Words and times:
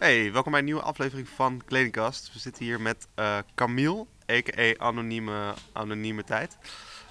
Hey, 0.00 0.32
welkom 0.32 0.50
bij 0.50 0.60
een 0.60 0.66
nieuwe 0.66 0.82
aflevering 0.82 1.28
van 1.28 1.62
Kledingkast. 1.64 2.32
We 2.32 2.38
zitten 2.38 2.64
hier 2.64 2.80
met 2.80 3.06
eh 3.14 3.38
Camille, 3.54 4.06
a.k.a. 4.30 4.84
Anonieme, 4.84 5.54
anonieme 5.72 6.24
Tijd. 6.24 6.56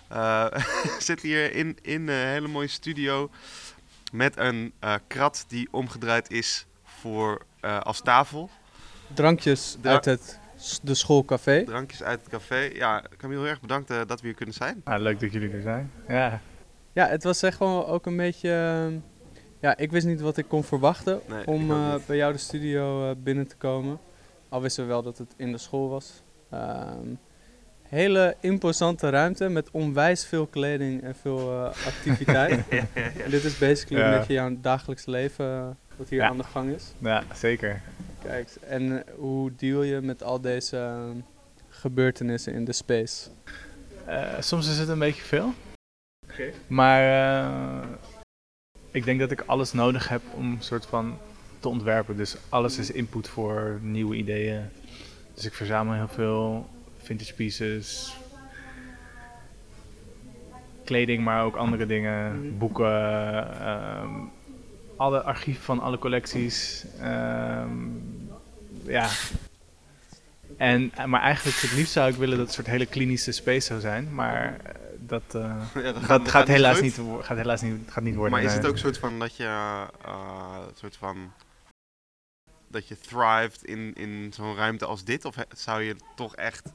Eh, 0.08 0.46
we 0.84 0.96
zitten 1.00 1.28
hier 1.28 1.54
in, 1.54 1.78
in 1.82 2.08
een 2.08 2.28
hele 2.28 2.48
mooie 2.48 2.68
studio 2.68 3.30
met 4.12 4.38
een 4.38 4.74
eh, 4.80 4.94
krat 5.08 5.46
die 5.48 5.68
omgedraaid 5.72 6.32
is 6.32 6.66
voor, 6.84 7.46
eh, 7.60 7.80
als 7.80 8.02
tafel. 8.02 8.50
Drankjes 9.14 9.78
Dra- 9.82 9.92
uit 9.92 10.06
het, 10.06 10.40
de 10.82 10.96
schoolcafé. 10.96 11.64
Drankjes 11.64 12.04
uit 12.04 12.20
het 12.20 12.30
café. 12.30 12.56
Ja, 12.74 13.04
Camille, 13.18 13.42
heel 13.42 13.50
erg 13.50 13.62
bedankt 13.62 13.88
dat 13.88 14.22
we 14.22 14.28
hier 14.28 14.36
kunnen 14.36 14.56
zijn. 14.56 14.82
Ah, 14.84 15.02
leuk 15.02 15.20
dat 15.20 15.32
jullie 15.32 15.52
er 15.52 15.62
zijn. 15.62 15.92
Ja, 16.08 16.42
Ja, 16.94 17.08
het 17.08 17.24
was 17.24 17.42
echt 17.44 17.58
gewoon 17.58 17.86
ook 17.86 18.06
een 18.06 18.18
beetje... 18.18 18.92
ja, 19.60 19.78
ik 19.78 19.92
wist 19.92 20.06
niet 20.06 20.22
wat 20.22 20.38
ik 20.38 20.48
kon 20.48 20.64
verwachten 20.64 21.20
Nee, 21.28 21.48
om 21.48 21.72
eh, 21.72 21.96
bij 22.08 22.16
jou 22.16 22.32
de 22.34 22.38
studio 22.40 23.10
eh, 23.10 23.16
binnen 23.24 23.48
te 23.48 23.56
komen. 23.56 24.00
Al 24.50 24.62
wisten 24.62 24.84
we 24.84 24.90
wel 24.90 25.02
dat 25.04 25.18
het 25.18 25.34
in 25.38 25.52
de 25.52 25.58
school 25.58 25.90
was. 25.90 26.24
Ehm, 26.50 27.08
hele 27.88 28.36
imposante 28.40 29.10
ruimte 29.10 29.50
met 29.50 29.72
onwijs 29.72 30.26
veel 30.26 30.46
kleding 30.46 31.04
en 31.04 31.16
veel 31.16 31.40
eh, 31.52 31.64
activiteit. 31.88 32.64
En 33.24 33.30
dit 33.30 33.44
is 33.44 33.58
basically 33.58 34.02
Ja. 34.04 34.12
een 34.12 34.18
beetje 34.18 34.34
jouw 34.34 34.56
dagelijks 34.62 35.06
leven 35.06 35.78
wat 35.96 36.10
hier 36.10 36.20
Ja. 36.20 36.28
aan 36.30 36.38
de 36.38 36.44
gang 36.44 36.76
is. 36.76 36.94
ja 37.00 37.24
zeker. 37.34 37.82
Kijk, 38.24 38.50
en 38.68 39.04
hoe 39.16 39.52
deal 39.56 39.84
je 39.84 40.02
met 40.02 40.24
al 40.24 40.42
deze 40.42 40.78
ehm, 40.78 41.18
gebeurtenissen 41.70 42.54
in 42.54 42.66
de 42.66 42.74
space? 42.74 43.30
Eh, 44.06 44.24
soms 44.40 44.70
is 44.70 44.78
het 44.78 44.88
een 44.90 45.00
beetje 45.00 45.22
veel. 45.24 45.54
Maar 46.68 47.02
eh, 47.04 47.88
ik 48.92 49.04
denk 49.06 49.20
dat 49.20 49.32
ik 49.32 49.44
alles 49.46 49.74
nodig 49.74 50.08
heb 50.08 50.22
om 50.36 50.52
een 50.52 50.62
soort 50.62 50.86
van 50.86 51.18
te 51.60 51.70
ontwerpen. 51.70 52.18
Dus 52.18 52.36
alles 52.50 52.78
is 52.78 52.92
input 52.92 53.28
voor 53.28 53.80
nieuwe 53.82 54.16
ideeën. 54.16 54.62
Dus 55.34 55.46
ik 55.46 55.54
verzamel 55.54 55.94
heel 55.94 56.08
veel 56.08 56.70
vintage 56.98 57.34
pieces. 57.34 58.16
Kleding, 60.86 61.24
maar 61.24 61.44
ook 61.44 61.56
andere 61.56 61.86
dingen. 61.86 62.46
Mhm. 62.46 62.58
Boeken. 62.58 63.62
ehm, 63.62 64.10
alle 64.96 65.22
archieven 65.22 65.64
van 65.64 65.80
alle 65.80 65.98
collecties. 65.98 66.86
ehm, 67.00 67.70
ja. 68.86 69.10
En, 70.58 70.92
maar 71.06 71.22
eigenlijk 71.22 71.58
het 71.58 71.74
liefst 71.74 71.92
zou 71.92 72.10
ik 72.10 72.16
willen 72.16 72.38
dat 72.38 72.48
het 72.48 72.58
een 72.58 72.64
soort 72.64 72.76
hele 72.76 72.86
klinische 72.86 73.32
space 73.32 73.66
zou 73.68 73.80
zijn. 73.80 74.14
Maar 74.14 74.60
eh, 74.64 74.74
dat, 75.10 75.24
eh, 75.36 75.56
Ja, 75.84 75.92
dat 75.92 76.08
dat 76.08 76.30
gaat, 76.30 76.48
helaas 76.48 76.82
niet, 76.82 77.00
gaat 77.22 77.38
helaas 77.38 77.62
niet, 77.62 77.92
gaat 77.92 78.04
niet 78.04 78.16
worden. 78.16 78.32
Maar 78.34 78.44
is 78.44 78.54
het 78.54 78.66
ook 78.66 78.72
een 78.74 78.78
soort 78.80 78.98
van 78.98 79.20
dat 79.20 79.36
je, 79.36 79.44
eh, 79.44 80.58
een 80.68 80.76
soort 80.76 80.96
van, 80.98 81.32
dat 82.68 82.88
je 82.88 82.98
thrived 83.00 83.64
in, 83.64 83.94
in 83.96 84.32
zo'n 84.34 84.56
ruimte 84.56 84.86
als 84.86 85.04
dit? 85.04 85.26
Of 85.26 85.36
he- 85.36 85.44
zou 85.56 85.82
je 85.82 85.96
toch 86.16 86.36
echt, 86.36 86.70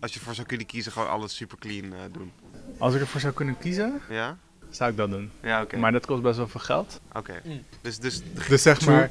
als 0.00 0.14
je 0.14 0.20
voor 0.20 0.34
zou 0.34 0.46
kunnen 0.46 0.66
kiezen, 0.66 0.92
gewoon 0.92 1.08
alles 1.08 1.36
super 1.36 1.58
clean 1.58 1.92
eh, 1.92 1.98
doen? 2.12 2.32
Als 2.78 2.94
ik 2.94 3.00
ervoor 3.00 3.20
zou 3.20 3.32
kunnen 3.34 3.58
kiezen, 3.58 4.00
Ja? 4.08 4.36
zou 4.70 4.90
ik 4.90 4.96
dat 4.96 5.10
doen. 5.10 5.30
Ja, 5.42 5.62
oké. 5.62 5.76
Maar 5.76 5.92
dat 5.92 6.06
kost 6.06 6.22
best 6.22 6.36
wel 6.36 6.48
veel 6.48 6.60
geld. 6.60 7.00
Oké. 7.12 7.40
Mm. 7.44 7.62
Dus, 7.80 7.98
dus, 7.98 8.22
Dus 8.48 8.62
zeg 8.62 8.86
maar, 8.86 9.10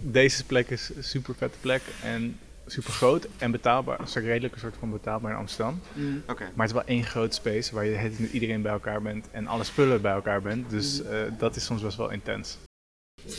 deze 0.00 0.44
plek 0.44 0.70
is 0.70 0.90
een 0.96 1.04
super 1.04 1.34
vette 1.34 1.58
plek 1.60 1.82
en 2.02 2.38
super 2.66 2.92
groot 2.92 3.28
en 3.38 3.50
betaalbaar. 3.50 3.98
Het 3.98 4.08
is 4.08 4.16
ook 4.16 4.22
redelijk 4.24 4.54
een 4.54 4.60
soort 4.60 4.76
van 4.78 4.90
betaalbaar 4.90 5.30
in 5.32 5.36
Amsterdam. 5.38 5.80
oké. 6.28 6.42
Maar 6.54 6.66
het 6.66 6.76
is 6.76 6.82
wel 6.82 6.84
één 6.96 7.04
groot 7.04 7.34
space 7.34 7.74
waar 7.74 7.84
je 7.84 8.14
met 8.18 8.32
iedereen 8.32 8.62
bij 8.62 8.72
elkaar 8.72 9.02
bent 9.02 9.30
en 9.30 9.46
alle 9.46 9.64
spullen 9.64 10.00
bij 10.02 10.12
elkaar 10.12 10.42
bent. 10.42 10.70
Dus 10.70 11.02
Mhm. 11.02 11.12
eh, 11.12 11.20
dat 11.38 11.56
is 11.56 11.64
soms 11.64 11.82
best 11.82 11.96
wel 11.96 12.10
intens. 12.10 12.58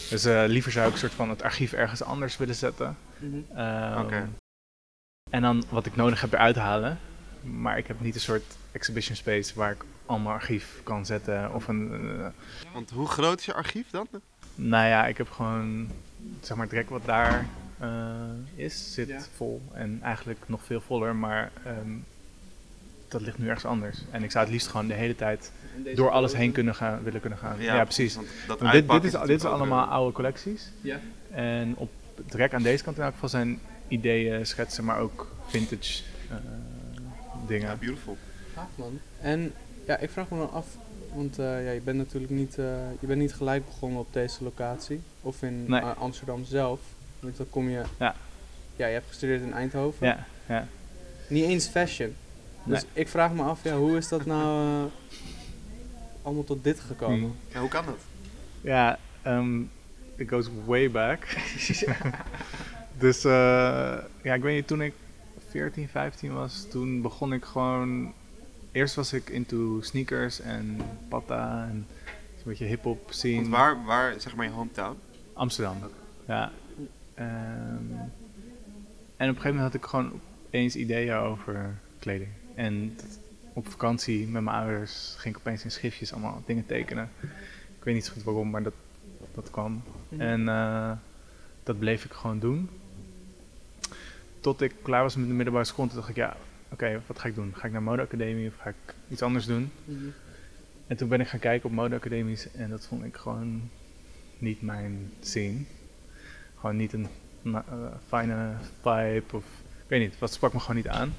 Dus 0.09 0.25
eh, 0.25 0.43
liever 0.47 0.71
zou 0.71 0.87
ik 0.87 0.93
een 0.93 0.99
soort 0.99 1.13
van 1.13 1.29
het 1.29 1.43
archief 1.43 1.73
ergens 1.73 2.03
anders 2.03 2.37
willen 2.37 2.55
zetten. 2.55 2.97
Oké. 4.03 4.29
En 5.29 5.41
dan 5.41 5.63
wat 5.69 5.85
ik 5.85 5.95
nodig 5.95 6.21
heb 6.21 6.33
eruit 6.33 6.55
halen. 6.55 6.99
Maar 7.41 7.77
ik 7.77 7.87
heb 7.87 7.99
niet 8.01 8.15
een 8.15 8.21
soort 8.21 8.55
exhibition 8.71 9.15
space 9.15 9.55
waar 9.55 9.71
ik 9.71 9.83
allemaal 10.05 10.33
archief 10.33 10.79
kan 10.83 11.05
zetten. 11.05 11.53
Of 11.53 11.67
een. 11.67 11.91
eh, 12.19 12.73
Want 12.73 12.89
hoe 12.89 13.07
groot 13.07 13.39
is 13.39 13.45
je 13.45 13.53
archief 13.53 13.89
dan? 13.89 14.07
nou 14.55 14.87
ja, 14.87 15.07
ik 15.07 15.17
heb 15.17 15.31
gewoon. 15.31 15.89
Zeg 16.41 16.57
maar 16.57 16.65
het 16.65 16.75
rek 16.75 16.89
wat 16.89 17.05
daar 17.05 17.45
is, 18.55 18.93
zit 18.93 19.07
Ja. 19.07 19.19
vol. 19.35 19.61
En 19.73 19.99
eigenlijk 20.03 20.39
nog 20.45 20.63
veel 20.63 20.81
voller. 20.81 21.15
Maar 21.15 21.51
ehm, 21.65 21.91
dat 23.07 23.21
ligt 23.21 23.37
nu 23.37 23.47
ergens 23.47 23.65
anders. 23.65 23.97
En 24.11 24.23
ik 24.23 24.31
zou 24.31 24.43
het 24.43 24.53
liefst 24.53 24.67
gewoon 24.67 24.87
de 24.87 24.93
hele 24.93 25.15
tijd 25.15 25.51
door 25.95 26.09
alles 26.11 26.35
heen 26.35 26.51
kunnen 26.51 26.75
gaan, 26.75 27.03
willen 27.03 27.19
kunnen 27.21 27.39
gaan. 27.39 27.61
Ja, 27.61 27.83
precies. 27.83 28.15
Want 28.15 28.27
dat 28.47 28.59
Want 28.59 28.71
dit, 29.01 29.03
is, 29.13 29.19
dit 29.25 29.45
ook, 29.45 29.51
allemaal 29.53 29.85
eh, 29.85 29.91
oude 29.91 30.13
collecties. 30.13 30.71
Ja. 30.81 30.99
En 31.31 31.75
op 31.75 31.89
het 32.25 32.33
rek 32.33 32.53
aan 32.53 32.63
deze 32.63 32.83
kant 32.83 32.97
in 32.97 33.03
elk 33.03 33.13
geval 33.13 33.29
zijn 33.29 33.59
ideeën, 33.87 34.45
schetsen, 34.45 34.83
maar 34.85 34.99
ook 34.99 35.35
vintage 35.47 36.03
eh, 36.29 36.35
dingen. 37.47 37.67
Ja, 37.67 37.75
beautiful. 37.75 38.17
Gaaf 38.53 38.69
man. 38.75 38.99
En 39.21 39.53
ja, 39.87 39.97
ik 39.97 40.09
vraag 40.09 40.29
me 40.29 40.37
dan 40.37 40.51
af, 40.51 40.65
want 41.13 41.39
eh, 41.39 41.65
ja, 41.65 41.71
je 41.71 41.81
bent 41.81 41.97
natuurlijk 41.97 42.31
niet, 42.31 42.57
eh, 42.57 42.65
je 42.99 43.07
bent 43.07 43.19
niet 43.19 43.33
gelijk 43.33 43.65
begonnen 43.65 43.99
op 43.99 44.13
deze 44.13 44.43
locatie. 44.43 45.01
Of 45.21 45.41
in 45.43 45.65
Nee. 45.67 45.81
eh, 45.81 45.97
Amsterdam 45.97 46.43
zelf. 46.45 46.79
Want 47.19 47.37
dan 47.37 47.49
kom 47.49 47.69
je... 47.69 47.81
Ja. 47.99 48.15
Ja, 48.75 48.87
je 48.87 48.93
hebt 48.93 49.07
gestudeerd 49.07 49.41
in 49.41 49.53
Eindhoven. 49.53 50.07
Ja, 50.07 50.25
ja. 50.47 50.67
Niet 51.27 51.43
eens 51.43 51.67
fashion. 51.67 52.15
Dus 52.63 52.85
ik 52.93 53.07
vraag 53.07 53.31
me 53.33 53.43
af, 53.43 53.63
ja, 53.63 53.77
hoe 53.77 53.97
is 53.97 54.07
dat 54.07 54.25
nou 54.25 54.67
eh, 54.85 54.91
allemaal 56.21 56.43
tot 56.43 56.63
dit 56.63 56.79
gekomen? 56.79 57.19
Hmm. 57.19 57.35
Ja, 57.53 57.59
hoe 57.59 57.69
kan 57.69 57.85
dat? 57.85 57.99
Ja, 58.61 58.99
ehm 59.21 59.61
it 60.17 60.29
goes 60.29 60.49
way 60.65 60.91
back. 60.91 61.27
dus 63.03 63.25
uh, 63.25 63.31
ja, 64.23 64.33
ik 64.33 64.41
weet 64.41 64.55
niet, 64.55 64.67
toen 64.67 64.81
ik 64.81 64.93
14, 65.49 65.87
15 65.87 66.33
was, 66.33 66.67
toen 66.69 67.01
begon 67.01 67.33
ik 67.33 67.45
gewoon... 67.45 68.13
Eerst 68.71 68.95
was 68.95 69.13
ik 69.13 69.29
into 69.29 69.81
sneakers 69.81 70.39
en 70.39 70.81
patta 71.09 71.67
en 71.69 71.85
een 72.37 72.43
beetje 72.43 72.65
hip-hop 72.65 73.07
scene. 73.09 73.35
Want 73.35 73.47
waar, 73.47 73.85
waar, 73.85 74.21
zeg 74.21 74.35
maar 74.35 74.45
je 74.45 74.51
hometown? 74.51 74.97
Amsterdam. 75.33 75.77
Ja. 76.27 76.51
Ehm, 77.17 77.91
en 79.17 79.29
op 79.29 79.35
een 79.35 79.41
gegeven 79.41 79.55
moment 79.55 79.61
had 79.61 79.73
ik 79.73 79.85
gewoon 79.85 80.19
eens 80.49 80.75
ideeën 80.75 81.13
over 81.15 81.75
kleding. 81.99 82.29
En 82.55 82.93
dat- 82.95 83.19
op 83.53 83.67
vakantie 83.69 84.27
met 84.27 84.41
mijn 84.43 84.55
ouders 84.55 85.15
ging 85.17 85.35
ik 85.35 85.39
opeens 85.41 85.63
in 85.63 85.71
schriftjes 85.71 86.11
allemaal 86.13 86.43
dingen 86.45 86.65
tekenen. 86.65 87.09
Ik 87.77 87.83
weet 87.83 87.93
niet 87.95 88.05
zo 88.05 88.13
goed 88.13 88.23
waarom, 88.23 88.49
maar 88.49 88.63
dat, 88.63 88.73
dat 89.35 89.49
kwam. 89.51 89.83
Mhm. 90.09 90.21
En 90.21 90.47
eh, 90.49 90.91
dat 91.63 91.79
bleef 91.79 92.05
ik 92.05 92.11
gewoon 92.11 92.39
doen. 92.39 92.69
Tot 94.39 94.61
ik 94.61 94.73
klaar 94.81 95.01
was 95.01 95.15
met 95.15 95.27
de 95.27 95.33
middelbare 95.33 95.65
school. 95.65 95.87
Toen 95.87 95.95
dacht 95.95 96.09
ik, 96.09 96.15
ja, 96.15 96.37
oké, 96.71 97.01
wat 97.07 97.19
ga 97.19 97.27
ik 97.27 97.35
doen? 97.35 97.53
Ga 97.55 97.65
ik 97.65 97.71
naar 97.71 97.83
modeacademie 97.83 98.47
of 98.47 98.55
ga 98.55 98.69
ik 98.69 98.93
iets 99.09 99.21
anders 99.21 99.45
doen? 99.45 99.71
Mhm. 99.85 100.05
En 100.87 100.97
toen 100.97 101.07
ben 101.09 101.19
ik 101.21 101.27
gaan 101.27 101.39
kijken 101.39 101.69
op 101.69 101.75
modeacademies 101.75 102.51
en 102.51 102.69
dat 102.69 102.85
vond 102.87 103.03
ik 103.03 103.15
gewoon 103.15 103.69
niet 104.37 104.61
mijn 104.61 105.11
scene. 105.19 105.59
Gewoon 106.59 106.75
niet 106.77 106.93
een 106.93 107.07
eh, 107.43 107.57
fijne 108.07 108.49
vibe 108.81 109.23
of 109.35 109.43
ik 109.83 109.93
weet 109.93 109.99
niet, 110.09 110.19
wat 110.19 110.33
sprak 110.33 110.53
me 110.53 110.59
gewoon 110.59 110.75
niet 110.75 110.87
aan. 110.87 111.13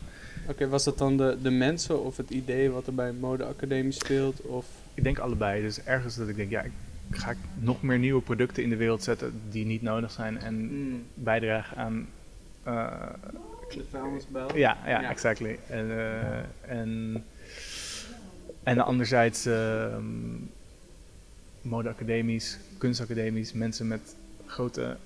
Oké, 0.48 0.68
was 0.68 0.84
dat 0.84 0.98
dan 0.98 1.16
de, 1.16 1.36
de 1.42 1.50
mensen 1.50 2.04
of 2.04 2.16
het 2.16 2.30
idee 2.30 2.70
wat 2.70 2.86
er 2.86 2.94
bij 2.94 3.08
een 3.08 3.18
modeacademie 3.18 3.92
speelt? 3.92 4.40
Of... 4.40 4.66
Ik 4.94 5.02
denk 5.02 5.18
allebei, 5.18 5.62
dus 5.62 5.82
ergens 5.84 6.16
dat 6.16 6.28
ik 6.28 6.36
denk, 6.36 6.50
ja, 6.50 6.60
ik 6.62 6.70
ga 7.10 7.30
ik 7.30 7.36
nog 7.58 7.82
meer 7.82 7.98
nieuwe 7.98 8.20
producten 8.22 8.62
in 8.62 8.68
de 8.68 8.76
wereld 8.76 9.02
zetten 9.02 9.40
die 9.50 9.64
niet 9.66 9.82
nodig 9.82 10.10
zijn 10.10 10.38
en 10.38 10.54
Mm. 10.54 11.02
bijdragen 11.14 11.76
aan. 11.76 12.08
eh, 12.62 13.10
De 13.68 13.84
vuilnisbel? 13.90 14.56
ja, 14.56 14.76
ja, 14.86 15.00
Ja. 15.00 15.10
exactly. 15.10 15.58
En, 15.68 15.90
eh, 15.90 16.70
en, 16.78 17.24
en 18.62 18.80
anderzijds 18.80 19.46
ehm 19.46 20.04
modeacademies, 21.62 22.58
kunstacademies, 22.78 23.52
mensen 23.52 23.86
met 23.88 24.14
grote, 24.46 24.96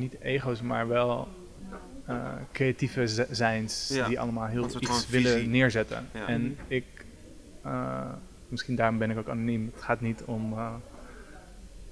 niet 0.00 0.20
ego's, 0.20 0.62
maar 0.62 0.88
wel 0.88 1.28
eh, 2.06 2.32
creatieve 2.52 3.26
zijns 3.30 3.88
Ja, 3.92 4.08
die 4.08 4.20
allemaal 4.20 4.46
heel 4.46 4.64
iets 4.80 5.08
willen 5.08 5.32
visie. 5.32 5.48
neerzetten. 5.48 6.08
Ja. 6.14 6.26
En 6.26 6.56
ik, 6.68 6.84
eh, 7.62 8.12
misschien 8.48 8.76
daarom 8.76 8.98
ben 8.98 9.10
ik 9.10 9.18
ook 9.18 9.28
anoniem. 9.28 9.70
Het 9.74 9.82
gaat 9.82 10.00
niet 10.00 10.22
om 10.24 10.52
eh, 10.52 10.74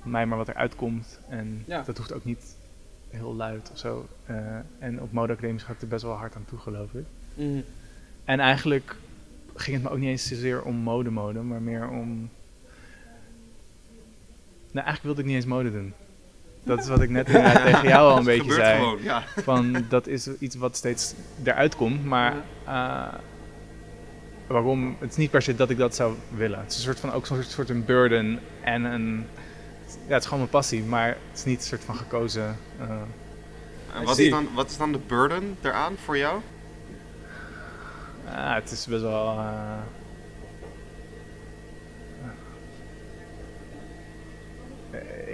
mij, 0.03 0.27
maar 0.27 0.39
wat 0.39 0.49
eruit 0.49 0.77
komt. 0.77 1.21
En 1.29 1.63
Ja. 1.67 1.83
dat 1.83 1.97
hoeft 1.97 2.13
ook 2.13 2.25
niet 2.25 2.57
heel 3.11 3.35
luid 3.35 3.71
of 3.73 3.79
zo. 3.79 4.09
Eh, 4.27 4.37
en 4.79 5.01
op 5.03 5.13
modeacademies 5.13 5.63
ga 5.63 5.73
ik 5.73 5.81
er 5.81 5.89
best 5.89 6.03
wel 6.03 6.13
hard 6.15 6.35
aan 6.37 6.45
toe, 6.45 6.59
geloof 6.59 6.93
ik. 6.95 7.05
Mhm. 7.35 7.61
En 8.25 8.41
eigenlijk 8.41 8.97
ging 9.55 9.77
het 9.77 9.85
me 9.85 9.91
ook 9.91 9.99
niet 9.99 10.09
eens 10.09 10.29
zozeer 10.29 10.63
om 10.63 10.77
mode-mode, 10.77 11.41
maar 11.41 11.63
meer 11.63 11.89
om... 11.89 12.31
Nou, 14.73 14.87
eigenlijk 14.87 15.03
wilde 15.03 15.21
ik 15.21 15.27
niet 15.27 15.37
eens 15.37 15.45
mode 15.47 15.73
doen. 15.73 15.93
Dat 16.65 16.79
is 16.79 16.89
wat 16.89 17.01
ik 17.01 17.11
net 17.11 17.27
tegen 17.27 17.89
jou 17.89 18.11
al 18.11 18.17
een 18.19 18.25
beetje 18.25 18.53
zei. 18.53 18.79
gewoon, 18.79 19.03
ja. 19.03 19.23
Van, 19.37 19.85
dat 19.89 20.07
is 20.07 20.29
iets 20.39 20.57
wat 20.57 20.77
steeds 20.77 21.15
eruit 21.45 21.77
komt, 21.77 22.05
maar 22.05 22.35
eh, 22.67 23.03
waarom? 24.47 24.97
Het 24.99 25.11
is 25.11 25.17
niet 25.17 25.31
per 25.31 25.43
se 25.43 25.55
dat 25.55 25.71
ik 25.71 25.79
dat 25.79 25.95
zou 25.95 26.15
willen. 26.37 26.59
Het 26.59 26.71
is 26.71 26.77
een 26.77 26.83
soort 26.83 27.01
van 27.01 27.13
ook 27.13 27.27
zo'n 27.27 27.43
soort 27.43 27.69
een 27.69 27.85
burden 27.85 28.41
en 28.61 28.85
een 28.85 29.27
ja, 30.07 30.13
het 30.15 30.19
is 30.23 30.25
gewoon 30.25 30.39
mijn 30.39 30.51
passie, 30.51 30.83
maar 30.83 31.07
het 31.09 31.39
is 31.39 31.45
niet 31.45 31.61
een 31.61 31.67
soort 31.67 31.85
van 31.85 31.97
gekozen. 31.97 32.57
eh, 32.81 32.87
En 33.95 34.05
wat 34.05 34.19
is, 34.19 34.31
dan, 34.31 34.49
wat 34.55 34.71
is 34.71 34.77
dan 34.77 34.93
de 34.93 35.01
burden 35.07 35.57
eraan 35.63 35.95
voor 36.05 36.17
jou? 36.19 36.41
ah, 38.35 38.55
het 38.55 38.71
is 38.71 38.87
best 38.87 39.03
wel. 39.03 39.39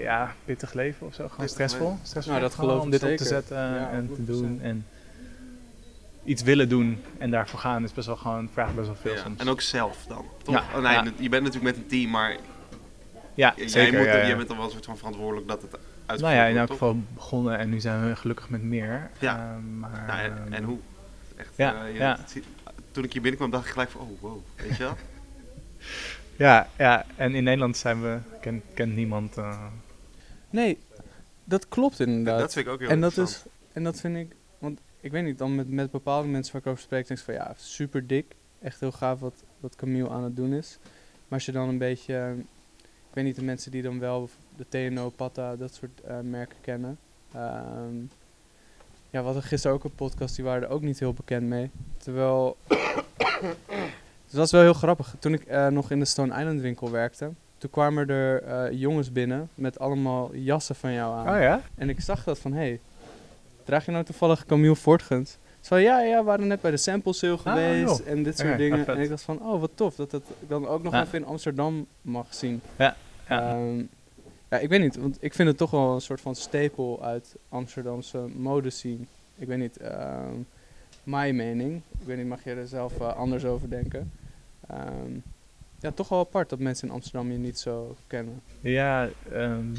Ja, 0.05 0.35
pittig 0.45 0.73
leven 0.73 1.07
of 1.07 1.15
zo. 1.15 1.29
Gewoon 1.29 1.49
stressvol. 1.49 1.99
stressvol 2.03 2.33
Nou, 2.35 2.45
dat 2.47 2.55
gewoon 2.55 2.71
geloof 2.71 2.85
om 2.85 2.91
dit 2.91 3.03
op 3.03 3.17
te 3.17 3.25
zetten 3.25 3.57
Ja, 3.57 3.91
en 3.91 4.07
te 4.15 4.23
100%. 4.23 4.25
doen. 4.27 4.59
En 4.63 4.87
iets 6.25 6.43
willen 6.43 6.69
doen 6.69 7.03
en 7.19 7.31
daarvoor 7.31 7.59
gaan 7.61 7.85
is 7.85 7.93
best 7.93 8.07
wel 8.07 8.17
gewoon, 8.17 8.49
vraagt 8.53 8.75
best 8.75 8.87
wel 8.87 8.97
veel 8.97 9.13
Ja, 9.15 9.21
soms. 9.23 9.41
En 9.41 9.49
ook 9.49 9.61
zelf 9.61 10.05
dan, 10.09 10.25
toch? 10.43 10.55
Ja, 10.55 10.65
Oh, 10.77 10.83
nee, 10.83 10.93
ja. 10.93 11.05
Je 11.19 11.29
bent 11.29 11.43
natuurlijk 11.45 11.75
met 11.75 11.85
een 11.85 11.91
team, 11.91 12.11
maar 12.11 12.37
ja, 13.35 13.53
jij, 13.57 13.69
zeker. 13.69 13.99
moet, 13.99 14.07
ja, 14.07 14.17
ja. 14.17 14.27
jij 14.27 14.37
bent 14.37 14.49
dan 14.49 14.57
wel 14.57 14.67
een 14.67 14.73
soort 14.73 14.85
van 14.85 14.97
verantwoordelijk 14.99 15.49
dat 15.49 15.63
het 15.63 15.73
uitgevoerd 16.07 16.21
nou 16.21 16.35
ja, 16.35 16.45
in 16.45 16.57
elk 16.57 16.71
geval 16.71 16.97
begonnen 17.15 17.59
en 17.59 17.69
nu 17.71 17.81
zijn 17.81 18.09
we 18.09 18.17
gelukkig 18.17 18.49
met 18.49 18.63
meer. 18.63 19.11
Ja. 19.19 19.37
Ehm, 19.57 19.79
maar, 19.79 20.05
Nou, 20.07 20.21
en, 20.21 20.39
ehm, 20.45 20.53
en 20.53 20.65
hoe? 20.65 20.79
Echt, 21.37 21.51
Ja, 21.57 21.85
eh, 21.85 21.93
je- 21.93 21.99
ja. 21.99 22.17
het 22.21 22.43
toen 22.91 23.05
ik 23.05 23.13
hier 23.13 23.23
binnenkwam 23.23 23.51
dacht 23.51 23.65
ik 23.67 23.73
gelijk 23.73 23.91
van, 23.91 24.01
oh 24.01 24.21
wow, 24.21 24.39
weet 24.57 24.77
je 24.77 24.83
wel? 24.83 24.97
Ja, 26.37 26.69
ja, 26.79 27.05
en 27.17 27.35
in 27.35 27.45
Nederland 27.45 27.77
zijn 27.77 28.03
we, 28.03 28.19
ken, 28.41 28.63
kent 28.75 28.95
niemand. 28.95 29.37
eh, 29.37 29.57
Nee, 30.55 30.79
dat 31.45 31.69
klopt 31.69 32.01
inderdaad. 32.01 32.39
dat 32.39 32.53
vind 32.53 32.67
ik 32.67 32.73
ook 32.73 32.81
heel 32.81 32.89
en 32.89 33.01
dat 33.01 33.17
is, 33.17 33.43
en 33.73 33.85
dat 33.85 34.01
vind 34.01 34.17
ik, 34.17 34.37
want 34.59 34.81
ik 35.01 35.11
weet 35.11 35.25
niet, 35.25 35.39
dan 35.39 35.55
met, 35.55 35.69
met 35.69 35.91
bepaalde 35.91 36.29
mensen 36.29 36.53
waar 36.53 36.63
ik 36.63 36.69
over 36.69 36.83
spreek, 36.83 37.07
denk 37.07 37.19
ik 37.19 37.25
van 37.25 37.35
ja, 37.35 37.55
super 37.57 38.07
dik. 38.07 38.37
Echt 38.61 38.81
heel 38.81 38.93
gaaf 38.93 39.21
wat, 39.21 39.43
wat 39.61 39.77
Camille 39.77 40.09
aan 40.09 40.25
het 40.25 40.37
doen 40.37 40.53
is. 40.53 40.79
Maar 40.83 41.39
als 41.39 41.47
je 41.47 41.53
dan 41.53 41.69
een 41.69 41.79
beetje, 41.79 42.17
eh, 42.17 42.33
ik 42.79 43.15
weet 43.15 43.25
niet, 43.25 43.37
de 43.37 43.45
mensen 43.45 43.71
die 43.71 43.83
dan 43.83 43.99
wel 43.99 44.29
de 44.57 44.67
TNO, 44.69 45.11
Pata, 45.11 45.57
dat 45.57 45.75
soort 45.75 46.01
eh, 46.01 46.21
merken 46.21 46.57
kennen. 46.61 46.99
Ehm, 47.33 47.97
ja, 49.11 49.19
we 49.19 49.25
hadden 49.25 49.43
gisteren 49.43 49.77
ook 49.77 49.85
een 49.85 49.95
podcast, 49.95 50.37
die 50.37 50.45
waren 50.45 50.63
er 50.63 50.69
ook 50.69 50.83
niet 50.83 50.99
heel 50.99 51.13
bekend 51.13 51.47
mee. 51.47 51.71
Terwijl, 51.97 52.57
het 54.27 54.33
was 54.33 54.53
wel 54.53 54.63
heel 54.63 54.75
grappig. 54.75 55.15
Toen 55.19 55.33
ik 55.33 55.45
eh, 55.45 55.67
nog 55.67 55.91
in 55.91 55.99
de 55.99 56.05
Stone 56.05 56.39
Island 56.39 56.61
winkel 56.61 56.91
werkte, 56.91 57.33
toen 57.65 57.73
kwamen 57.73 58.09
er 58.09 58.43
eh, 58.43 58.79
jongens 58.81 59.13
binnen 59.13 59.49
met 59.55 59.79
allemaal 59.79 60.35
jassen 60.35 60.75
van 60.75 60.93
jou 60.93 61.15
aan. 61.17 61.35
Oh 61.35 61.41
ja? 61.43 61.61
En 61.75 61.89
ik 61.89 62.01
zag 62.01 62.25
dat 62.25 62.39
van, 62.39 62.53
hé, 62.53 62.59
hey, 62.59 62.81
draag 63.65 63.85
je 63.85 63.91
nou 63.91 64.05
toevallig 64.05 64.47
Camille 64.47 64.77
Fortgens? 64.77 65.37
Zo, 65.61 65.77
ja, 65.77 66.01
ja, 66.01 66.19
we 66.19 66.25
waren 66.25 66.47
net 66.47 66.61
bij 66.61 66.71
de 66.71 66.77
sample 66.77 67.13
sale 67.13 67.39
geweest 67.39 67.99
joh. 67.99 68.09
en 68.09 68.23
dit 68.23 68.39
soort 68.39 68.57
dingen. 68.59 68.87
ah, 68.87 68.95
en 68.95 69.01
ik 69.01 69.09
dacht 69.09 69.23
van, 69.23 69.41
oh, 69.43 69.61
wat 69.61 69.71
tof 69.75 69.95
dat 69.95 70.13
het 70.13 70.23
dan 70.49 70.67
ook 70.67 70.83
nog 70.83 70.93
Ja. 70.93 71.03
even 71.03 71.19
in 71.19 71.25
Amsterdam 71.27 71.87
mag 72.01 72.27
zien. 72.35 72.61
Ja. 72.79 72.97
Ehm, 73.29 73.79
ja, 74.51 74.59
ik 74.59 74.69
weet 74.69 74.81
niet, 74.81 74.97
want 74.97 75.17
ik 75.21 75.35
vind 75.35 75.49
het 75.49 75.57
toch 75.57 75.71
wel 75.71 75.95
een 75.95 76.01
soort 76.01 76.21
van 76.21 76.35
stapel 76.35 77.03
uit 77.03 77.37
Amsterdamse 77.49 78.19
modescene. 78.37 79.05
Ik 79.37 79.47
weet 79.49 79.59
niet, 79.59 79.77
ehm, 79.77 80.35
mijn 81.03 81.37
mening. 81.37 81.83
Ik 82.01 82.07
weet 82.07 82.17
niet, 82.17 82.27
mag 82.27 82.45
je 82.45 82.51
er 82.55 82.67
zelf 82.67 83.01
eh, 83.01 83.17
anders 83.17 83.45
over 83.45 83.71
denken? 83.71 84.13
Ehm, 84.69 85.13
ja, 85.85 85.91
toch 85.93 86.09
wel 86.09 86.19
apart 86.19 86.49
dat 86.51 86.59
mensen 86.59 86.89
in 86.89 86.95
Amsterdam 86.95 87.31
je 87.33 87.39
niet 87.39 87.59
zo 87.59 87.97
kennen. 88.07 88.41
Ja, 88.61 89.09
ehm, 89.33 89.73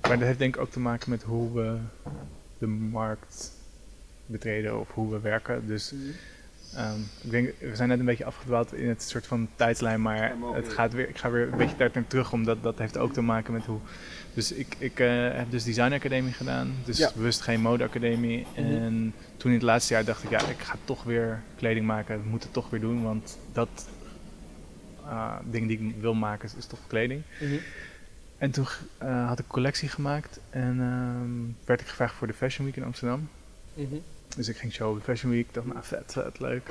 maar 0.00 0.18
dat 0.18 0.20
heeft 0.20 0.38
denk 0.38 0.54
ik 0.54 0.60
ook 0.60 0.70
te 0.70 0.80
maken 0.80 1.10
met 1.10 1.22
hoe 1.22 1.52
we 1.52 1.76
de 2.58 2.66
markt 2.66 3.52
betreden 4.26 4.80
of 4.80 4.90
hoe 4.92 5.10
we 5.10 5.20
werken. 5.20 5.66
Dus 5.66 5.94
ehm, 6.74 6.98
ik 7.22 7.30
denk, 7.30 7.52
we 7.58 7.76
zijn 7.76 7.88
net 7.88 7.98
een 7.98 8.04
beetje 8.04 8.24
afgedwaald 8.24 8.72
in 8.74 8.88
het 8.88 9.02
soort 9.02 9.26
van 9.26 9.48
tijdslijn, 9.56 10.02
maar 10.02 10.34
het 10.54 10.66
we- 10.66 10.72
gaat 10.72 10.92
weer, 10.92 11.08
ik 11.08 11.18
ga 11.18 11.30
weer 11.30 11.48
een 11.52 11.58
beetje 11.58 11.76
daar 11.76 11.90
naar 11.94 12.06
terug, 12.06 12.32
omdat 12.32 12.62
dat 12.62 12.78
heeft 12.78 12.98
ook 12.98 13.12
te 13.12 13.20
maken 13.22 13.52
met 13.52 13.64
hoe... 13.64 13.78
Dus 14.34 14.52
ik, 14.52 14.74
ik 14.78 15.00
eh, 15.00 15.08
heb 15.36 15.50
dus 15.50 15.64
design 15.64 15.92
academie 15.92 16.32
gedaan, 16.32 16.72
dus 16.84 16.98
Ja. 16.98 17.10
bewust 17.14 17.40
geen 17.40 17.60
modeacademie. 17.60 18.46
Mhm. 18.56 18.58
En 18.60 19.14
toen 19.36 19.50
in 19.50 19.56
het 19.56 19.66
laatste 19.66 19.94
jaar 19.94 20.04
dacht 20.04 20.22
ik, 20.24 20.30
ja, 20.30 20.46
ik 20.48 20.58
ga 20.60 20.76
toch 20.84 21.02
weer 21.02 21.42
kleding 21.56 21.86
maken, 21.86 22.18
ik 22.18 22.24
moet 22.24 22.42
het 22.42 22.52
toch 22.52 22.70
weer 22.70 22.80
doen, 22.80 23.02
want 23.02 23.38
dat 23.52 23.88
uh, 25.12 25.34
ding 25.44 25.68
die 25.68 25.78
ik 25.78 25.94
wil 26.00 26.14
maken 26.14 26.48
is, 26.48 26.54
is 26.54 26.66
toch 26.66 26.78
kleding. 26.86 27.22
En 28.38 28.50
toen 28.50 28.66
eh, 28.98 29.26
had 29.28 29.38
ik 29.38 29.44
een 29.44 29.50
collectie 29.50 29.88
gemaakt 29.88 30.40
en 30.50 30.80
ehm, 30.80 31.66
werd 31.66 31.80
ik 31.80 31.86
gevraagd 31.86 32.14
voor 32.14 32.26
de 32.26 32.32
Fashion 32.32 32.66
Week 32.66 32.76
in 32.76 32.84
Amsterdam. 32.84 33.28
Mhm. 33.74 33.94
Dus 34.36 34.48
ik 34.48 34.56
ging 34.56 34.72
show 34.72 34.90
op 34.90 34.96
de 34.96 35.02
Fashion 35.02 35.30
Week. 35.32 35.46
Ik 35.48 35.54
dacht, 35.54 35.66
nou 35.66 35.78
vet, 35.82 36.12
vet, 36.12 36.38
leuk. 36.40 36.70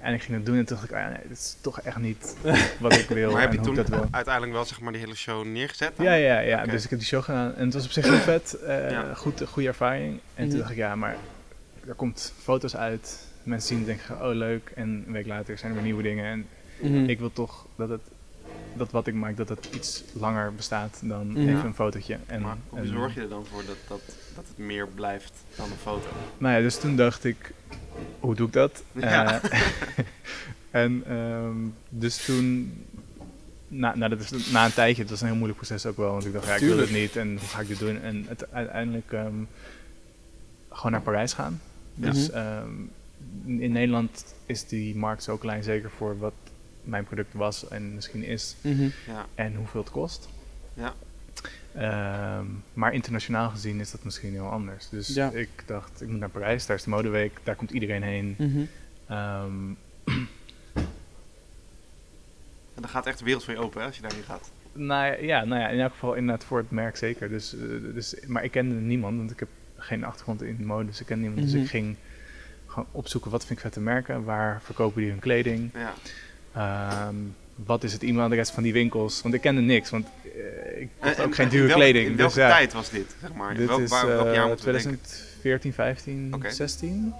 En 0.00 0.14
ik 0.14 0.22
ging 0.22 0.36
het 0.36 0.46
doen 0.46 0.56
en 0.56 0.64
toen 0.64 0.76
dacht 0.76 0.90
ik, 0.90 0.96
ah 0.96 1.02
ja, 1.02 1.08
nee, 1.08 1.18
dit 1.28 1.36
is 1.38 1.56
toch 1.60 1.80
echt 1.80 1.96
niet 1.98 2.36
wat 2.80 2.92
ik 2.96 3.08
wil 3.08 3.30
Maar 3.32 3.40
heb 3.40 3.50
en 3.50 3.56
je 3.56 3.60
hoe 3.66 3.74
toen 3.74 3.84
ik 3.84 3.90
dat 3.90 4.00
wil. 4.00 4.08
uiteindelijk 4.10 4.54
wel 4.54 4.64
zeg 4.64 4.80
maar 4.80 4.92
die 4.92 5.00
hele 5.00 5.14
show 5.14 5.44
neergezet? 5.44 5.92
dan? 5.96 6.06
Ja, 6.06 6.14
ja, 6.14 6.38
ja. 6.38 6.64
Dus 6.66 6.84
ik 6.84 6.90
heb 6.90 6.98
die 6.98 7.08
show 7.08 7.22
gedaan 7.22 7.54
en 7.54 7.64
het 7.64 7.74
was 7.74 7.84
op 7.84 7.90
zich 7.90 8.04
heel 8.04 8.18
vet. 8.18 8.52
eh, 8.54 8.90
Ja. 8.90 9.14
goed, 9.14 9.42
goede 9.48 9.68
ervaring. 9.68 10.20
En 10.34 10.42
Mhm. 10.42 10.48
toen 10.50 10.58
dacht 10.58 10.70
ik, 10.70 10.76
ja, 10.76 10.96
maar 10.96 11.16
er 11.88 11.94
komt 11.94 12.32
foto's 12.42 12.76
uit. 12.76 13.24
Mensen 13.42 13.76
zien 13.76 13.84
denken, 13.86 14.22
oh 14.28 14.34
leuk. 14.34 14.72
En 14.74 15.04
een 15.06 15.12
week 15.12 15.26
later 15.26 15.58
zijn 15.58 15.70
er 15.70 15.76
weer 15.76 15.86
nieuwe 15.86 16.02
dingen. 16.02 16.24
En 16.24 16.46
Mhm. 16.80 17.08
ik 17.08 17.18
wil 17.18 17.32
toch 17.32 17.66
dat 17.76 17.88
het, 17.88 18.00
dat 18.72 18.90
wat 18.90 19.06
ik 19.06 19.14
maak, 19.14 19.36
dat 19.36 19.48
het 19.48 19.68
iets 19.74 20.04
langer 20.12 20.54
bestaat 20.54 21.00
dan 21.02 21.26
Mhm. 21.26 21.38
even 21.48 21.64
een 21.64 21.74
fotootje. 21.74 22.18
En, 22.26 22.42
maar 22.42 22.56
hoe 22.68 22.78
en- 22.78 22.86
zorg 22.86 23.14
je 23.14 23.20
er 23.20 23.28
dan 23.28 23.46
voor 23.46 23.64
dat, 23.66 23.76
dat, 23.88 24.00
dat 24.34 24.44
het 24.48 24.58
meer 24.58 24.88
blijft 24.88 25.32
dan 25.56 25.70
een 25.70 25.76
foto? 25.76 26.08
Nou 26.38 26.54
ja, 26.56 26.60
dus 26.60 26.78
toen 26.78 26.96
dacht 26.96 27.24
ik, 27.24 27.52
hoe 28.20 28.34
doe 28.34 28.46
ik 28.46 28.52
dat? 28.52 28.82
Ja. 28.92 29.40
Eh, 29.42 29.58
en 30.82 31.02
ehm, 31.06 31.56
dus 31.88 32.24
toen, 32.24 32.72
na, 33.68 33.94
nou, 33.96 34.10
dat 34.16 34.20
is, 34.20 34.50
na 34.52 34.64
een 34.64 34.72
tijdje, 34.72 35.02
het 35.02 35.10
was 35.10 35.20
een 35.20 35.26
heel 35.26 35.36
moeilijk 35.36 35.58
proces 35.58 35.86
ook 35.86 35.96
wel, 35.96 36.10
want 36.10 36.24
ik 36.26 36.32
dacht, 36.32 36.46
ja, 36.46 36.54
ik 36.54 36.60
wil 36.60 36.78
het 36.78 36.90
niet 36.90 37.16
en 37.16 37.28
hoe 37.28 37.48
ga 37.48 37.60
ik 37.60 37.68
dit 37.68 37.78
doen? 37.78 38.00
En 38.00 38.24
het, 38.28 38.52
uiteindelijk 38.52 39.12
ehm, 39.12 39.34
gewoon 40.70 40.92
naar 40.92 41.00
Parijs 41.02 41.32
gaan. 41.32 41.60
Dus 41.94 42.28
Mhm. 42.30 42.36
ehm, 42.36 42.70
in 43.60 43.72
Nederland 43.72 44.34
is 44.46 44.66
die 44.66 44.96
markt 44.96 45.22
zo 45.22 45.36
klein, 45.36 45.62
zeker 45.62 45.90
voor 45.90 46.18
wat 46.18 46.32
mijn 46.86 47.04
product 47.04 47.34
was 47.34 47.68
en 47.68 47.94
misschien 47.94 48.22
is 48.24 48.56
Mhm. 48.60 48.88
Ja. 49.06 49.26
en 49.34 49.54
hoeveel 49.54 49.80
het 49.80 49.90
kost. 49.90 50.28
Ja. 50.74 50.94
Ehm, 51.74 52.46
maar 52.72 52.92
internationaal 52.94 53.50
gezien 53.50 53.80
is 53.80 53.90
dat 53.90 54.04
misschien 54.04 54.32
heel 54.32 54.48
anders. 54.50 54.88
Dus 54.88 55.08
Ja. 55.14 55.30
ik 55.30 55.48
dacht, 55.66 56.02
ik 56.02 56.08
moet 56.08 56.18
naar 56.18 56.28
Parijs, 56.28 56.66
daar 56.66 56.76
is 56.76 56.82
de 56.82 56.90
modeweek, 56.90 57.38
daar 57.42 57.54
komt 57.54 57.70
iedereen 57.70 58.02
heen. 58.02 58.34
Mhm. 58.38 58.60
Ehm, 59.06 59.52
En 62.74 62.82
dan 62.82 62.90
gaat 62.90 63.06
echt 63.06 63.18
de 63.18 63.24
wereld 63.24 63.44
voor 63.44 63.52
je 63.54 63.60
open 63.60 63.80
hè, 63.80 63.86
als 63.86 63.96
je 63.96 64.02
daarheen 64.02 64.22
gaat. 64.22 64.50
nou, 64.72 65.24
ja, 65.24 65.44
nou 65.44 65.60
ja, 65.60 65.68
in 65.68 65.80
elk 65.80 65.92
geval 65.92 66.14
inderdaad 66.14 66.44
voor 66.44 66.58
het 66.58 66.70
merk 66.70 66.96
zeker. 66.96 67.28
Dus, 67.28 67.54
eh, 67.54 67.60
dus, 67.94 68.16
maar 68.26 68.44
ik 68.44 68.50
kende 68.50 68.74
niemand, 68.74 69.16
want 69.16 69.30
ik 69.30 69.38
heb 69.38 69.48
geen 69.76 70.04
achtergrond 70.04 70.42
in 70.42 70.66
mode, 70.66 70.86
dus 70.86 71.00
ik 71.00 71.06
ken 71.06 71.20
niemand. 71.20 71.40
Mhm. 71.42 71.50
Dus 71.52 71.62
ik 71.62 71.68
ging 71.68 71.96
gewoon 72.66 72.86
opzoeken, 72.92 73.30
wat 73.30 73.40
vind 73.46 73.52
ik 73.58 73.64
vette 73.64 73.80
merken, 73.80 74.24
waar 74.24 74.62
verkopen 74.62 75.00
die 75.00 75.10
hun 75.10 75.18
kleding, 75.18 75.70
Ja. 75.74 75.94
Ehm, 76.56 77.14
wat 77.54 77.84
is 77.84 77.92
het 77.92 78.02
e-mailadres 78.02 78.50
van 78.50 78.62
die 78.62 78.72
winkels, 78.72 79.22
want 79.22 79.34
ik 79.34 79.40
kende 79.40 79.60
niks, 79.60 79.90
want 79.90 80.06
eh, 80.24 80.80
ik 80.80 80.88
kocht 80.98 81.16
En- 81.16 81.24
ook 81.24 81.30
en 81.30 81.34
geen 81.34 81.48
dure 81.48 81.72
kleding. 81.72 82.06
In 82.06 82.16
dus 82.16 82.20
welke 82.20 82.40
ja. 82.40 82.48
tijd 82.48 82.72
was 82.72 82.90
dit, 82.90 83.16
zeg 83.20 83.32
maar? 83.32 83.54
Dit 83.54 83.68
welk, 83.68 83.80
is 83.80 83.90
waar, 83.90 84.06
welk 84.06 84.26
jaar 84.26 84.42
eh, 84.42 84.46
moeten 84.46 84.66
we 84.66 84.72
denken? 84.72 85.00
2014, 85.00 85.72
15, 85.72 86.34
Oké. 86.34 86.50
16. 86.50 87.14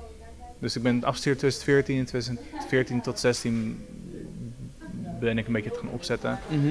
Dus 0.58 0.76
ik 0.76 0.82
ben 0.82 1.04
afgestuurd 1.04 1.38
2014 1.38 1.98
en 1.98 2.04
2014 2.04 3.00
tot 3.00 3.18
16 3.20 3.84
ben 5.20 5.38
ik 5.38 5.46
een 5.46 5.52
beetje 5.52 5.70
het 5.70 5.78
gaan 5.78 5.88
opzetten. 5.88 6.38
Mhm. 6.48 6.68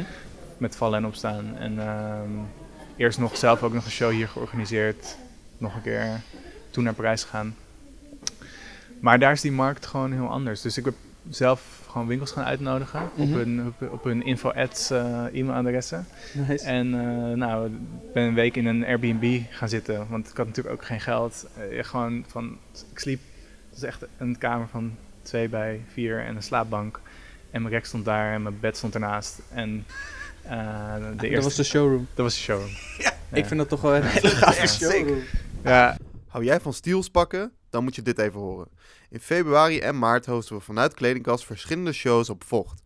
Met 0.57 0.75
vallen 0.75 0.99
en 0.99 1.05
opstaan. 1.05 1.57
En 1.57 1.79
ehm, 1.79 2.29
eerst 2.95 3.19
nog 3.19 3.37
zelf 3.37 3.63
ook 3.63 3.73
nog 3.73 3.85
een 3.85 3.91
show 3.91 4.11
hier 4.11 4.27
georganiseerd. 4.27 5.17
Nog 5.57 5.75
een 5.75 5.81
keer. 5.81 6.21
Toen 6.69 6.83
naar 6.83 6.93
Parijs 6.93 7.23
gegaan. 7.23 7.55
Maar 8.99 9.19
daar 9.19 9.31
is 9.31 9.41
die 9.41 9.51
markt 9.51 9.85
gewoon 9.85 10.11
heel 10.11 10.29
anders. 10.29 10.61
Dus 10.61 10.77
ik 10.77 10.83
ben 10.83 10.95
zelf 11.29 11.84
gewoon 11.95 12.09
winkels 12.09 12.31
gaan 12.31 12.43
uitnodigen. 12.43 13.01
op, 13.01 13.17
Mhm. 13.27 13.33
hun, 13.37 13.67
op, 13.67 13.91
op 13.91 14.03
hun 14.03 14.23
info-ads 14.25 14.89
eh, 14.89 15.23
e-mailadressen. 15.33 16.05
Nice. 16.47 16.65
En 16.65 16.93
eh, 16.93 17.37
nou, 17.37 17.65
ik 17.67 18.13
ben 18.13 18.23
een 18.23 18.33
week 18.33 18.55
in 18.55 18.65
een 18.65 18.85
Airbnb 18.85 19.41
gaan 19.49 19.69
zitten, 19.69 20.07
want 20.09 20.29
ik 20.29 20.37
had 20.37 20.45
natuurlijk 20.47 20.75
ook 20.75 20.85
geen 20.85 20.99
geld. 21.01 21.47
Eh, 21.71 21.83
gewoon 21.83 22.25
van, 22.27 22.57
ik 22.91 22.99
sliep, 22.99 23.19
het 23.69 23.79
was 23.79 23.83
echt 23.83 24.05
een 24.17 24.37
kamer 24.37 24.67
van 24.67 24.95
twee 25.21 25.49
bij 25.49 25.81
vier 25.93 26.19
en 26.25 26.35
een 26.35 26.43
slaapbank. 26.43 26.99
En 27.51 27.61
mijn 27.61 27.73
rek 27.73 27.85
stond 27.85 28.05
daar 28.05 28.33
en 28.33 28.41
mijn 28.41 28.59
bed 28.59 28.77
stond 28.77 28.93
ernaast. 28.93 29.41
En 29.53 29.85
eh, 30.41 30.95
de 30.95 31.15
dat 31.15 31.21
eerste, 31.23 31.43
was 31.43 31.55
de 31.55 31.63
showroom. 31.63 32.07
dat 32.13 32.25
was 32.25 32.33
de 32.35 32.41
showroom. 32.41 32.69
Ja. 33.03 33.13
Ik 33.31 33.45
vind 33.45 33.59
dat 33.59 33.69
toch 33.69 33.81
wel 33.81 33.95
een 33.95 34.03
hele 34.03 34.27
gave 34.29 34.67
showroom. 34.67 35.19
Ja, 35.63 35.97
Hou 36.27 36.43
jij 36.47 36.59
van 36.59 36.73
steals 36.73 37.09
pakken? 37.09 37.51
Dan 37.75 37.83
moet 37.83 37.95
je 37.95 38.01
dit 38.01 38.19
even 38.19 38.39
horen. 38.39 38.67
In 39.09 39.19
februari 39.19 39.79
en 39.79 39.99
maart 39.99 40.25
hosten 40.25 40.55
we 40.55 40.61
vanuit 40.61 40.93
Kledingkast 40.93 41.45
verschillende 41.45 41.93
shows 41.93 42.29
op 42.29 42.43
Vocht. 42.43 42.81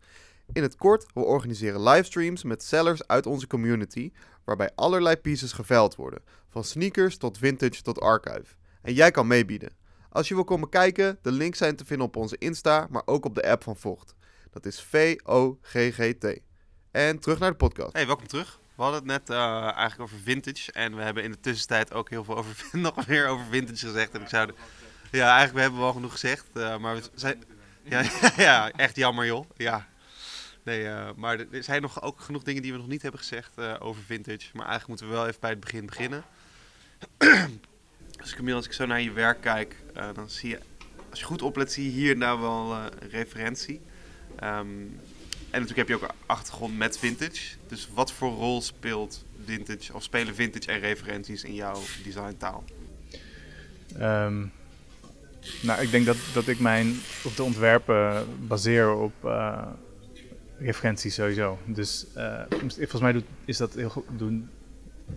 In 0.52 0.62
het 0.62 0.76
kort, 0.76 1.06
we 1.14 1.20
organiseren 1.20 1.82
livestreams 1.82 2.42
met 2.42 2.62
sellers 2.62 3.06
uit 3.06 3.26
onze 3.26 3.46
community, 3.46 4.12
waarbij 4.44 4.70
allerlei 4.74 5.16
pieces 5.16 5.52
geveild 5.52 5.94
worden, 5.94 6.22
van 6.48 6.64
sneakers 6.64 7.16
tot 7.16 7.38
vintage 7.38 7.82
tot 7.82 8.00
archive. 8.00 8.54
En 8.82 8.92
jij 8.94 9.10
kan 9.10 9.26
meebieden. 9.26 9.72
Als 10.08 10.28
je 10.28 10.34
wil 10.34 10.44
komen 10.44 10.68
kijken, 10.68 11.18
de 11.22 11.32
links 11.32 11.58
zijn 11.58 11.76
te 11.76 11.84
vinden 11.84 12.06
op 12.06 12.16
onze 12.16 12.38
Insta, 12.38 12.86
maar 12.90 13.02
ook 13.04 13.24
op 13.24 13.34
de 13.34 13.50
app 13.50 13.62
van 13.62 13.76
Vocht. 13.76 14.14
Dat 14.50 14.66
is 14.66 14.80
V-O-G-G-T. 14.80 16.40
En 16.90 17.18
terug 17.18 17.38
naar 17.38 17.50
de 17.50 17.56
podcast. 17.56 17.92
Hey, 17.92 18.06
welkom 18.06 18.26
terug. 18.26 18.60
We 18.80 18.82
hadden 18.82 19.08
het 19.08 19.28
net 19.28 19.36
eh, 19.36 19.62
eigenlijk 19.62 20.00
over 20.00 20.18
vintage. 20.18 20.72
En 20.72 20.96
we 20.96 21.02
hebben 21.02 21.22
in 21.22 21.30
de 21.30 21.40
tussentijd 21.40 21.92
ook 21.92 22.10
heel 22.10 22.24
veel 22.24 22.36
over, 22.36 22.68
nog 22.78 23.06
meer 23.06 23.26
over 23.26 23.44
vintage 23.50 23.86
gezegd. 23.86 24.14
En 24.14 24.20
ik 24.20 24.28
zou... 24.28 24.50
ja, 25.10 25.24
eigenlijk 25.26 25.54
we 25.54 25.60
hebben 25.60 25.80
wel 25.80 25.92
genoeg 25.92 26.12
gezegd. 26.12 26.46
eh, 26.52 26.78
maar 26.78 26.94
we 26.94 27.02
zijn... 27.14 27.42
Ja, 27.82 28.04
ja, 28.36 28.70
echt 28.70 28.96
jammer 28.96 29.26
joh. 29.26 29.50
Ja. 29.56 29.88
Nee, 30.62 30.88
eh, 30.88 31.08
maar 31.16 31.38
er 31.50 31.62
zijn 31.62 31.82
nog 31.82 32.02
ook 32.02 32.20
genoeg 32.20 32.42
dingen 32.42 32.62
die 32.62 32.72
we 32.72 32.78
nog 32.78 32.88
niet 32.88 33.02
hebben 33.02 33.20
gezegd 33.20 33.58
eh, 33.58 33.74
over 33.78 34.02
vintage. 34.02 34.46
Maar 34.52 34.66
eigenlijk 34.66 34.88
moeten 34.88 35.06
we 35.06 35.12
wel 35.12 35.26
even 35.26 35.40
bij 35.40 35.50
het 35.50 35.60
begin 35.60 35.86
beginnen. 35.86 36.24
dus 38.20 38.34
Camille, 38.34 38.56
als 38.56 38.66
ik 38.66 38.72
zo 38.72 38.86
naar 38.86 39.00
je 39.00 39.12
werk 39.12 39.40
kijk, 39.40 39.76
dan 40.14 40.30
zie 40.30 40.48
je... 40.48 40.58
Als 41.10 41.18
je 41.18 41.24
goed 41.24 41.42
oplet, 41.42 41.72
zie 41.72 41.84
je 41.84 41.90
hier 41.90 42.18
daar 42.18 42.40
wel 42.40 42.72
een 42.72 43.08
referentie. 43.10 43.80
Ehm, 44.36 44.68
en 45.50 45.60
natuurlijk 45.60 45.76
heb 45.76 45.88
je 45.88 45.94
ook 45.94 46.10
een 46.10 46.16
achtergrond 46.26 46.76
met 46.76 46.98
vintage. 46.98 47.56
Dus 47.66 47.88
wat 47.94 48.12
voor 48.12 48.32
rol 48.32 48.62
speelt 48.62 49.24
vintage, 49.44 49.94
of 49.94 50.02
spelen 50.02 50.34
vintage 50.34 50.70
en 50.70 50.78
referenties 50.78 51.44
in 51.44 51.54
jouw 51.54 51.80
designtaal? 52.04 52.64
Ehm, 53.98 54.46
nou, 55.62 55.82
ik 55.82 55.90
denk 55.90 56.06
dat, 56.06 56.16
dat 56.34 56.46
ik 56.48 56.60
mijn 56.60 56.94
op 57.24 57.36
de 57.36 57.42
ontwerpen 57.42 58.26
baseer 58.46 58.94
op 58.94 59.12
eh, 59.24 59.66
referenties 60.58 61.14
sowieso. 61.14 61.58
Dus 61.66 62.06
eh, 62.14 62.42
volgens 62.78 63.00
mij 63.00 63.12
doet, 63.12 63.24
is 63.44 63.56
dat 63.56 63.74
heel 63.74 63.88
goed. 63.90 64.04
Doen, 64.16 64.48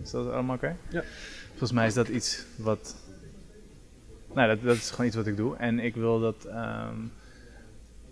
is 0.02 0.10
dat 0.10 0.30
allemaal 0.30 0.56
oké? 0.56 0.76
Ja. 0.90 1.02
Volgens 1.48 1.72
mij 1.72 1.86
is 1.86 1.94
dat 1.94 2.08
iets 2.08 2.44
wat. 2.56 2.96
Nou, 4.34 4.48
dat, 4.48 4.62
dat 4.62 4.76
is 4.76 4.90
gewoon 4.90 5.06
iets 5.06 5.16
wat 5.16 5.26
ik 5.26 5.36
doe. 5.36 5.56
En 5.56 5.78
ik 5.78 5.94
wil 5.94 6.20
dat 6.20 6.44
ehm, 6.44 6.96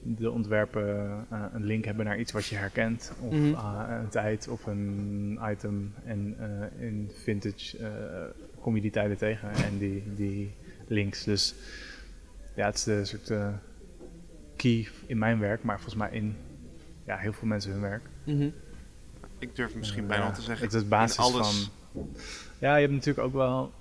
de 0.02 0.31
ontwerpen 0.31 1.11
eh, 1.31 1.45
een 1.52 1.64
link 1.64 1.85
hebben 1.85 2.04
naar 2.04 2.19
iets 2.19 2.33
wat 2.33 2.47
je 2.47 2.57
herkent. 2.57 3.12
Of 3.21 3.33
Mhm. 3.33 3.54
een 3.90 4.09
tijd 4.09 4.49
of 4.49 4.66
een 4.66 5.38
item. 5.50 5.95
En 6.04 6.37
in 6.78 7.11
vintage 7.23 7.76
kom 8.61 8.75
je 8.75 8.81
die 8.81 8.90
tijden 8.90 9.16
tegen 9.16 9.50
en 9.50 9.78
die, 9.78 10.02
die 10.16 10.54
links. 10.87 11.25
Dus 11.25 11.54
ja, 12.54 12.66
het 12.66 12.75
is 12.75 12.82
de 12.82 13.04
soort 13.04 13.30
eh, 13.30 13.49
key 14.56 14.88
in 15.06 15.18
mijn 15.18 15.38
werk, 15.38 15.62
maar 15.62 15.75
volgens 15.76 15.94
mij 15.97 16.11
in 16.11 16.37
ja, 17.06 17.16
heel 17.16 17.32
veel 17.32 17.49
mensen 17.49 17.73
hun 17.73 17.80
werk. 17.80 18.02
Mhm. 18.25 18.49
Ik 19.38 19.56
durf 19.56 19.75
misschien 19.75 20.02
Eh, 20.02 20.09
bijna 20.09 20.23
ja, 20.23 20.28
al 20.28 20.35
te 20.35 20.42
zeggen. 20.42 20.66
Het 20.66 20.75
is 20.75 20.88
basis 20.88 21.16
in 21.16 21.23
alles. 21.23 21.71
van. 21.92 22.09
Ja, 22.59 22.75
je 22.76 22.80
hebt 22.80 22.92
natuurlijk 22.92 23.26
ook 23.26 23.32
wel. 23.35 23.73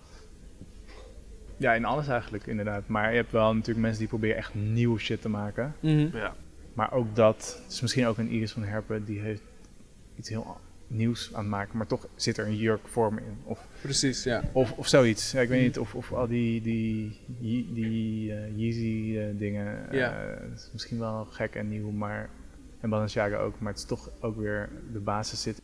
Ja, 1.58 1.74
in 1.74 1.86
alles 1.86 2.08
eigenlijk 2.08 2.48
inderdaad. 2.48 2.88
Maar 2.88 3.10
je 3.10 3.16
hebt 3.16 3.32
wel 3.32 3.54
natuurlijk 3.54 3.80
mensen 3.80 4.00
die 4.00 4.08
proberen 4.08 4.36
echt 4.38 4.54
nieuw 4.54 4.98
shit 4.98 5.22
te 5.22 5.30
maken. 5.30 5.76
Mhm. 5.80 6.18
Ja. 6.18 6.36
Maar 6.74 6.94
ook 6.94 7.16
dat, 7.16 7.60
het 7.64 7.72
is 7.72 7.82
misschien 7.82 8.06
ook 8.08 8.18
een 8.18 8.30
Iris 8.30 8.52
van 8.52 8.64
Herpen, 8.64 9.06
die 9.06 9.20
heeft 9.20 9.42
iets 10.16 10.30
heel 10.30 10.58
nieuws 10.94 11.30
aan 11.34 11.40
het 11.42 11.50
maken, 11.50 11.78
maar 11.78 11.88
toch 11.88 12.08
zit 12.16 12.38
er 12.38 12.46
een 12.46 12.56
jurkvorm 12.56 13.18
in. 13.18 13.38
Of, 13.44 13.68
Precies, 13.82 14.24
ja. 14.24 14.44
of, 14.54 14.72
of 14.72 14.88
zoiets. 14.88 15.32
Ja, 15.32 15.40
ik 15.42 15.48
weet 15.50 15.58
Mhm. 15.58 15.68
niet 15.68 15.80
of, 15.80 15.96
of 15.96 16.12
al 16.14 16.28
die, 16.28 16.62
die, 16.62 17.20
die 17.74 18.34
eh, 18.34 18.58
Yeezy 18.58 19.18
eh, 19.18 19.26
dingen, 19.40 19.88
Ja. 19.92 20.12
eh, 20.24 20.50
het 20.50 20.60
is 20.60 20.70
misschien 20.74 21.00
wel 21.00 21.26
gek 21.26 21.56
en 21.56 21.70
nieuw, 21.70 21.90
maar 21.92 22.30
en 22.80 22.90
Balenciaga 22.90 23.38
ook, 23.38 23.60
maar 23.60 23.72
het 23.72 23.82
is 23.82 23.88
toch 23.88 24.10
ook 24.20 24.36
weer, 24.38 24.70
de 24.94 25.00
basis 25.00 25.42
zit. 25.42 25.62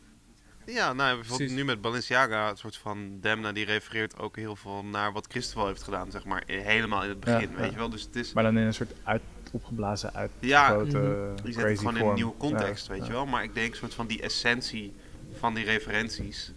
Ja, 0.65 0.93
nou, 0.93 1.15
bijvoorbeeld 1.15 1.37
Precies. 1.37 1.55
nu 1.55 1.63
met 1.65 1.81
Balenciaga, 1.81 2.49
een 2.49 2.57
soort 2.57 2.77
van 2.77 3.17
Demna, 3.21 3.51
die 3.51 3.65
refereert 3.65 4.19
ook 4.19 4.35
heel 4.35 4.55
veel 4.55 4.85
naar 4.85 5.11
wat 5.13 5.25
Christoffel 5.29 5.67
heeft 5.67 5.83
gedaan, 5.83 6.11
zeg 6.11 6.25
maar, 6.25 6.43
helemaal 6.45 7.03
in 7.03 7.09
het 7.09 7.19
begin, 7.19 7.49
Ja, 7.49 7.55
weet 7.55 7.65
ja. 7.65 7.71
je 7.71 7.77
wel. 7.77 7.89
Dus 7.89 8.01
het 8.01 8.15
is, 8.15 8.33
Maar 8.33 8.43
dan 8.43 8.57
in 8.57 8.65
een 8.65 8.73
soort 8.73 8.93
uit, 9.03 9.21
opgeblazen, 9.51 10.11
ja, 10.39 10.67
uitgesproten, 10.67 11.19
Mhm. 11.19 11.31
je 11.47 11.51
zet 11.53 11.53
crazy 11.53 11.67
het 11.69 11.77
gewoon 11.77 11.93
in 11.93 11.99
vorm. 11.99 12.09
een 12.09 12.15
nieuwe 12.15 12.37
context, 12.37 12.85
Ja, 12.87 12.91
weet 12.91 13.01
ja. 13.01 13.07
je 13.07 13.11
wel. 13.11 13.25
Maar 13.25 13.43
ik 13.43 13.53
denk, 13.53 13.75
soort 13.75 13.93
van 13.93 14.07
die 14.07 14.21
essentie 14.21 14.93
van 15.37 15.53
die 15.53 15.65
referenties, 15.65 16.51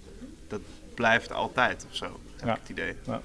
dat 0.48 0.60
blijft 0.94 1.32
altijd 1.32 1.86
of 1.90 1.96
zo, 1.96 2.20
heb 2.36 2.46
Ja. 2.48 2.52
ik 2.54 2.60
het 2.60 2.68
idee. 2.68 2.94
Ja, 3.06 3.20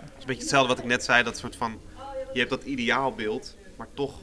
Het 0.00 0.02
is 0.02 0.20
een 0.20 0.26
beetje 0.26 0.40
hetzelfde 0.42 0.68
wat 0.68 0.78
ik 0.78 0.84
net 0.84 1.04
zei, 1.04 1.22
dat 1.22 1.38
soort 1.38 1.56
van, 1.56 1.80
je 2.32 2.38
hebt 2.38 2.50
dat 2.50 2.64
ideaalbeeld, 2.64 3.56
maar 3.76 3.88
toch 3.94 4.20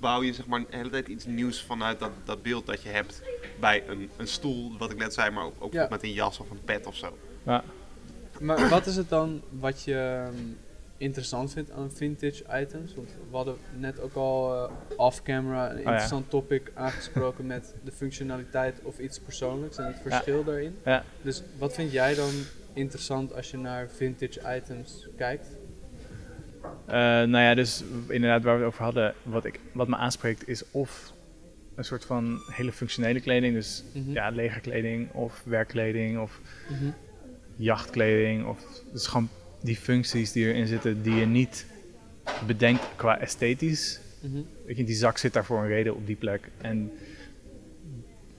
bouw 0.00 0.22
je 0.22 0.32
zeg 0.32 0.46
maar 0.46 0.60
de 0.60 0.66
hele 0.76 0.90
tijd 0.90 1.08
iets 1.08 1.24
nieuws 1.26 1.62
vanuit 1.62 1.98
dat, 1.98 2.10
dat 2.24 2.42
beeld 2.42 2.66
dat 2.66 2.82
je 2.82 2.88
hebt 2.88 3.22
bij 3.60 3.88
een, 3.88 4.10
een 4.16 4.26
stoel, 4.28 4.78
wat 4.78 4.90
ik 4.90 4.96
net 4.96 5.14
zei, 5.14 5.30
maar 5.30 5.44
ook, 5.44 5.54
ook 5.58 5.72
Ja. 5.72 5.86
met 5.90 6.02
een 6.02 6.12
jas 6.12 6.38
of 6.38 6.50
een 6.50 6.64
pet 6.64 6.86
of 6.86 6.96
zo. 6.96 7.18
ja. 7.42 7.64
Maar 8.40 8.68
wat 8.68 8.86
is 8.86 8.96
het 8.96 9.08
dan 9.08 9.42
wat 9.50 9.82
je 9.82 9.94
ehm, 10.26 10.34
interessant 11.00 11.52
vindt 11.52 11.70
aan 11.70 11.90
vintage 11.92 12.44
items? 12.60 12.94
Want 12.94 13.08
we 13.30 13.36
hadden 13.36 13.56
net 13.78 14.00
ook 14.00 14.14
al 14.14 14.54
eh, 14.54 14.70
off-camera 14.96 15.70
een 15.70 15.78
interessant 15.78 16.30
topic 16.30 16.70
aangesproken 16.74 17.46
met 17.46 17.74
de 17.84 17.92
functionaliteit 17.92 18.80
of 18.82 18.98
iets 18.98 19.18
persoonlijks 19.20 19.76
en 19.78 19.86
het 19.86 19.98
verschil 20.02 20.44
daarin. 20.44 20.76
Ja. 20.84 21.04
Dus 21.22 21.42
wat 21.58 21.74
vind 21.74 21.92
jij 21.92 22.14
dan 22.14 22.30
interessant 22.72 23.34
als 23.34 23.50
je 23.50 23.56
naar 23.58 23.88
vintage 23.88 24.40
items 24.56 25.06
kijkt? 25.16 25.46
Eh, 26.86 26.94
nou 26.96 27.38
ja, 27.38 27.54
dus 27.54 27.84
inderdaad 28.08 28.42
waar 28.42 28.54
we 28.58 28.64
het 28.64 28.72
over 28.72 28.84
hadden, 28.84 29.14
wat, 29.22 29.44
ik, 29.44 29.60
wat 29.72 29.88
me 29.88 29.96
aanspreekt 29.96 30.48
is 30.48 30.62
of 30.70 31.12
een 31.74 31.84
soort 31.84 32.04
van 32.04 32.38
hele 32.52 32.72
functionele 32.72 33.20
kleding, 33.20 33.54
dus 33.54 33.84
Mhm. 33.94 34.10
ja, 34.12 34.28
legerkleding 34.28 35.12
of 35.12 35.42
werkkleding 35.44 36.18
of 36.18 36.40
Mhm. 36.70 36.90
jachtkleding. 37.56 38.46
Of, 38.46 38.82
dus 38.92 39.06
gewoon 39.06 39.28
die 39.60 39.76
functies 39.76 40.32
die 40.32 40.46
erin 40.46 40.66
zitten 40.66 41.02
die 41.02 41.14
je 41.14 41.26
niet 41.26 41.66
bedenkt 42.46 42.82
qua 42.96 43.18
esthetisch. 43.18 44.00
Mhm. 44.20 44.40
Weet 44.66 44.76
je, 44.76 44.84
die 44.84 44.94
zak 44.94 45.18
zit 45.18 45.32
daar 45.32 45.44
voor 45.44 45.58
een 45.62 45.68
reden 45.68 45.94
op 45.94 46.06
die 46.06 46.16
plek. 46.16 46.48
En 46.60 46.92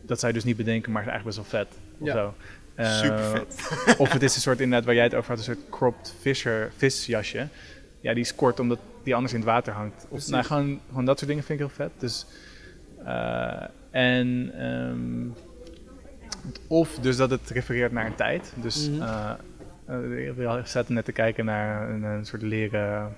dat 0.01 0.19
zou 0.19 0.31
je 0.31 0.37
dus 0.37 0.47
niet 0.47 0.57
bedenken, 0.57 0.91
maar 0.91 1.01
is 1.01 1.07
eigenlijk 1.07 1.37
best 1.37 1.51
wel 1.51 1.61
vet. 1.61 1.77
Of 1.97 2.07
Ja. 2.07 2.13
zo. 2.13 2.33
Eh, 2.75 2.99
Super 2.99 3.23
vet. 3.25 3.97
of 3.97 4.11
het 4.11 4.21
is 4.23 4.35
een 4.35 4.41
soort 4.41 4.59
inderdaad 4.59 4.85
waar 4.85 4.95
jij 4.95 5.03
het 5.03 5.15
over 5.15 5.29
had, 5.29 5.37
een 5.37 5.43
soort 5.43 5.69
cropped 5.69 6.13
visjasje. 6.77 7.47
Ja, 7.99 8.13
die 8.13 8.23
is 8.23 8.35
kort 8.35 8.59
omdat 8.59 8.79
die 9.03 9.15
anders 9.15 9.33
in 9.33 9.39
het 9.39 9.49
water 9.49 9.73
hangt. 9.73 10.05
Of, 10.09 10.27
nou, 10.27 10.43
gewoon, 10.43 10.79
gewoon 10.89 11.05
dat 11.05 11.17
soort 11.17 11.29
dingen 11.29 11.43
vind 11.45 11.59
ik 11.59 11.65
heel 11.65 11.75
vet. 11.75 11.91
Dus, 11.99 12.25
eh, 13.05 13.63
en, 13.91 14.51
ehm, 14.57 15.27
of 16.67 16.95
dus 17.01 17.17
dat 17.17 17.29
het 17.29 17.49
refereert 17.49 17.91
naar 17.91 18.05
een 18.05 18.15
tijd. 18.15 18.53
Dus 18.55 18.87
eh, 18.89 18.97
eh, 19.01 19.31
we 20.35 20.61
zaten 20.65 20.93
net 20.93 21.05
te 21.05 21.11
kijken 21.11 21.45
naar 21.45 21.89
een, 21.89 22.03
een 22.03 22.25
soort 22.25 22.41
leren 22.41 23.15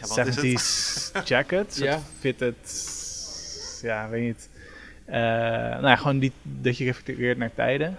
Ja, 0.00 0.06
wat 0.16 0.26
is 0.26 0.36
het? 0.36 0.44
70s 0.44 1.24
jacket. 1.28 1.74
soort 1.74 1.88
Ja. 1.90 1.98
fitted, 2.18 2.56
ja, 3.82 4.08
weet 4.08 4.22
niet. 4.26 4.48
Eh, 5.04 5.14
nou 5.20 5.86
ja, 5.86 5.96
gewoon 5.96 6.18
die, 6.18 6.32
dat 6.42 6.76
je 6.78 6.84
refereert 6.84 7.38
naar 7.38 7.54
tijden. 7.54 7.96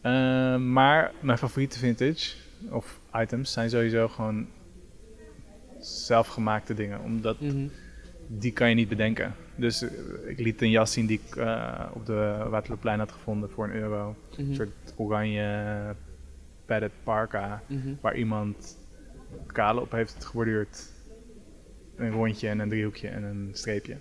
Eh, 0.00 0.56
maar 0.56 1.10
mijn 1.20 1.38
favoriete 1.38 1.78
vintage 1.78 2.34
of 2.70 2.98
items 3.14 3.52
zijn 3.52 3.70
sowieso 3.70 4.08
gewoon 4.08 4.46
zelfgemaakte 5.80 6.74
dingen. 6.74 7.00
Omdat 7.00 7.40
Mhm. 7.40 7.66
die 8.26 8.52
kan 8.52 8.68
je 8.68 8.74
niet 8.74 8.88
bedenken. 8.88 9.34
Dus 9.56 9.82
eh, 9.82 9.90
ik 10.26 10.38
liet 10.38 10.62
een 10.62 10.70
jas 10.70 10.92
zien 10.92 11.06
die 11.06 11.20
ik 11.26 11.36
eh, 11.36 11.80
op 11.92 12.06
de 12.06 12.46
Waterlooplein 12.50 12.98
had 12.98 13.12
gevonden 13.12 13.50
voor 13.50 13.64
een 13.64 13.74
euro. 13.74 14.16
Mhm. 14.30 14.40
Een 14.40 14.54
soort 14.54 14.70
oranje 14.96 15.94
padded 16.72 16.92
parka 17.04 17.62
Mhm. 17.68 17.94
waar 18.00 18.16
iemand 18.16 18.78
kale 19.46 19.80
op 19.80 19.92
heeft 19.92 20.24
geborduurd. 20.24 20.90
Een 21.96 22.10
rondje 22.10 22.48
en 22.48 22.58
een 22.58 22.68
driehoekje 22.68 23.08
en 23.08 23.22
een 23.22 23.50
streepje. 23.52 23.96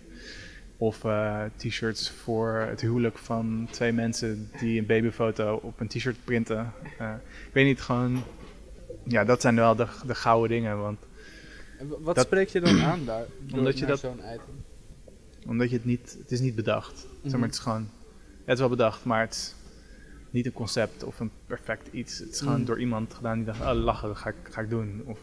Of 0.78 1.04
eh, 1.04 1.44
t-shirts 1.56 2.10
voor 2.10 2.50
het 2.70 2.82
huwelijk 2.82 3.18
van 3.18 3.68
twee 3.72 3.92
mensen 3.92 4.50
die 4.60 4.80
een 4.80 4.86
babyfoto 4.86 5.56
op 5.63 5.80
een 5.80 5.88
t-shirt 5.88 6.18
printen. 6.24 6.74
Eh, 6.98 7.13
ik 7.48 7.54
weet 7.54 7.66
niet, 7.66 7.82
gewoon... 7.82 8.24
Ja, 9.04 9.24
dat 9.25 9.42
zijn 9.42 9.56
wel 9.56 9.75
de, 9.75 9.88
de 10.06 10.16
gouden 10.16 10.50
dingen. 10.50 10.78
Want 10.80 11.00
En 11.80 11.88
wat 12.04 12.16
Dat- 12.16 12.25
spreek 12.25 12.48
je 12.50 12.60
dan 12.62 12.82
aan 12.82 13.06
daar? 13.06 13.25
Omdat 13.58 13.80
je 13.80 13.86
dat- 13.86 14.00
zo'n 14.00 14.18
item. 14.34 14.63
omdat 15.48 15.70
je 15.70 15.75
het 15.75 15.86
niet... 15.86 16.16
Het 16.22 16.32
is 16.32 16.40
niet 16.40 16.56
bedacht. 16.56 17.00
Zeg 17.00 17.08
Mhm. 17.24 17.32
maar, 17.38 17.42
het 17.48 17.54
is 17.54 17.60
gewoon... 17.60 17.90
Het 18.46 18.54
is 18.54 18.60
wel 18.60 18.70
bedacht, 18.70 19.06
maar 19.06 19.22
het 19.22 19.34
is 19.34 19.56
niet 20.32 20.46
een 20.46 20.52
concept 20.54 21.04
of 21.04 21.20
een 21.20 21.32
perfect 21.48 21.88
iets. 21.92 22.18
Het 22.20 22.30
is 22.30 22.40
gewoon 22.40 22.56
Mhm. 22.56 22.66
door 22.66 22.80
iemand 22.80 23.14
gedaan 23.14 23.36
die 23.38 23.46
dacht, 23.46 23.62
oh 23.62 23.74
lachen, 23.74 24.08
dat 24.08 24.18
ga 24.18 24.30
ik, 24.30 24.36
ga 24.50 24.62
ik 24.62 24.70
doen. 24.70 25.02
Of, 25.06 25.20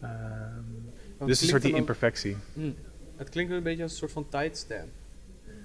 ehm, 0.00 1.26
dus 1.26 1.40
een 1.40 1.48
soort 1.48 1.62
die 1.62 1.74
imperfectie. 1.74 2.36
Hm. 2.52 2.70
Het 3.16 3.28
klinkt 3.28 3.52
een 3.52 3.62
beetje 3.62 3.82
als 3.82 3.92
een 3.92 3.98
soort 3.98 4.12
van 4.12 4.28
timestamp. 4.28 4.88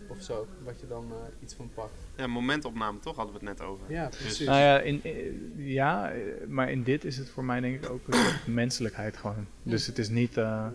Of 0.08 0.22
zo, 0.22 0.48
wat 0.64 0.80
je 0.80 0.88
dan 0.88 1.06
eh, 1.12 1.44
iets 1.44 1.54
van 1.54 1.70
pakt. 1.74 1.92
Ja, 2.18 2.28
momentopname 2.28 3.00
toch 3.00 3.16
hadden 3.16 3.34
we 3.40 3.46
het 3.46 3.58
net 3.58 3.68
over. 3.68 3.92
Ja, 3.92 4.08
precies. 4.08 4.46
Nou 4.48 4.60
ja, 4.60 4.80
in, 4.80 5.04
eh, 5.04 5.14
ja, 5.56 6.12
eh, 6.12 6.20
maar 6.48 6.72
in 6.72 6.84
dit 6.84 7.06
is 7.06 7.18
het 7.18 7.30
voor 7.30 7.44
mij 7.44 7.60
denk 7.60 7.84
ik 7.84 7.90
ook 7.90 8.08
een 8.08 8.14
soort 8.20 8.48
menselijkheid 8.48 9.18
gewoon. 9.18 9.46
Dus 9.64 9.88
het 9.88 9.98
is 9.98 10.10
niet... 10.10 10.38
eh, 10.38 10.68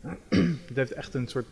het 0.68 0.74
heeft 0.76 0.92
echt 0.92 1.14
een 1.14 1.28
soort... 1.28 1.46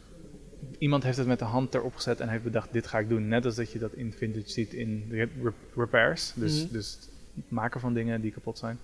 Iemand 0.79 1.03
heeft 1.03 1.17
het 1.17 1.27
met 1.27 1.39
de 1.39 1.45
hand 1.45 1.75
erop 1.75 1.95
gezet 1.95 2.21
en 2.21 2.29
heeft 2.29 2.43
bedacht, 2.43 2.73
dit 2.73 2.87
ga 2.87 2.99
ik 2.99 3.09
doen. 3.09 3.29
Net 3.29 3.45
als 3.45 3.55
dat 3.55 3.73
je 3.73 3.79
dat 3.79 3.93
in 3.95 4.13
vintage 4.13 4.49
ziet 4.51 4.73
in 4.73 5.07
re- 5.11 5.29
re- 5.43 5.53
repairs. 5.77 6.33
Dus, 6.35 6.63
Mhm. 6.65 6.73
dus 6.73 6.99
het 7.35 7.45
maken 7.51 7.81
van 7.81 7.95
dingen 7.95 8.21
die 8.21 8.33
kapot 8.33 8.59
zijn. 8.59 8.79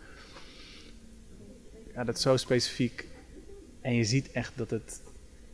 Ja, 1.95 2.05
dat 2.05 2.17
is 2.17 2.23
zo 2.23 2.37
specifiek. 2.37 3.07
En 3.81 3.95
je 3.95 4.05
ziet 4.05 4.31
echt 4.33 4.53
dat 4.57 4.71
het 4.71 5.01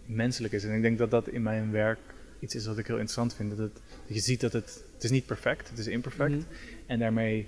menselijk 0.06 0.52
is. 0.52 0.64
En 0.64 0.74
ik 0.76 0.82
denk 0.82 0.98
dat 0.98 1.10
dat 1.10 1.28
in 1.28 1.42
mijn 1.42 1.70
werk 1.70 1.98
iets 2.38 2.54
is 2.54 2.66
wat 2.66 2.78
ik 2.78 2.86
heel 2.86 2.94
interessant 2.98 3.34
vind. 3.34 3.50
Dat, 3.50 3.58
het, 3.58 3.72
dat 4.06 4.16
je 4.16 4.20
ziet 4.22 4.40
dat 4.40 4.52
het 4.52 4.84
het 4.94 5.04
is 5.04 5.10
niet 5.10 5.26
perfect, 5.26 5.68
het 5.70 5.78
is 5.78 5.86
imperfect. 5.86 6.30
Mhm. 6.32 6.42
En 6.86 6.98
daarmee 6.98 7.46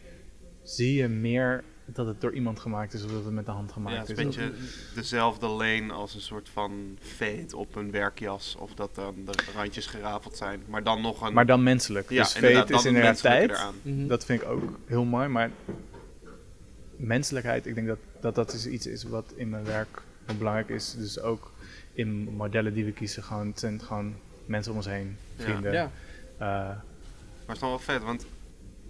zie 0.62 0.94
je 0.94 1.08
meer 1.08 1.64
dat 1.92 2.06
het 2.06 2.20
door 2.20 2.32
iemand 2.32 2.60
gemaakt 2.60 2.92
is 2.94 3.04
of 3.04 3.10
dat 3.12 3.24
het 3.24 3.32
met 3.34 3.44
de 3.46 3.50
hand 3.50 3.68
Ja, 3.68 3.72
gemaakt 3.74 4.08
het 4.08 4.18
is 4.18 4.24
is. 4.26 4.36
een 4.36 4.50
beetje 4.50 4.52
dezelfde 4.94 5.56
leen 5.56 5.90
als 5.90 6.14
een 6.14 6.20
soort 6.20 6.48
van 6.48 6.96
veet 7.00 7.54
op 7.54 7.76
een 7.76 7.90
werkjas. 7.90 8.56
Of 8.58 8.74
dat 8.74 8.94
dan 8.94 9.14
de 9.24 9.32
randjes 9.54 9.86
gerafeld 9.86 10.36
zijn. 10.36 10.62
Maar 10.68 10.82
dan 10.82 11.00
nog 11.00 11.20
een... 11.22 11.32
Maar 11.32 11.46
dan 11.46 11.62
menselijk. 11.62 12.10
ja, 12.10 12.22
dus 12.22 12.32
feit 12.32 12.70
is 12.70 12.76
dan 12.76 12.86
inderdaad 12.86 13.20
tijd. 13.20 13.60
Mhm. 13.82 14.06
Dat 14.06 14.24
vind 14.24 14.42
ik 14.42 14.48
ook 14.48 14.78
heel 14.86 15.04
mooi. 15.04 15.28
Maar 15.28 15.50
menselijkheid, 16.96 17.66
ik 17.66 17.74
denk 17.74 17.86
dat 17.86 17.98
dat, 18.20 18.34
dat 18.34 18.52
is 18.52 18.66
iets 18.66 18.86
is 18.86 19.02
wat 19.04 19.32
in 19.36 19.48
mijn 19.48 19.64
werk 19.64 20.02
belangrijk 20.38 20.68
is. 20.68 20.94
Dus 20.94 21.20
ook 21.20 21.50
in 21.92 22.28
modellen 22.36 22.74
die 22.74 22.84
we 22.84 22.92
kiezen, 22.92 23.22
gewoon, 23.22 23.46
het 23.46 23.58
zijn 23.60 23.80
gewoon 23.82 24.14
mensen 24.46 24.70
om 24.72 24.76
ons 24.78 24.86
heen, 24.86 25.16
Ja. 25.36 25.42
vrienden. 25.44 25.72
Ja, 25.72 25.90
Eh, 26.38 26.46
Maar 26.48 26.76
het 27.46 27.56
is 27.56 27.60
nog 27.62 27.70
wel 27.70 27.78
vet, 27.96 28.02
want 28.02 28.26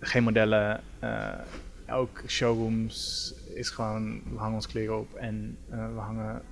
geen 0.01 0.23
modellen. 0.23 0.81
eh, 0.99 1.33
ook 1.93 2.23
showrooms 2.27 3.35
is 3.55 3.71
gewoon, 3.71 4.23
we 4.31 4.37
hangen 4.37 4.55
ons 4.55 4.67
kleren 4.67 4.99
op 4.99 5.15
en 5.15 5.59
eh, 5.71 5.93
we 5.95 6.01
hangen. 6.01 6.43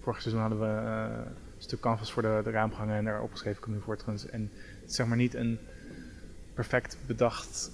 Vorig 0.00 0.20
seizoen 0.20 0.40
hadden 0.40 0.60
we 0.60 0.66
eh, 0.66 1.26
een 1.56 1.62
stuk 1.62 1.80
canvas 1.80 2.12
voor 2.12 2.22
de, 2.22 2.40
de 2.44 2.50
raam 2.50 2.72
gehangen 2.72 2.96
en 2.96 3.04
daar 3.04 3.22
opgeschreven 3.22 3.62
Commune 3.62 3.82
Voortgens. 3.82 4.28
En 4.28 4.50
het 4.80 4.90
is 4.90 4.96
zeg 4.96 5.06
maar 5.06 5.16
niet 5.16 5.34
een 5.34 5.58
perfect 6.54 6.96
bedacht 7.06 7.70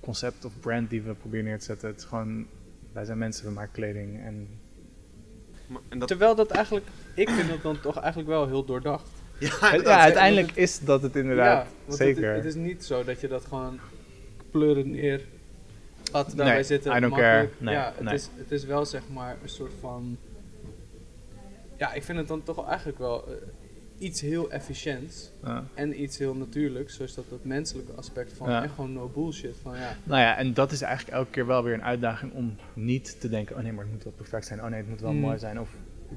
concept 0.00 0.44
of 0.44 0.60
brand 0.60 0.90
die 0.90 1.02
we 1.02 1.14
proberen 1.14 1.44
neer 1.44 1.58
te 1.58 1.64
zetten. 1.64 1.88
Het 1.88 1.98
is 1.98 2.04
gewoon, 2.04 2.46
wij 2.92 3.04
zijn 3.04 3.18
mensen, 3.18 3.46
we 3.46 3.52
maken 3.52 3.72
kleding 3.72 4.24
en 4.24 4.48
en 5.88 5.98
dat, 5.98 6.08
terwijl 6.08 6.34
dat 6.34 6.50
eigenlijk, 6.50 6.86
ik 7.14 7.28
vind 7.30 7.48
dat 7.48 7.62
dan 7.62 7.80
toch 7.80 7.98
eigenlijk 7.98 8.28
wel 8.28 8.46
heel 8.46 8.64
doordacht. 8.64 9.08
ja, 9.38 10.00
uiteindelijk 10.00 10.50
is 10.56 10.80
dat 10.80 11.02
het 11.02 11.16
inderdaad, 11.16 11.66
zeker. 11.88 12.28
Het, 12.28 12.36
het 12.36 12.44
is 12.44 12.54
niet 12.54 12.84
zo 12.84 13.04
dat 13.04 13.20
je 13.20 13.28
dat 13.28 13.44
gewoon 13.44 13.78
pleuren 14.50 14.90
neer 14.90 15.20
daarbij 16.12 16.44
Nee, 16.54 16.62
zitten. 16.62 16.96
I 16.96 17.00
don't 17.00 17.14
care. 17.14 17.48
Nee, 17.58 17.74
ja, 17.74 17.92
het. 18.02 18.12
Is, 18.12 18.28
het 18.36 18.50
is 18.50 18.64
wel 18.64 18.84
zeg 18.86 19.02
maar 19.12 19.36
een 19.42 19.48
soort 19.48 19.72
van. 19.80 20.16
Ja, 21.78 21.92
ik 21.92 22.02
vind 22.02 22.18
het 22.18 22.28
dan 22.28 22.42
toch 22.42 22.66
eigenlijk 22.68 22.98
wel 22.98 23.24
eh, 23.28 23.34
iets 23.98 24.20
heel 24.20 24.50
efficiënts 24.50 25.30
Ja. 25.44 25.64
en 25.74 26.02
iets 26.02 26.18
heel 26.18 26.34
natuurlijks. 26.34 26.94
Zoals 26.96 27.14
dat, 27.14 27.24
dat 27.30 27.44
menselijke 27.44 27.92
aspect 27.92 28.32
van 28.32 28.50
Ja. 28.50 28.62
echt 28.62 28.74
gewoon 28.74 28.92
no 28.92 29.10
bullshit. 29.14 29.56
Van 29.62 29.76
ja, 29.76 29.96
Nou 30.04 30.20
ja, 30.20 30.36
en 30.36 30.54
dat 30.54 30.72
is 30.72 30.80
eigenlijk 30.82 31.16
elke 31.16 31.30
keer 31.30 31.46
wel 31.46 31.62
weer 31.62 31.74
een 31.74 31.82
uitdaging 31.84 32.32
om 32.32 32.56
niet 32.72 33.20
te 33.20 33.28
denken: 33.28 33.56
oh 33.56 33.62
nee, 33.62 33.72
maar 33.72 33.84
het 33.84 33.92
moet 33.92 34.04
wel 34.04 34.12
perfect 34.12 34.46
zijn. 34.46 34.62
Oh 34.62 34.66
nee, 34.68 34.80
het 34.80 34.88
moet 34.88 35.00
wel 35.00 35.12
Mm. 35.12 35.20
mooi 35.20 35.38
zijn. 35.38 35.60
Of 35.60 35.68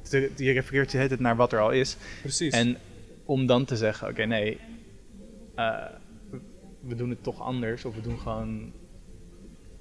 te- 0.02 0.32
je 0.36 0.52
refereert 0.52 0.92
je 0.92 0.98
het 0.98 1.20
naar 1.20 1.36
wat 1.36 1.54
er 1.54 1.60
al 1.60 1.72
is. 1.72 1.98
precies. 2.22 2.54
En 2.54 2.78
om 3.26 3.46
dan 3.46 3.66
te 3.66 3.76
zeggen: 3.76 4.08
oké, 4.08 4.24
nee, 4.26 4.60
eh, 5.56 5.86
we 6.80 6.96
doen 6.96 7.10
het 7.10 7.24
toch 7.24 7.42
anders. 7.42 7.86
Of 7.86 7.96
we 7.96 8.02
doen 8.02 8.20
gewoon 8.20 8.72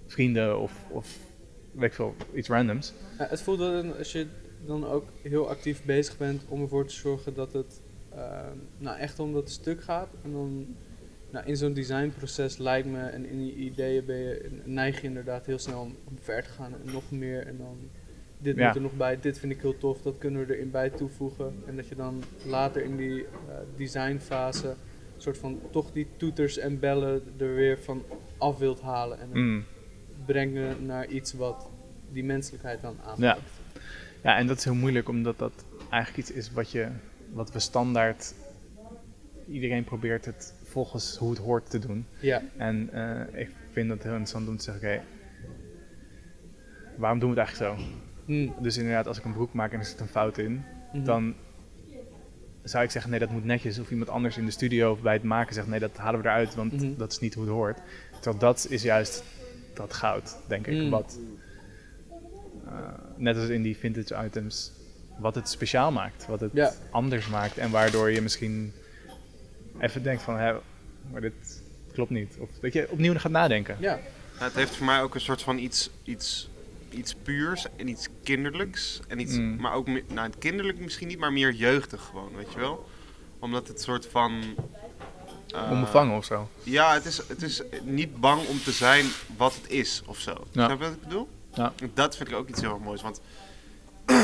vrienden 0.06 0.60
of, 0.60 0.84
of 0.90 1.18
weet 1.72 1.88
ik 1.88 1.94
veel, 1.94 2.14
iets 2.34 2.48
randoms. 2.48 2.92
Ja, 3.18 3.26
het 3.30 3.40
voelt 3.42 3.58
dan, 3.58 3.96
als 3.98 4.12
je 4.12 4.26
dan 4.66 4.86
ook 4.86 5.04
heel 5.22 5.48
actief 5.48 5.84
bezig 5.84 6.16
bent 6.16 6.42
om 6.48 6.62
ervoor 6.62 6.86
te 6.86 6.94
zorgen 6.94 7.34
dat 7.34 7.52
het 7.52 7.80
ehm, 8.14 8.56
nou 8.78 8.98
echt 8.98 9.18
om 9.18 9.32
dat 9.32 9.50
stuk 9.50 9.82
gaat. 9.82 10.08
En 10.24 10.32
dan 10.32 10.66
nou, 11.30 11.46
in 11.46 11.56
zo'n 11.56 11.72
designproces 11.72 12.56
lijkt 12.56 12.88
me 12.88 12.98
en 13.00 13.26
in 13.28 13.46
je 13.46 13.54
ideeën 13.54 14.04
ben 14.04 14.16
je, 14.16 14.50
neig 14.64 15.00
je 15.00 15.06
inderdaad 15.06 15.46
heel 15.46 15.58
snel 15.58 15.80
om, 15.80 15.94
om 16.04 16.18
ver 16.20 16.42
te 16.42 16.48
gaan 16.48 16.72
en 16.72 16.92
nog 16.92 17.10
meer. 17.10 17.46
En 17.46 17.56
dan 17.58 17.76
dit 18.38 18.56
Ja. 18.56 18.66
moet 18.66 18.76
er 18.76 18.82
nog 18.82 18.96
bij, 18.96 19.20
dit 19.20 19.38
vind 19.38 19.52
ik 19.52 19.60
heel 19.60 19.78
tof, 19.78 20.02
dat 20.02 20.18
kunnen 20.18 20.46
we 20.46 20.54
erin 20.56 20.70
bij 20.70 20.90
toevoegen. 20.90 21.54
En 21.66 21.76
dat 21.76 21.88
je 21.88 21.94
dan 21.94 22.22
later 22.46 22.82
in 22.82 22.96
die 22.96 23.22
eh, 23.24 23.28
designfase 23.76 24.74
soort 25.16 25.38
van 25.38 25.60
toch 25.70 25.92
die 25.92 26.06
toeters 26.16 26.58
en 26.58 26.78
bellen 26.80 27.22
er 27.38 27.54
weer 27.54 27.78
van 27.78 28.02
af 28.38 28.58
wilt 28.58 28.80
halen. 28.80 29.20
En 29.20 29.28
Mm. 29.32 29.64
Brengen 30.26 30.86
naar 30.86 31.06
iets 31.06 31.32
wat 31.32 31.68
die 32.12 32.24
menselijkheid 32.24 32.82
dan 32.82 32.96
aanpakt. 33.04 33.18
Ja. 33.18 33.36
Ja, 34.22 34.36
en 34.36 34.46
dat 34.46 34.58
is 34.58 34.64
heel 34.64 34.74
moeilijk, 34.74 35.08
omdat 35.08 35.38
dat 35.38 35.64
eigenlijk 35.90 36.28
iets 36.28 36.36
is 36.38 36.52
wat, 36.52 36.70
je, 36.70 36.88
wat 37.32 37.52
we 37.52 37.58
standaard. 37.58 38.34
Iedereen 39.48 39.84
probeert 39.84 40.24
het 40.24 40.54
volgens 40.64 41.16
hoe 41.16 41.30
het 41.30 41.38
hoort 41.38 41.70
te 41.70 41.78
doen. 41.78 42.06
Ja, 42.20 42.42
En 42.56 42.88
eh, 42.92 43.40
ik 43.40 43.50
vind 43.72 43.88
dat 43.88 43.98
heel 44.02 44.10
interessant 44.10 44.48
om 44.48 44.56
te 44.56 44.62
zeggen: 44.64 44.88
oké, 44.88 45.02
waarom 46.96 47.18
doen 47.18 47.34
we 47.34 47.40
het 47.40 47.48
eigenlijk 47.48 47.80
zo? 47.80 47.84
Hm, 48.26 48.48
Dus 48.62 48.76
inderdaad, 48.76 49.06
als 49.06 49.18
ik 49.18 49.24
een 49.24 49.32
broek 49.32 49.52
maak 49.52 49.72
en 49.72 49.78
er 49.78 49.84
zit 49.84 50.00
een 50.00 50.06
fout 50.08 50.38
in, 50.38 50.62
mhm. 50.92 51.04
dan 51.04 51.34
zou 52.62 52.84
ik 52.84 52.90
zeggen: 52.90 53.10
nee, 53.10 53.20
dat 53.20 53.30
moet 53.30 53.44
netjes. 53.44 53.78
Of 53.78 53.90
iemand 53.90 54.08
anders 54.10 54.36
in 54.36 54.44
de 54.44 54.50
studio 54.50 54.90
of 54.92 55.00
bij 55.00 55.12
het 55.12 55.22
maken 55.22 55.54
zegt: 55.54 55.66
nee, 55.66 55.80
dat 55.80 55.96
halen 55.96 56.20
we 56.20 56.26
eruit, 56.26 56.54
want 56.54 56.72
Mhm. 56.72 56.96
dat 56.96 57.12
is 57.12 57.18
niet 57.18 57.34
hoe 57.34 57.44
het 57.44 57.52
hoort. 57.52 57.78
Terwijl 58.12 58.38
dat 58.38 58.66
is 58.70 58.82
juist 58.82 59.22
dat 59.76 59.92
goud, 59.94 60.36
denk 60.48 60.66
ik. 60.66 60.74
Mm. 60.82 60.90
Wat, 60.90 61.18
eh, 62.66 62.72
net 63.16 63.36
als 63.36 63.48
in 63.48 63.62
die 63.62 63.76
vintage 63.76 64.24
items, 64.24 64.72
wat 65.18 65.34
het 65.34 65.48
speciaal 65.48 65.92
maakt, 65.92 66.26
wat 66.26 66.40
het 66.40 66.50
Ja. 66.54 66.72
anders 66.90 67.28
maakt 67.28 67.58
en 67.58 67.70
waardoor 67.70 68.10
je 68.10 68.20
misschien 68.22 68.72
even 69.78 70.02
denkt 70.02 70.22
van, 70.22 70.38
hè, 70.38 70.54
maar 71.12 71.20
dit 71.20 71.62
klopt 71.92 72.10
niet. 72.10 72.36
Of 72.40 72.48
dat 72.60 72.72
je 72.72 72.90
opnieuw 72.90 73.14
gaat 73.18 73.32
nadenken. 73.32 73.76
Ja, 73.80 74.00
het 74.34 74.54
heeft 74.54 74.76
voor 74.76 74.86
mij 74.86 75.02
ook 75.02 75.14
een 75.14 75.20
soort 75.20 75.42
van 75.42 75.58
iets, 75.58 75.90
iets, 76.04 76.50
iets 76.90 77.14
puurs 77.14 77.66
en 77.76 77.88
iets 77.88 78.08
kinderlijks. 78.22 79.00
En 79.08 79.18
iets, 79.20 79.36
Mm. 79.36 79.56
Maar 79.56 79.72
ook, 79.74 79.86
meer- 79.86 80.04
nou 80.08 80.30
kinderlijk 80.38 80.78
misschien 80.78 81.08
niet, 81.08 81.18
maar 81.18 81.32
meer 81.32 81.52
jeugdig 81.52 82.02
gewoon, 82.02 82.32
weet 82.36 82.52
je 82.52 82.58
wel. 82.58 82.88
Omdat 83.38 83.68
het 83.68 83.80
soort 83.80 84.06
van... 84.06 84.42
eh, 85.54 85.70
Onbevangen 85.70 86.16
of 86.16 86.24
zo. 86.24 86.48
Ja, 86.62 86.92
het 86.94 87.04
is, 87.04 87.22
het 87.28 87.42
is 87.42 87.62
niet 87.82 88.16
bang 88.20 88.46
om 88.46 88.58
te 88.62 88.72
zijn 88.72 89.06
wat 89.36 89.54
het 89.54 89.70
is 89.70 90.02
of 90.06 90.18
zo. 90.18 90.30
Ja. 90.30 90.64
Snap 90.66 90.70
je 90.70 90.84
wat 90.84 90.94
ik 90.94 91.00
bedoel? 91.02 91.28
Ja. 91.54 91.72
Dat 91.94 92.16
vind 92.16 92.28
ik 92.28 92.34
ook 92.34 92.48
iets 92.48 92.60
heel 92.60 92.70
erg 92.70 92.82
moois. 92.82 93.02
Want 93.02 93.20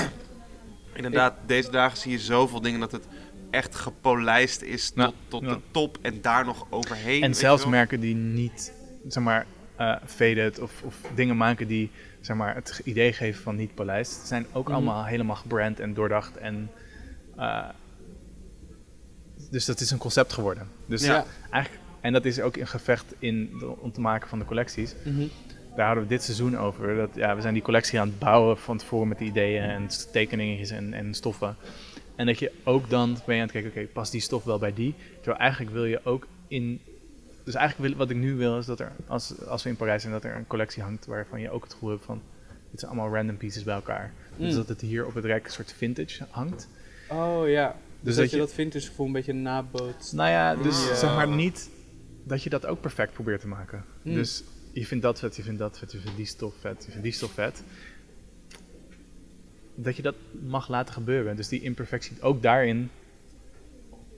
inderdaad, 0.94 1.34
deze 1.46 1.70
dagen 1.70 1.98
zie 1.98 2.10
je 2.12 2.18
zoveel 2.18 2.60
dingen 2.60 2.80
dat 2.80 2.92
het 2.92 3.04
echt 3.50 3.74
gepolijst 3.74 4.62
is 4.62 4.90
tot, 4.90 5.14
tot 5.28 5.42
Ja. 5.42 5.48
de 5.48 5.60
top 5.70 5.98
en 6.02 6.20
daar 6.20 6.44
nog 6.44 6.66
overheen. 6.70 7.22
En 7.22 7.34
zelfs 7.34 7.66
merken 7.66 8.00
die 8.00 8.14
niet, 8.14 8.72
zeg 9.08 9.22
maar, 9.22 9.46
eh 9.76 9.96
faded 10.06 10.58
of, 10.60 10.82
of 10.82 10.94
dingen 11.14 11.36
maken 11.36 11.66
die, 11.66 11.90
zeg 12.20 12.36
maar, 12.36 12.54
het 12.54 12.80
idee 12.84 13.12
geven 13.12 13.42
van 13.42 13.56
niet 13.56 13.74
polijst, 13.74 14.26
zijn 14.26 14.46
ook 14.52 14.64
Mhm. 14.66 14.74
allemaal 14.76 15.04
helemaal 15.04 15.36
gebrand 15.36 15.80
en 15.80 15.94
doordacht 15.94 16.36
en... 16.36 16.70
eh, 17.36 17.68
dus 19.52 19.64
dat 19.64 19.80
is 19.80 19.90
een 19.90 19.98
concept 19.98 20.32
geworden. 20.32 20.68
Dus 20.86 21.04
Ja. 21.04 21.24
eigenlijk, 21.50 21.82
en 22.00 22.12
dat 22.12 22.24
is 22.24 22.40
ook 22.40 22.56
een 22.56 22.66
gevecht 22.66 23.14
in 23.18 23.50
de, 23.58 23.66
om 23.80 23.92
te 23.92 24.00
maken 24.00 24.28
van 24.28 24.38
de 24.38 24.44
collecties. 24.44 24.94
mhm. 25.04 25.26
Daar 25.76 25.86
hadden 25.86 26.04
we 26.04 26.10
dit 26.10 26.22
seizoen 26.22 26.58
over. 26.58 26.96
Dat, 26.96 27.10
ja, 27.14 27.34
we 27.34 27.40
zijn 27.40 27.54
die 27.54 27.62
collectie 27.62 28.00
aan 28.00 28.08
het 28.08 28.18
bouwen 28.18 28.58
van 28.58 28.76
tevoren 28.78 29.08
met 29.08 29.20
ideeën 29.20 29.62
en 29.62 29.86
tekeningetjes 30.12 30.70
en, 30.70 30.92
en 30.94 31.14
stoffen. 31.14 31.56
En 32.16 32.26
dat 32.26 32.38
je 32.38 32.52
ook 32.64 32.90
dan 32.90 33.18
ben 33.26 33.34
je 33.34 33.40
aan 33.42 33.48
het 33.48 33.56
kijken, 33.62 33.70
oké, 33.82 33.92
past 33.92 34.12
die 34.12 34.20
stof 34.20 34.44
wel 34.44 34.58
bij 34.58 34.72
die? 34.74 34.94
Terwijl 35.16 35.38
eigenlijk 35.38 35.72
wil 35.72 35.84
je 35.84 36.00
ook 36.04 36.26
in... 36.48 36.80
Dus 37.44 37.54
eigenlijk 37.54 37.88
wil, 37.88 37.98
wat 37.98 38.10
ik 38.10 38.16
nu 38.16 38.34
wil 38.34 38.58
is 38.58 38.66
dat 38.66 38.80
er, 38.80 38.92
als, 39.06 39.46
als 39.46 39.62
we 39.62 39.68
in 39.68 39.76
Parijs 39.76 40.00
zijn, 40.02 40.12
dat 40.14 40.24
er 40.24 40.36
een 40.36 40.46
collectie 40.46 40.82
hangt 40.82 41.06
waarvan 41.06 41.40
je 41.40 41.50
ook 41.50 41.62
het 41.64 41.72
gevoel 41.72 41.90
hebt 41.90 42.04
van, 42.04 42.20
dit 42.70 42.80
zijn 42.80 42.92
allemaal 42.92 43.14
random 43.14 43.36
pieces 43.36 43.62
bij 43.62 43.74
elkaar. 43.74 44.12
Dus 44.36 44.50
Mm. 44.50 44.56
dat 44.56 44.68
het 44.68 44.80
hier 44.80 45.06
op 45.06 45.14
het 45.14 45.24
rek 45.24 45.44
een 45.44 45.50
soort 45.50 45.72
vintage 45.76 46.24
hangt. 46.30 46.68
Oh 47.08 47.48
ja. 47.48 47.76
Dus, 48.02 48.14
Dus 48.14 48.14
dat, 48.14 48.24
dat 48.24 48.30
je 48.30 48.36
je- 48.36 48.42
dat 48.42 48.52
vintage 48.54 48.86
gevoel 48.86 49.06
een 49.06 49.12
beetje 49.12 49.32
nabootst. 49.32 50.12
Nou 50.12 50.30
ja, 50.30 50.54
dus 50.54 50.88
Ah. 50.90 50.94
zeg 50.96 51.14
maar 51.14 51.28
niet 51.28 51.70
dat 52.24 52.42
je 52.42 52.50
dat 52.50 52.66
ook 52.66 52.80
perfect 52.80 53.12
probeert 53.12 53.40
te 53.40 53.48
maken. 53.48 53.84
Mm. 54.02 54.14
Dus 54.14 54.42
je 54.72 54.86
vindt 54.86 55.02
dat 55.04 55.18
vet, 55.18 55.36
je 55.36 55.42
vindt 55.42 55.58
dat 55.58 55.78
vet, 55.78 55.92
je 55.92 55.98
vindt 55.98 56.16
die 56.16 56.26
stof 56.26 56.54
vet, 56.60 56.76
je 56.84 56.88
vindt 56.90 57.02
die 57.02 57.12
stof 57.12 57.32
vet. 57.32 57.62
Dat 59.74 59.96
je 59.96 60.02
dat 60.02 60.14
mag 60.46 60.68
laten 60.68 60.94
gebeuren. 60.94 61.36
Dus 61.36 61.48
die 61.48 61.62
imperfectie 61.62 62.16
ook 62.20 62.42
daarin 62.42 62.90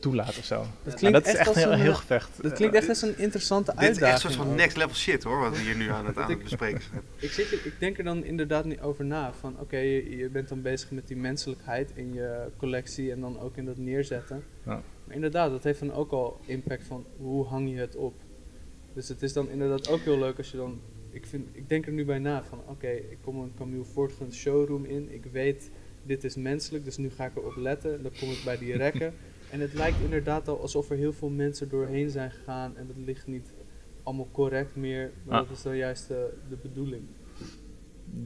toelaat 0.05 0.39
of 0.39 0.45
zo. 0.45 0.57
Dat 0.59 0.69
Nou, 0.85 0.97
klinkt 0.97 1.19
dat 1.19 1.27
is 1.27 1.31
echt 1.33 1.39
echt 1.39 1.49
als 1.49 1.57
een 1.57 1.63
heel, 1.63 1.73
een, 1.73 1.81
heel 1.81 1.95
gevecht. 1.95 2.43
Dat 2.43 2.53
klinkt 2.53 2.75
echt 2.75 2.89
als 2.89 3.03
een 3.03 3.19
interessante 3.19 3.71
Dit 3.71 3.81
is 3.81 3.87
uitdaging. 3.87 4.15
echt 4.15 4.25
een 4.25 4.31
soort 4.33 4.47
van 4.47 4.55
next 4.57 4.77
level 4.77 4.95
shit 4.95 5.23
hoor, 5.23 5.39
wat 5.41 5.53
we 5.57 5.63
hier 5.63 5.77
nu 5.77 5.89
aan 5.91 6.07
het, 6.07 6.17
aan 6.19 6.23
het 6.23 6.39
Ik- 6.39 6.43
bespreken 6.43 6.83
zijn. 6.83 7.03
Ik, 7.17 7.31
zit, 7.31 7.53
ik 7.53 7.73
denk 7.79 7.99
er 7.99 8.05
dan 8.05 8.25
inderdaad 8.25 8.65
niet 8.65 8.81
over 8.81 9.05
na. 9.05 9.33
Van 9.33 9.57
oké, 9.61 9.77
je, 9.77 10.17
je 10.17 10.29
bent 10.29 10.49
dan 10.49 10.63
bezig 10.63 10.91
met 10.91 11.07
die 11.09 11.17
menselijkheid 11.17 11.91
in 11.95 12.15
je 12.15 12.47
collectie 12.57 13.13
en 13.13 13.21
dan 13.21 13.41
ook 13.41 13.57
in 13.57 13.65
dat 13.65 13.77
neerzetten. 13.77 14.45
Ja. 14.65 14.83
Maar 15.05 15.15
inderdaad, 15.15 15.51
dat 15.51 15.65
heeft 15.65 15.81
dan 15.81 15.93
ook 15.93 16.11
al 16.11 16.41
impact 16.47 16.85
van 16.87 17.07
hoe 17.17 17.47
hang 17.47 17.71
je 17.71 17.77
het 17.77 17.97
op. 17.97 18.15
Dus 18.95 19.09
het 19.09 19.23
is 19.23 19.33
dan 19.33 19.51
inderdaad 19.51 19.89
ook 19.89 20.01
heel 20.01 20.19
leuk 20.19 20.39
als 20.39 20.51
je 20.51 20.57
dan. 20.57 20.81
Ik, 21.11 21.27
vind, 21.27 21.47
ik 21.53 21.69
denk 21.69 21.87
er 21.87 21.93
nu 21.93 22.05
bij 22.05 22.19
na 22.19 22.45
van 22.49 22.61
oké, 22.67 22.89
ik 22.89 23.19
kom 23.25 23.41
een 23.41 23.53
Camille 23.59 23.85
Voortguns 23.85 24.37
showroom 24.37 24.85
in. 24.85 25.09
Ik 25.15 25.25
weet, 25.33 25.71
dit 26.03 26.25
is 26.25 26.35
menselijk, 26.37 26.85
dus 26.85 26.97
nu 26.97 27.11
ga 27.11 27.25
ik 27.25 27.37
erop 27.37 27.57
letten. 27.57 28.03
Dan 28.03 28.13
kom 28.21 28.31
ik 28.31 28.41
bij 28.45 28.59
die 28.59 28.77
rekken. 28.77 29.15
en 29.55 29.61
het 29.61 29.75
lijkt 29.75 29.97
inderdaad 30.05 30.49
al 30.49 30.61
alsof 30.61 30.91
er 30.91 30.97
heel 30.97 31.13
veel 31.13 31.29
mensen 31.29 31.69
doorheen 31.69 32.11
zijn 32.11 32.31
gegaan. 32.31 32.77
En 32.77 32.87
dat 32.87 32.97
ligt 32.97 33.27
niet 33.27 33.53
allemaal 34.03 34.29
correct 34.33 34.77
meer. 34.77 35.11
Maar 35.25 35.41
Ah. 35.41 35.49
dat 35.49 35.57
is 35.57 35.63
dan 35.63 35.77
juist 35.77 36.09
de, 36.09 36.33
de 36.49 36.57
bedoeling. 36.63 37.03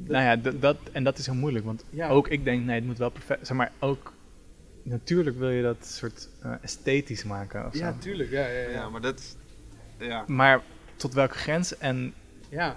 Nou 0.04 0.24
ja, 0.24 0.36
dat, 0.52 0.76
en 0.92 1.04
dat 1.04 1.18
is 1.18 1.26
heel 1.26 1.34
moeilijk. 1.34 1.64
Want 1.64 1.84
Ja. 1.90 2.08
ook 2.08 2.28
ik 2.28 2.44
denk, 2.44 2.64
nee, 2.64 2.74
het 2.74 2.84
moet 2.84 2.98
wel 2.98 3.10
perfect 3.10 3.46
Zeg 3.46 3.56
maar 3.56 3.72
ook, 3.78 4.12
natuurlijk 4.82 5.38
wil 5.38 5.50
je 5.50 5.62
dat 5.62 5.86
soort 5.86 6.28
eh, 6.42 6.52
esthetisch 6.62 7.24
maken 7.24 7.66
of 7.66 7.74
zo. 7.74 7.84
Ja, 7.84 7.96
tuurlijk. 7.98 8.30
Ja, 8.30 8.46
ja, 8.46 8.60
ja. 8.60 8.70
Ja, 8.70 8.88
maar 8.88 9.00
dat, 9.00 9.36
Ja. 9.98 10.24
Maar 10.26 10.62
tot 10.96 11.14
welke 11.14 11.34
grens? 11.34 11.78
En 11.78 12.14
Ja. 12.48 12.76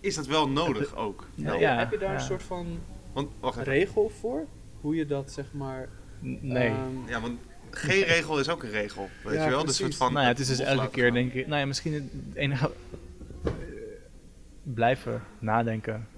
Is 0.00 0.14
dat 0.14 0.26
wel 0.26 0.48
nodig 0.48 0.96
ook? 0.96 1.26
Ja, 1.34 1.50
Heb- 1.50 1.60
ja, 1.60 1.78
heb 1.78 1.90
je 1.90 1.98
daar 1.98 2.08
ja. 2.12 2.14
een 2.14 2.20
soort 2.20 2.42
van 2.42 2.78
Want, 3.12 3.30
wacht 3.40 3.58
regel 3.58 4.08
voor? 4.08 4.46
Hoe 4.80 4.94
je 4.96 5.06
dat 5.06 5.30
zeg 5.32 5.52
maar... 5.52 5.88
nee. 6.20 6.68
ehm, 6.68 7.08
Ja, 7.08 7.20
want 7.20 7.38
geen 7.70 8.02
regel 8.02 8.38
is 8.38 8.48
ook 8.48 8.62
een 8.62 8.70
regel. 8.70 9.08
Weet 9.24 9.34
Ja, 9.34 9.44
je 9.44 9.50
wel? 9.50 9.64
Dus 9.64 9.76
soort 9.76 9.96
van 9.96 10.12
nou 10.12 10.24
ja, 10.24 10.30
het 10.30 10.38
is 10.40 10.46
dus 10.46 10.58
elke 10.58 10.90
keer 10.90 11.04
gaan. 11.04 11.14
denk 11.14 11.32
ik... 11.32 11.46
Nou 11.46 11.60
ja, 11.60 11.66
misschien 11.66 11.92
het 11.94 12.04
enige... 12.34 12.70
eh, 13.44 13.50
blijven 14.62 15.22
nadenken 15.38 16.08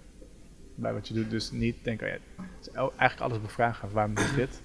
bij 0.75 0.93
wat 0.93 1.09
je 1.09 1.15
doet. 1.15 1.31
Dus 1.31 1.51
niet 1.51 1.77
denken, 1.83 2.07
oh 2.07 2.13
ja, 2.13 2.19
het 2.59 2.67
is 2.67 2.73
el- 2.73 2.93
eigenlijk 2.97 3.31
alles 3.33 3.43
bevragen. 3.43 3.93
Waarom 3.93 4.15
doe 4.15 4.25
ik 4.25 4.35
dit? 4.35 4.61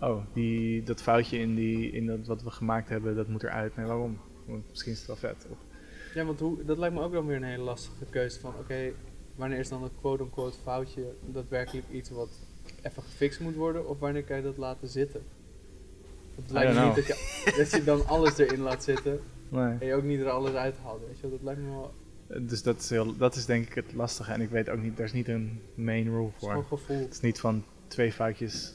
Oh, 0.00 0.24
die, 0.32 0.82
dat 0.82 1.02
foutje 1.02 1.38
in, 1.38 1.54
die, 1.54 1.90
in 1.92 2.06
dat 2.06 2.26
wat 2.26 2.42
we 2.42 2.50
gemaakt 2.50 2.88
hebben, 2.88 3.16
dat 3.16 3.28
moet 3.28 3.42
eruit. 3.42 3.76
Nee, 3.76 3.86
waarom? 3.86 4.18
Want 4.46 4.64
misschien 4.70 4.92
is 4.92 4.98
het 4.98 5.06
wel 5.06 5.16
vet. 5.16 5.46
Of, 5.50 5.56
Ja, 6.14 6.24
want 6.24 6.40
hoe, 6.40 6.64
dat 6.64 6.78
lijkt 6.78 6.94
me 6.94 7.02
ook 7.02 7.12
dan 7.12 7.26
weer 7.26 7.36
een 7.36 7.42
hele 7.42 7.62
lastige 7.62 8.04
keuze 8.10 8.40
van, 8.40 8.54
oké, 8.58 8.92
wanneer 9.34 9.58
is 9.58 9.68
dan 9.68 9.82
een 9.82 9.90
quote-unquote 10.00 10.56
foutje 10.62 11.02
daadwerkelijk 11.32 11.86
iets 11.92 12.10
wat 12.10 12.28
even 12.82 13.02
gefixt 13.02 13.40
moet 13.40 13.54
worden, 13.54 13.88
of 13.88 13.98
wanneer 13.98 14.24
kan 14.24 14.36
je 14.36 14.42
dat 14.42 14.56
laten 14.56 14.88
zitten? 14.88 15.22
Het 16.42 16.50
lijkt 16.50 16.74
me 16.74 16.84
niet 16.84 16.94
dat 16.94 17.06
je, 17.06 17.54
dat 17.56 17.70
je 17.70 17.84
dan 17.84 18.06
alles 18.06 18.38
erin 18.38 18.60
laat 18.60 18.84
zitten 18.84 19.20
nee. 19.48 19.76
en 19.80 19.86
je 19.86 19.94
ook 19.94 20.02
niet 20.02 20.20
er 20.20 20.30
alles 20.30 20.52
uithaalt, 20.54 21.00
weet 21.06 21.16
je 21.16 21.22
wel. 21.22 21.30
Dat 21.30 21.42
lijkt 21.42 21.60
me 21.60 21.68
wel 21.70 21.94
Dus 22.46 22.62
dat 22.62 22.78
is, 22.78 22.90
heel, 22.90 23.16
dat 23.16 23.34
is 23.36 23.44
denk 23.46 23.66
ik 23.66 23.74
het 23.74 23.92
lastige. 23.94 24.32
En 24.32 24.40
ik 24.40 24.50
weet 24.50 24.68
ook 24.68 24.82
niet, 24.82 24.98
er 24.98 25.04
is 25.04 25.12
niet 25.12 25.28
een 25.28 25.60
main 25.74 26.04
rule 26.04 26.24
het 26.24 26.42
is 26.42 26.48
voor. 26.48 26.64
gevoel. 26.64 26.98
Het 26.98 27.12
is 27.12 27.20
niet 27.20 27.40
van 27.40 27.64
twee 27.86 28.12
foutjes, 28.12 28.72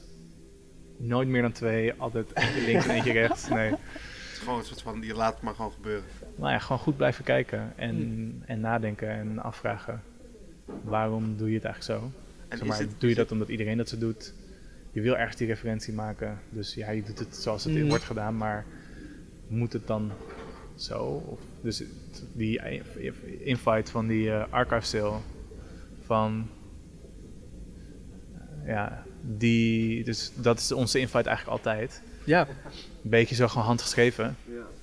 nooit 0.98 1.28
meer 1.28 1.42
dan 1.42 1.52
twee, 1.52 1.94
altijd 1.98 2.36
eentje 2.36 2.62
links 2.62 2.88
en 2.88 2.96
eentje 2.96 3.12
rechts. 3.12 3.48
Nee. 3.60 3.70
Het 3.70 4.38
is 4.38 4.40
gewoon 4.40 4.60
een 4.60 4.66
soort 4.66 4.82
van, 4.82 5.02
je 5.02 5.14
laat 5.14 5.34
het 5.34 5.44
maar 5.44 5.56
gewoon 5.56 5.72
gebeuren. 5.72 6.04
Nou 6.36 6.52
ja, 6.52 6.60
gewoon 6.60 6.80
goed 6.80 6.98
blijven 6.98 7.24
kijken 7.24 7.74
en, 7.76 7.96
Hmm. 7.96 8.42
en 8.46 8.60
nadenken 8.60 9.10
en 9.10 9.40
afvragen. 9.40 10.02
Waarom 10.84 11.38
doe 11.38 11.50
je 11.50 11.56
het 11.56 11.64
eigenlijk 11.64 12.02
zo? 12.02 12.12
En 12.48 12.58
Zeg 12.58 12.68
maar, 12.68 12.82
is 12.82 12.88
dit, 12.88 13.00
doe 13.00 13.10
je 13.10 13.16
dat 13.16 13.32
omdat 13.32 13.48
iedereen 13.50 13.78
dat 13.78 13.90
zo 13.90 13.98
doet? 13.98 14.34
Je 14.92 15.02
wil 15.02 15.18
ergens 15.18 15.36
die 15.38 15.48
referentie 15.48 15.94
maken, 15.94 16.40
dus 16.50 16.74
ja, 16.74 16.90
je 16.90 17.04
doet 17.04 17.20
het 17.20 17.36
zoals 17.36 17.64
het 17.64 17.74
Mm. 17.74 17.90
wordt 17.90 18.04
gedaan, 18.04 18.38
maar 18.38 18.66
moet 19.48 19.74
het 19.74 19.88
dan 19.88 20.12
zo? 20.76 21.04
Of, 21.26 21.40
dus 21.62 21.84
die 22.34 22.62
invite 23.44 23.92
van 23.92 24.08
die 24.08 24.32
eh, 24.32 24.44
archive 24.50 24.82
sale 24.86 25.18
van 26.06 26.48
eh, 28.64 28.68
ja, 28.68 29.04
die, 29.22 30.04
dus 30.04 30.32
dat 30.36 30.60
is 30.60 30.72
onze 30.72 31.00
invite 31.00 31.30
eigenlijk 31.30 31.58
altijd. 31.58 32.02
Ja. 32.24 32.48
Een 33.04 33.10
beetje 33.10 33.36
zo 33.36 33.48
gewoon 33.48 33.66
handgeschreven. 33.66 34.36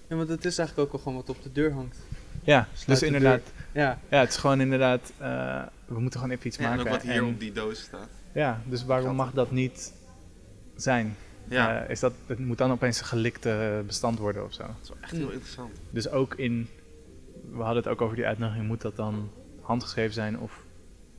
ja, 0.09 0.17
want 0.17 0.29
het 0.29 0.45
is 0.45 0.59
eigenlijk 0.59 0.89
ook 0.89 0.95
al 0.95 0.99
gewoon 0.99 1.15
wat 1.19 1.29
op 1.29 1.43
de 1.43 1.53
deur 1.53 1.73
hangt. 1.73 1.99
Ja, 2.45 2.69
Sluit 2.73 2.87
dus 2.87 2.99
de 2.99 3.07
inderdaad, 3.07 3.41
Ja, 3.73 3.99
ja, 4.11 4.21
het 4.21 4.29
is 4.31 4.37
gewoon 4.37 4.61
inderdaad, 4.61 5.13
eh, 5.19 5.63
we 5.87 6.01
moeten 6.01 6.21
gewoon 6.21 6.35
even 6.37 6.47
iets 6.47 6.57
ja, 6.57 6.63
en 6.65 6.69
maken. 6.71 6.85
ook 6.85 6.93
wat 6.93 7.03
hier 7.03 7.13
en- 7.13 7.25
op 7.25 7.41
die 7.41 7.53
doos 7.53 7.81
staat. 7.81 8.09
ja, 8.33 8.61
dus 8.67 8.85
waarom 8.85 9.17
mag 9.17 9.33
dat 9.33 9.51
niet 9.51 9.93
zijn? 10.77 11.17
Ja, 11.49 11.83
Eh, 11.85 11.91
is 11.91 12.01
dat, 12.01 12.13
het 12.27 12.39
moet 12.39 12.59
dan 12.59 12.71
opeens 12.71 13.01
een 13.01 13.07
gelikte 13.07 13.83
bestand 13.87 14.19
worden 14.19 14.45
of 14.45 14.53
zo. 14.53 14.63
dat 14.67 14.77
is 14.83 14.89
wel 14.89 14.99
echt 15.01 15.13
heel 15.13 15.27
Mm. 15.27 15.31
interessant. 15.33 15.81
Dus 15.91 16.09
ook 16.09 16.35
in, 16.35 16.69
we 17.51 17.57
hadden 17.63 17.77
het 17.83 17.89
ook 17.89 18.01
over 18.01 18.17
die 18.17 18.27
uitnodiging, 18.27 18.67
moet 18.67 18.81
dat 18.81 18.97
dan 18.97 19.31
handgeschreven 19.61 20.15
zijn 20.15 20.39
of 20.39 20.65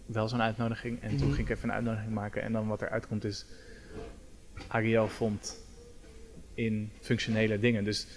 wel 0.05 0.27
zo'n 0.27 0.41
uitnodiging? 0.41 1.01
En 1.01 1.17
toen 1.17 1.27
Mhm. 1.27 1.35
ging 1.35 1.49
ik 1.49 1.55
even 1.55 1.69
een 1.69 1.75
uitnodiging 1.75 2.13
maken 2.13 2.41
en 2.41 2.51
dan 2.51 2.67
wat 2.67 2.81
eruit 2.81 3.07
komt 3.07 3.23
is, 3.23 3.45
Ariel 4.67 5.07
vond 5.07 5.57
in 6.53 6.91
functionele 7.01 7.59
dingen, 7.59 7.83
dus 7.83 8.07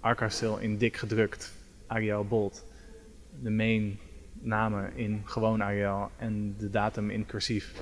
Arcarstil 0.00 0.56
in 0.58 0.76
dik 0.76 0.96
gedrukt, 0.96 1.52
Ariel 1.86 2.24
bold, 2.24 2.64
de 3.42 3.50
main 3.50 3.98
namen 4.40 4.96
in 4.96 5.22
gewoon 5.24 5.62
Ariel 5.62 6.10
en 6.18 6.54
de 6.58 6.70
datum 6.70 7.10
in 7.10 7.26
cursief. 7.26 7.72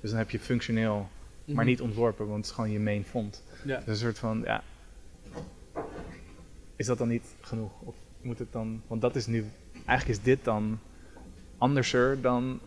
Dus 0.00 0.10
dan 0.10 0.18
heb 0.18 0.30
je 0.30 0.38
functioneel, 0.40 1.08
maar 1.44 1.54
Mhm. 1.56 1.66
niet 1.66 1.80
ontworpen, 1.80 2.24
want 2.26 2.36
het 2.36 2.46
is 2.46 2.52
gewoon 2.52 2.70
je 2.70 2.80
main 2.80 3.04
font. 3.04 3.42
Ja. 3.64 3.76
Dus 3.76 3.86
een 3.86 3.96
soort 3.96 4.18
van, 4.18 4.42
ja. 4.44 4.62
Is 6.76 6.86
dat 6.86 6.98
dan 6.98 7.08
niet 7.08 7.24
genoeg? 7.40 7.70
Of 7.80 7.94
moet 8.22 8.38
het 8.38 8.52
dan. 8.52 8.82
Want 8.86 9.00
dat 9.00 9.16
is 9.16 9.26
nu. 9.26 9.44
Eigenlijk 9.86 10.18
is 10.18 10.24
dit 10.24 10.44
dan 10.44 10.78
anderser 11.58 12.20
dan 12.20 12.60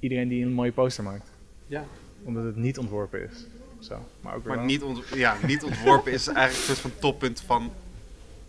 iedereen 0.00 0.28
die 0.28 0.44
een 0.44 0.52
mooie 0.52 0.72
poster 0.72 1.04
maakt. 1.04 1.30
Ja. 1.66 1.84
Omdat 2.24 2.44
het 2.44 2.56
niet 2.56 2.78
ontworpen 2.78 3.22
is. 3.30 3.46
Zo. 3.78 3.98
Maar 4.20 4.34
ook 4.34 4.44
Maar 4.44 4.56
wel. 4.56 4.64
niet, 4.64 4.82
ont 4.82 5.08
ja, 5.14 5.36
niet 5.46 5.64
ontworpen 5.64 6.12
is 6.12 6.26
eigenlijk 6.26 6.58
een 6.68 6.74
soort 6.76 6.78
van 6.92 7.00
toppunt 7.00 7.40
van 7.40 7.70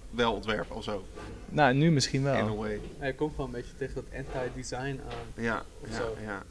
wel 0.10 0.34
ontwerpen 0.34 0.75
of 0.75 0.84
zo. 0.84 1.03
Nou, 1.49 1.73
nu 1.73 1.91
misschien 1.91 2.21
In 2.21 2.27
a 2.27 2.45
wel. 2.45 2.58
way. 2.58 2.79
Ja, 2.99 3.05
je 3.05 3.15
komt 3.15 3.36
wel 3.38 3.45
een 3.45 3.51
beetje 3.51 3.75
tegen 3.77 3.95
dat 3.95 4.03
anti-design 4.15 4.77
aan. 5.10 5.43
Ja, 5.43 5.63
Of 5.82 5.89
ja, 5.89 5.95
zo. 5.95 6.15
ja. 6.23 6.43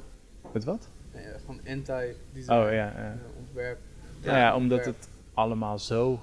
Met 0.53 0.65
wat? 0.65 0.89
Ja, 1.23 1.39
gewoon 1.39 1.61
anti-design. 1.69 2.53
Oh 2.53 2.65
ja. 2.65 2.71
ja. 2.73 2.95
eh, 2.95 3.37
ontwerp. 3.39 3.79
Nou 4.25 4.37
ja, 4.37 4.57
omdat 4.57 4.79
ontwerp. 4.79 4.97
het 5.01 5.09
allemaal 5.35 5.79
zo 5.79 6.21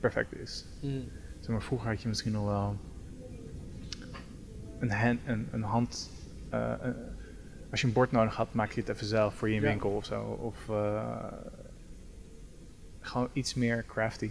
perfect 0.00 0.34
is. 0.34 0.64
Mm. 0.80 1.04
Zeg 1.40 1.48
maar, 1.48 1.62
vroeger 1.62 1.88
had 1.88 2.02
je 2.02 2.08
misschien 2.08 2.32
nog 2.32 2.44
wel 2.46 2.76
een, 4.78 4.90
hand, 4.90 5.20
een, 5.26 5.48
een 5.52 5.62
hand. 5.62 6.10
eh, 6.50 6.72
eh, 6.72 6.94
als 7.70 7.80
je 7.80 7.86
een 7.86 7.92
bord 7.92 8.12
nodig 8.12 8.34
had, 8.34 8.54
maak 8.54 8.72
je 8.72 8.80
het 8.80 8.88
even 8.88 9.06
zelf 9.06 9.34
voor 9.34 9.50
je 9.50 9.60
winkel 9.60 9.90
of 9.90 10.04
zo. 10.04 10.22
Of 10.22 10.68
eh, 10.68 11.32
gewoon 13.00 13.28
iets 13.32 13.54
meer 13.54 13.84
crafty 13.86 14.30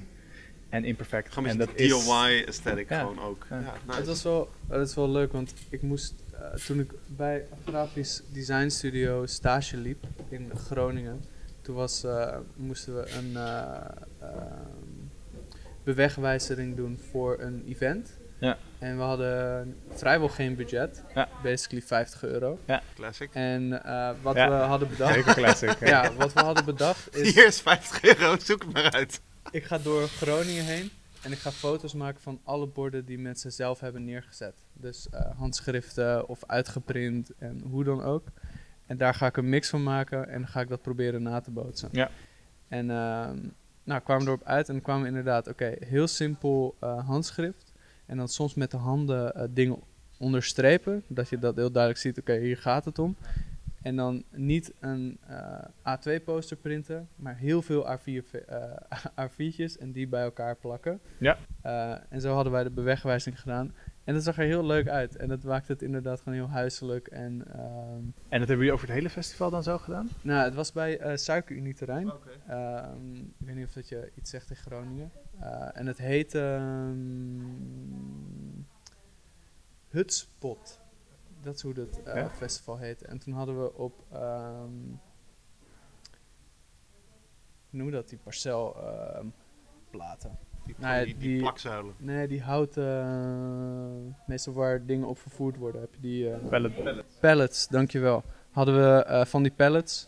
en 0.75 0.85
imperfect. 0.85 1.33
Gewoon 1.33 1.49
en 1.49 1.57
dat 1.57 1.69
die 1.75 1.85
is, 1.95 2.05
DIY 2.05 2.43
aesthetic 2.47 2.89
Ja. 2.89 2.99
gewoon 2.99 3.19
ook. 3.21 3.45
Ja. 3.49 3.59
Ja, 3.59 3.73
nice. 3.85 3.97
Het 3.97 4.07
was 4.07 4.23
wel, 4.23 4.49
het 4.67 4.87
is 4.89 4.95
wel 4.95 5.09
leuk, 5.09 5.31
want 5.31 5.53
ik 5.69 5.81
moest, 5.81 6.13
eh, 6.33 6.39
toen 6.65 6.79
ik 6.79 6.91
bij 7.05 7.35
een 7.35 7.57
grafisch 7.71 8.21
design 8.31 8.69
studio 8.69 9.25
stage 9.25 9.77
liep 9.77 10.03
in 10.29 10.51
Groningen, 10.67 11.21
toen 11.61 11.75
was, 11.75 12.03
eh, 12.03 12.37
moesten 12.55 12.95
we 12.95 13.11
een 13.11 13.35
eh, 13.35 13.75
ehm, 14.21 14.33
bewegwijzering 15.83 16.75
doen 16.75 16.99
voor 17.11 17.37
een 17.39 17.63
event. 17.67 18.09
Ja. 18.39 18.57
En 18.79 18.97
we 18.97 19.03
hadden 19.03 19.75
vrijwel 19.93 20.27
geen 20.29 20.55
budget, 20.55 21.03
Ja. 21.15 21.29
basically 21.43 21.83
50 21.85 22.23
euro. 22.23 22.59
Classic. 22.95 23.29
En 23.33 23.83
eh, 23.83 24.09
wat 24.21 24.35
Ja. 24.35 24.49
we 24.49 24.55
hadden 24.55 24.89
bedacht, 24.89 25.13
Zeker 25.13 25.33
classic. 25.33 25.79
ja. 25.87 26.03
ja, 26.03 26.13
wat 26.13 26.33
we 26.33 26.39
hadden 26.39 26.65
bedacht 26.65 27.15
is, 27.15 27.33
Hier 27.33 27.45
is 27.47 27.61
50 27.61 28.03
euro, 28.03 28.35
zoek 28.39 28.63
het 28.63 28.73
maar 28.73 28.91
uit. 28.91 29.21
Ik 29.51 29.63
ga 29.63 29.77
door 29.77 30.07
Groningen 30.07 30.65
heen 30.65 30.89
en 31.21 31.31
ik 31.31 31.37
ga 31.37 31.51
foto's 31.51 31.93
maken 31.93 32.21
van 32.21 32.39
alle 32.43 32.67
borden 32.67 33.05
die 33.05 33.19
mensen 33.19 33.51
zelf 33.51 33.79
hebben 33.79 34.03
neergezet. 34.03 34.55
Dus 34.73 35.09
eh, 35.09 35.37
handschriften 35.37 36.27
of 36.27 36.43
uitgeprint 36.45 37.31
en 37.37 37.61
hoe 37.69 37.83
dan 37.83 38.01
ook. 38.01 38.27
En 38.85 38.97
daar 38.97 39.13
ga 39.13 39.27
ik 39.27 39.37
een 39.37 39.49
mix 39.49 39.69
van 39.69 39.83
maken 39.83 40.29
en 40.29 40.41
dan 40.41 40.47
ga 40.47 40.61
ik 40.61 40.67
dat 40.67 40.81
proberen 40.81 41.23
na 41.23 41.39
te 41.39 41.51
bootsen. 41.51 41.89
Ja. 41.91 42.09
En 42.67 42.89
ehm 42.89 43.37
nou, 43.85 44.01
kwamen 44.01 44.23
we 44.23 44.31
erop 44.31 44.43
uit 44.43 44.69
en 44.69 44.81
kwamen 44.81 45.07
inderdaad, 45.07 45.47
oké, 45.47 45.75
heel 45.79 46.07
simpel 46.07 46.75
eh, 46.79 47.07
handschrift. 47.07 47.73
En 48.05 48.17
dan 48.17 48.27
soms 48.27 48.53
met 48.53 48.71
de 48.71 48.77
handen 48.77 49.35
eh, 49.35 49.47
dingen 49.49 49.79
onderstrepen, 50.17 51.03
dat 51.07 51.29
je 51.29 51.39
dat 51.39 51.55
heel 51.55 51.71
duidelijk 51.71 52.01
ziet, 52.01 52.19
oké, 52.19 52.37
hier 52.37 52.57
gaat 52.57 52.85
het 52.85 52.99
om. 52.99 53.15
En 53.85 53.95
dan 53.95 54.23
niet 54.31 54.73
een 54.79 55.17
eh, 55.27 55.65
A2-poster 55.97 56.57
printen, 56.57 57.07
maar 57.15 57.35
heel 57.37 57.61
veel 57.61 57.83
A4, 57.97 58.23
ve- 58.29 58.37
eh, 58.37 59.25
A4'tjes 59.27 59.77
en 59.79 59.91
die 59.91 60.07
bij 60.07 60.23
elkaar 60.23 60.55
plakken. 60.55 60.99
Ja. 61.19 61.37
Eh, 61.61 61.95
en 62.09 62.21
zo 62.21 62.33
hadden 62.33 62.51
wij 62.53 62.63
de 62.63 62.69
bewegwijzing 62.71 63.39
gedaan. 63.41 63.73
En 64.03 64.13
dat 64.13 64.23
zag 64.23 64.37
er 64.37 64.43
heel 64.45 64.65
leuk 64.65 64.87
uit. 64.87 65.15
En 65.15 65.27
dat 65.27 65.43
maakte 65.43 65.71
het 65.71 65.81
inderdaad 65.81 66.21
gewoon 66.21 66.37
heel 66.37 66.49
huiselijk. 66.49 67.07
En 67.07 67.43
ehm, 67.53 68.03
En 68.29 68.39
dat 68.39 68.47
hebben 68.47 68.57
jullie 68.57 68.71
over 68.73 68.85
het 68.87 68.95
hele 68.95 69.09
festival 69.09 69.49
dan 69.49 69.63
zo 69.63 69.77
gedaan? 69.77 70.09
nou, 70.21 70.43
het 70.45 70.53
was 70.55 70.71
bij 70.71 70.97
eh 70.99 71.15
Suikerunie 71.15 71.73
terrein. 71.73 72.11
Ehm, 72.47 73.15
ik 73.15 73.45
weet 73.45 73.55
niet 73.55 73.65
of 73.65 73.73
dat 73.73 73.89
je 73.89 74.11
iets 74.15 74.29
zegt 74.29 74.49
in 74.49 74.55
Groningen. 74.55 75.11
Eh, 75.39 75.67
en 75.73 75.85
het 75.87 75.97
heet 75.97 76.35
ehm 76.35 77.39
Hutspot. 79.89 80.79
Dat 81.45 81.55
is 81.55 81.61
hoe 81.61 81.73
het 81.73 82.03
eh, 82.03 82.15
Ja? 82.15 82.29
festival 82.29 82.77
heet. 82.77 83.01
En 83.01 83.19
toen 83.19 83.33
hadden 83.33 83.61
we 83.61 83.73
op, 83.73 84.03
ehm 84.11 84.69
hoe 87.69 87.79
noem 87.83 87.91
dat, 87.91 88.09
die 88.09 88.17
parcelplaten. 88.23 89.33
platen. 89.89 90.37
Die, 90.65 90.75
Nou 90.77 90.95
ja, 90.95 91.03
die, 91.05 91.17
die, 91.17 91.29
die- 91.29 91.39
plakzuilen. 91.41 91.93
Nee, 91.97 92.27
die 92.27 92.41
houten, 92.41 93.01
eh, 93.01 94.27
meestal 94.27 94.53
waar 94.53 94.85
dingen 94.85 95.07
op 95.07 95.17
vervoerd 95.17 95.57
worden, 95.57 95.81
heb 95.81 95.93
je 95.95 96.01
die... 96.01 96.31
eh. 96.33 96.99
Pallets, 97.19 97.67
dankjewel. 97.67 98.23
Hadden 98.51 98.75
we 98.75 99.03
eh, 99.03 99.25
van 99.25 99.43
die 99.43 99.51
pallets. 99.51 100.07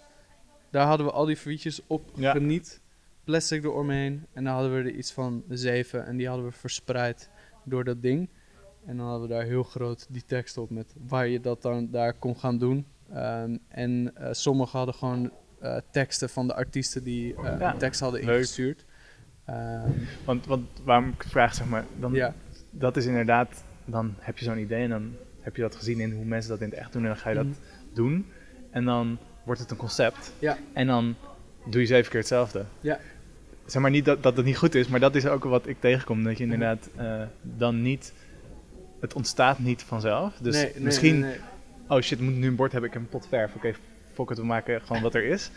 Daar 0.69 0.87
hadden 0.87 1.05
we 1.05 1.11
al 1.11 1.25
die 1.25 1.37
frietjes 1.37 1.81
op 1.87 2.09
Ja. 2.15 2.31
geniet. 2.31 2.81
Plastic 3.23 3.63
eromheen. 3.63 4.25
En 4.33 4.43
dan 4.43 4.53
hadden 4.53 4.71
we 4.73 4.77
er 4.77 4.95
iets 4.95 5.11
van 5.13 5.43
zeven. 5.49 6.05
En 6.05 6.17
die 6.17 6.27
hadden 6.27 6.45
we 6.45 6.51
verspreid 6.51 7.29
door 7.63 7.83
dat 7.83 8.01
ding. 8.01 8.29
En 8.87 8.97
dan 8.97 9.05
hadden 9.07 9.27
we 9.27 9.33
daar 9.33 9.43
heel 9.43 9.63
groot 9.63 10.05
die 10.09 10.23
tekst 10.25 10.57
op 10.57 10.69
met 10.69 10.93
waar 11.07 11.27
je 11.27 11.39
dat 11.39 11.61
dan 11.61 11.87
daar 11.91 12.13
kon 12.13 12.37
gaan 12.37 12.57
doen. 12.57 12.85
Ehm, 13.13 13.57
en 13.67 14.11
eh 14.15 14.27
sommigen 14.31 14.77
hadden 14.77 14.95
gewoon 14.95 15.31
eh, 15.59 15.77
teksten 15.91 16.29
van 16.29 16.47
de 16.47 16.55
artiesten 16.55 17.03
die 17.03 17.35
eh 17.35 17.59
Ja, 17.59 17.75
tekst 17.77 17.99
hadden 17.99 18.25
leuk. 18.25 18.35
ingestuurd. 18.35 18.85
Ehm, 19.45 19.89
Want, 20.25 20.45
want 20.45 20.67
waarom 20.83 21.09
ik 21.09 21.21
het 21.21 21.31
vraag, 21.31 21.53
zeg 21.53 21.67
maar, 21.67 21.85
dan, 21.99 22.13
ja, 22.13 22.33
dat 22.69 22.97
is 22.97 23.05
inderdaad 23.05 23.63
dan 23.85 24.13
heb 24.19 24.37
je 24.37 24.45
zo'n 24.45 24.57
idee 24.59 24.83
en 24.83 24.89
dan 24.89 25.13
heb 25.39 25.55
je 25.55 25.61
dat 25.61 25.75
gezien 25.75 25.99
in 25.99 26.11
hoe 26.11 26.25
mensen 26.25 26.49
dat 26.51 26.61
in 26.61 26.69
het 26.69 26.77
echt 26.79 26.93
doen 26.93 27.01
en 27.01 27.07
dan 27.07 27.17
ga 27.17 27.29
je 27.29 27.35
dat 27.35 27.45
Mhm. 27.45 27.55
doen. 27.93 28.25
En 28.69 28.85
dan 28.85 29.17
wordt 29.43 29.61
het 29.61 29.71
een 29.71 29.77
concept. 29.77 30.33
Ja. 30.39 30.57
En 30.73 30.87
dan 30.87 31.15
doe 31.65 31.81
je 31.81 31.87
zeven 31.87 32.09
keer 32.11 32.19
hetzelfde. 32.19 32.65
Ja. 32.81 32.99
Zeg 33.65 33.81
maar 33.81 33.91
niet 33.91 34.05
dat, 34.05 34.23
dat 34.23 34.37
het 34.37 34.45
niet 34.45 34.57
goed 34.57 34.75
is, 34.75 34.87
maar 34.87 34.99
dat 34.99 35.15
is 35.15 35.25
ook 35.27 35.43
wat 35.43 35.67
ik 35.67 35.79
tegenkom. 35.79 36.23
Dat 36.23 36.37
je 36.37 36.43
inderdaad 36.43 36.89
eh, 36.95 37.21
dan 37.41 37.81
niet... 37.81 38.13
Het 38.99 39.13
ontstaat 39.13 39.59
niet 39.59 39.83
vanzelf. 39.83 40.33
Dus 40.41 40.55
Nee, 40.55 40.71
nee, 40.73 40.83
misschien... 40.83 41.19
nee. 41.19 41.35
Oh 41.87 42.01
shit, 42.01 42.19
moet 42.19 42.35
nu 42.35 42.47
een 42.47 42.55
bord 42.55 42.71
hebben, 42.71 42.89
ik 42.89 42.95
heb 42.95 43.03
een 43.05 43.09
pot 43.19 43.27
verf. 43.29 43.55
Oké, 43.55 43.73
fuck 44.13 44.29
het, 44.29 44.37
we 44.37 44.45
maken 44.45 44.81
gewoon 44.81 45.01
wat 45.01 45.15
er 45.15 45.23
is. 45.23 45.49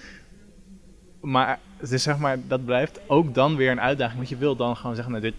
Maar, 1.21 1.59
dus 1.89 2.03
zeg 2.03 2.19
maar, 2.19 2.39
dat 2.49 2.65
blijft 2.65 3.01
ook 3.07 3.35
dan 3.35 3.57
weer 3.57 3.71
een 3.71 3.81
uitdaging. 3.81 4.17
Want 4.17 4.29
je 4.29 4.37
wil 4.37 4.57
dan 4.57 4.77
gewoon 4.77 4.95
zeggen, 4.95 5.13
nou, 5.13 5.25
dit 5.25 5.35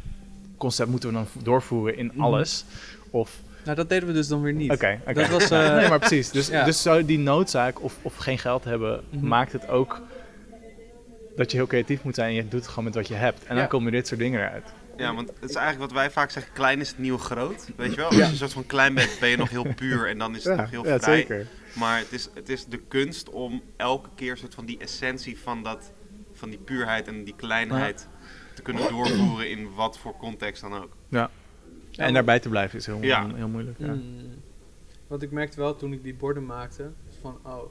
concept 0.58 0.90
moeten 0.90 1.10
we 1.10 1.16
dan 1.16 1.28
doorvoeren 1.44 1.98
in 1.98 2.06
Mhm. 2.14 2.22
alles. 2.22 2.66
Of, 3.10 3.40
Nou, 3.64 3.76
dat 3.76 3.90
deden 3.90 4.08
we 4.08 4.14
dus 4.14 4.28
dan 4.28 4.42
weer 4.42 4.54
niet. 4.54 4.72
oké. 4.72 5.00
Dat 5.14 5.30
was, 5.30 5.50
eh, 5.52 5.76
nee, 5.76 5.90
maar 5.90 6.00
precies. 6.00 6.30
Dus, 6.32 6.48
ja. 6.48 6.64
dus 6.64 6.82
zo 6.82 7.06
die 7.06 7.20
noodzaak 7.20 7.82
of, 7.84 7.98
of 8.02 8.16
geen 8.16 8.38
geld 8.38 8.64
hebben, 8.64 9.02
Mhm. 9.10 9.28
maakt 9.28 9.52
het 9.52 9.68
ook 9.68 10.02
dat 11.36 11.52
je 11.52 11.58
heel 11.58 11.68
creatief 11.68 12.04
moet 12.04 12.16
zijn. 12.16 12.30
En 12.30 12.36
je 12.36 12.42
doet 12.48 12.52
het 12.60 12.68
gewoon 12.68 12.84
met 12.84 12.96
wat 12.96 13.08
je 13.08 13.14
hebt. 13.14 13.40
En 13.42 13.48
dan 13.48 13.58
Ja. 13.58 13.66
komen 13.66 13.92
dit 13.92 14.08
soort 14.08 14.20
dingen 14.20 14.40
eruit. 14.40 14.74
Ja, 14.98 15.16
want 15.16 15.30
het 15.40 15.50
is 15.50 15.56
eigenlijk 15.56 15.92
wat 15.92 16.02
wij 16.02 16.12
vaak 16.12 16.30
zeggen, 16.32 16.54
klein 16.54 16.80
is 16.80 16.90
het 16.90 16.98
nieuwe 16.98 17.20
groot. 17.20 17.70
Weet 17.76 17.90
je 17.90 17.96
wel? 17.96 18.06
Als 18.06 18.16
je 18.16 18.24
een 18.24 18.36
soort 18.36 18.54
van 18.54 18.66
klein 18.66 18.94
bent, 18.94 19.18
ben 19.20 19.30
je 19.30 19.38
nog 19.38 19.50
heel 19.50 19.74
puur 19.76 20.08
en 20.10 20.18
dan 20.18 20.36
is 20.36 20.44
het 20.44 20.58
nog 20.58 20.70
heel 20.70 20.86
ja, 20.88 21.00
vrij. 21.00 21.16
zeker. 21.16 21.48
Maar 21.76 21.98
het 21.98 22.12
is, 22.12 22.30
het 22.34 22.50
is 22.50 22.66
de 22.66 22.78
kunst 22.78 23.30
om 23.30 23.62
elke 23.76 24.10
keer 24.16 24.38
soort 24.38 24.54
van 24.54 24.66
die 24.66 24.78
essentie 24.78 25.40
van, 25.40 25.64
dat, 25.64 25.92
van 26.34 26.50
die 26.50 26.60
puurheid 26.60 27.08
en 27.08 27.24
die 27.24 27.36
kleinheid 27.36 28.08
te 28.56 28.62
kunnen 28.62 28.90
doorvoeren 28.90 29.50
in 29.50 29.74
wat 29.74 30.00
voor 30.00 30.18
context 30.18 30.62
dan 30.62 30.74
ook. 30.74 30.96
En 31.96 32.14
daarbij 32.14 32.40
te 32.40 32.50
blijven 32.50 32.80
is 32.80 32.86
heel, 32.86 33.02
Ja. 33.02 33.28
heel 33.36 33.48
moeilijk. 33.48 33.78
Ja. 33.80 33.94
Mm. 33.94 34.40
Want 35.08 35.24
ik 35.24 35.32
merkte 35.32 35.60
wel 35.60 35.76
toen 35.76 35.94
ik 35.94 36.04
die 36.04 36.14
borden 36.14 36.46
maakte, 36.46 36.92
van 37.22 37.40
oh, 37.44 37.64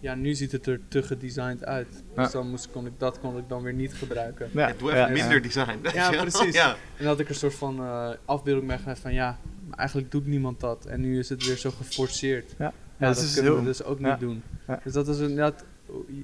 ja, 0.00 0.14
nu 0.14 0.34
ziet 0.34 0.52
het 0.52 0.66
er 0.66 0.80
te 0.88 1.02
gedesigned 1.02 1.64
uit. 1.64 2.02
Ja. 2.16 2.22
Dus 2.22 2.32
dan 2.32 2.50
moest, 2.50 2.70
kon 2.70 2.86
ik 2.86 2.92
dat 2.98 3.18
kon 3.20 3.38
ik 3.38 3.48
dan 3.48 3.62
weer 3.62 3.72
niet 3.72 3.94
gebruiken. 3.94 4.48
Ja, 4.52 4.72
doe 4.78 4.88
even 4.88 5.00
ja, 5.00 5.06
ja. 5.06 5.12
minder 5.12 5.42
design. 5.42 5.78
Ja, 5.94 6.10
precies. 6.10 6.54
Ja. 6.54 6.70
En 6.70 6.76
dan 6.98 7.06
had 7.06 7.20
ik 7.20 7.28
een 7.28 7.34
soort 7.34 7.54
van 7.54 7.78
eh, 7.80 8.10
afbeelding 8.24 8.72
gemaakt 8.80 8.98
van 8.98 9.12
ja, 9.12 9.38
maar 9.68 9.78
eigenlijk 9.78 10.10
doet 10.10 10.26
niemand 10.26 10.60
dat. 10.60 10.86
En 10.86 11.00
nu 11.00 11.18
is 11.18 11.28
het 11.28 11.46
weer 11.46 11.56
zo 11.56 11.70
geforceerd. 11.70 12.54
Ja. 12.58 12.64
Ja, 12.64 12.72
Ja, 12.98 13.06
dat 13.06 13.14
dat 13.16 13.24
is 13.24 13.34
kunnen 13.34 13.52
heel- 13.52 13.60
we 13.60 13.66
dus 13.66 13.82
ook 13.84 13.98
ja. 14.00 14.10
niet 14.10 14.20
doen. 14.20 14.42
Ja. 14.66 14.80
Dus 14.84 14.92
dat 14.92 15.08
is 15.08 15.18
inderdaad, 15.18 15.64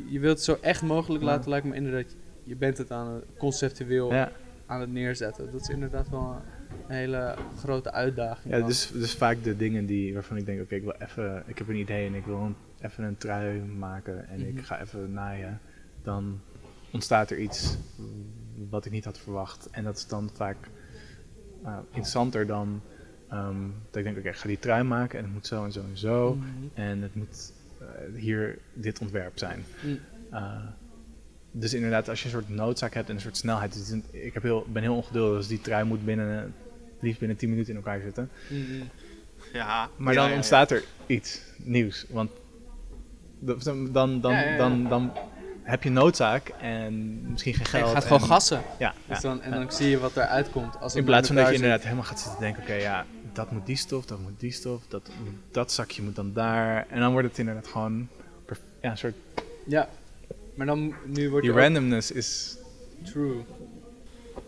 je 0.09 0.19
wilt 0.21 0.37
het 0.37 0.45
zo 0.45 0.59
echt 0.61 0.83
mogelijk 0.83 1.25
Ja. 1.25 1.31
laten 1.31 1.51
lijken, 1.51 1.69
maar 1.69 1.79
inderdaad, 1.79 2.15
je 2.45 2.57
bent 2.57 2.79
het 2.79 2.91
aan 2.91 3.15
het 3.15 3.25
conceptueel 3.39 4.13
Ja. 4.13 4.33
aan 4.67 4.81
het 4.81 4.93
neerzetten. 4.93 5.49
Dat 5.53 5.61
is 5.61 5.69
inderdaad 5.69 6.09
wel 6.09 6.43
een 6.89 6.95
hele 6.95 7.35
grote 7.59 7.93
uitdaging. 7.93 8.55
Ja, 8.55 8.61
dus, 8.67 8.91
dus 8.93 9.15
vaak 9.15 9.45
de 9.45 9.57
dingen 9.57 9.87
die, 9.87 10.15
waarvan 10.15 10.37
ik 10.37 10.47
denk, 10.47 10.61
oké, 10.63 10.75
ik 10.75 10.83
wil 10.83 10.95
even, 10.99 11.43
ik 11.47 11.59
heb 11.59 11.69
een 11.69 11.77
idee 11.77 12.07
en 12.07 12.15
ik 12.15 12.25
wil 12.25 12.37
een- 12.39 12.57
even 12.87 13.05
een 13.05 13.17
trui 13.17 13.61
maken 13.61 14.29
en 14.29 14.39
Mhm. 14.41 14.49
ik 14.59 14.65
ga 14.65 14.81
even 14.81 15.13
naaien, 15.13 15.61
dan 16.03 16.41
ontstaat 16.91 17.31
er 17.31 17.39
iets 17.39 17.77
wat 18.71 18.85
ik 18.85 18.93
niet 18.93 19.05
had 19.05 19.19
verwacht. 19.19 19.69
En 19.71 19.85
dat 19.85 19.97
is 19.97 20.07
dan 20.07 20.31
vaak 20.35 20.57
eh, 21.65 21.79
interessanter 21.89 22.47
dan 22.47 22.81
ehm, 23.29 23.61
dat 23.91 23.97
ik 23.97 24.03
denk, 24.05 24.19
oké, 24.19 24.29
ik 24.29 24.37
ga 24.37 24.49
die 24.49 24.59
trui 24.59 24.83
maken 24.83 25.19
en 25.19 25.25
het 25.25 25.33
moet 25.35 25.47
zo 25.47 25.65
en 25.65 25.73
zo 25.73 25.81
en 25.81 25.99
zo. 25.99 26.35
Mhm. 26.35 26.47
En 26.75 27.03
het 27.03 27.15
moet 27.15 27.53
eh, 27.81 27.87
hier 28.21 28.59
dit 28.75 28.99
ontwerp 28.99 29.39
zijn. 29.39 29.65
Mm. 29.85 29.99
Eh, 30.31 30.65
dus 31.51 31.75
inderdaad, 31.75 32.09
als 32.09 32.19
je 32.19 32.25
een 32.25 32.31
soort 32.31 32.49
noodzaak 32.49 32.95
hebt 32.95 33.09
en 33.09 33.15
een 33.15 33.21
soort 33.21 33.37
snelheid. 33.37 33.73
dus 33.73 33.99
ik 34.11 34.35
heb 34.35 34.43
heel, 34.43 34.67
ben 34.73 34.83
heel 34.83 34.97
ongeduldig, 34.97 35.39
dus 35.39 35.47
die 35.49 35.61
trui 35.61 35.85
moet 35.85 36.05
binnen, 36.05 36.55
liefst 37.01 37.19
binnen 37.19 37.37
10 37.37 37.49
minuten 37.49 37.71
in 37.71 37.77
elkaar 37.77 38.01
zitten. 38.01 38.31
Mhm. 38.51 38.83
Ja. 39.53 39.89
Maar 39.97 40.13
Ja, 40.13 40.19
dan 40.19 40.25
ja, 40.25 40.31
ja. 40.31 40.37
ontstaat 40.37 40.71
er 40.71 40.85
iets 41.07 41.41
nieuws. 41.57 42.07
Want 42.11 42.31
dan, 43.39 43.93
dan, 43.93 44.21
dan, 44.21 44.35
dan, 44.59 44.89
dan 44.89 45.13
heb 45.63 45.83
je 45.83 45.91
noodzaak 45.91 46.49
en 46.49 47.21
misschien 47.31 47.55
geen 47.55 47.65
En 47.65 47.71
geld. 47.71 47.87
je 47.89 47.95
gaat 47.95 48.05
gewoon 48.05 48.21
en- 48.21 48.27
gassen. 48.27 48.63
Ja, 48.79 48.95
Dus 49.07 49.21
dan, 49.21 49.43
en 49.43 49.51
dan 49.51 49.73
zie 49.73 49.89
je 49.89 49.99
wat 49.99 50.17
eruit 50.17 50.51
komt. 50.51 50.75
Als 50.81 50.93
het 50.93 51.01
In 51.01 51.05
plaats 51.05 51.27
van 51.27 51.37
dat 51.37 51.49
je 51.49 51.55
inderdaad 51.55 51.83
helemaal 51.83 52.05
gaat 52.05 52.21
zitten 52.21 52.41
denken: 52.41 52.63
oké, 52.63 52.73
ja, 52.75 53.07
dat 53.33 53.51
moet 53.51 53.67
die 53.67 53.77
stof, 53.77 54.07
dat 54.07 54.19
moet 54.19 54.41
die 54.41 54.53
stof, 54.53 54.83
dat, 54.89 55.11
dat 55.51 55.73
zakje 55.73 56.03
moet 56.03 56.17
dan 56.17 56.33
daar. 56.33 56.87
En 56.89 57.01
dan 57.01 57.13
wordt 57.13 57.29
het 57.29 57.39
inderdaad 57.39 57.67
gewoon 57.67 58.09
ja, 58.83 58.91
een 58.91 58.99
soort. 58.99 59.15
Ja. 59.67 59.89
Maar 60.55 60.67
dan, 60.67 60.95
nu 61.05 61.31
wordt 61.31 61.47
Die 61.47 61.55
randomness 61.55 62.11
is. 62.11 62.57
True. 63.05 63.45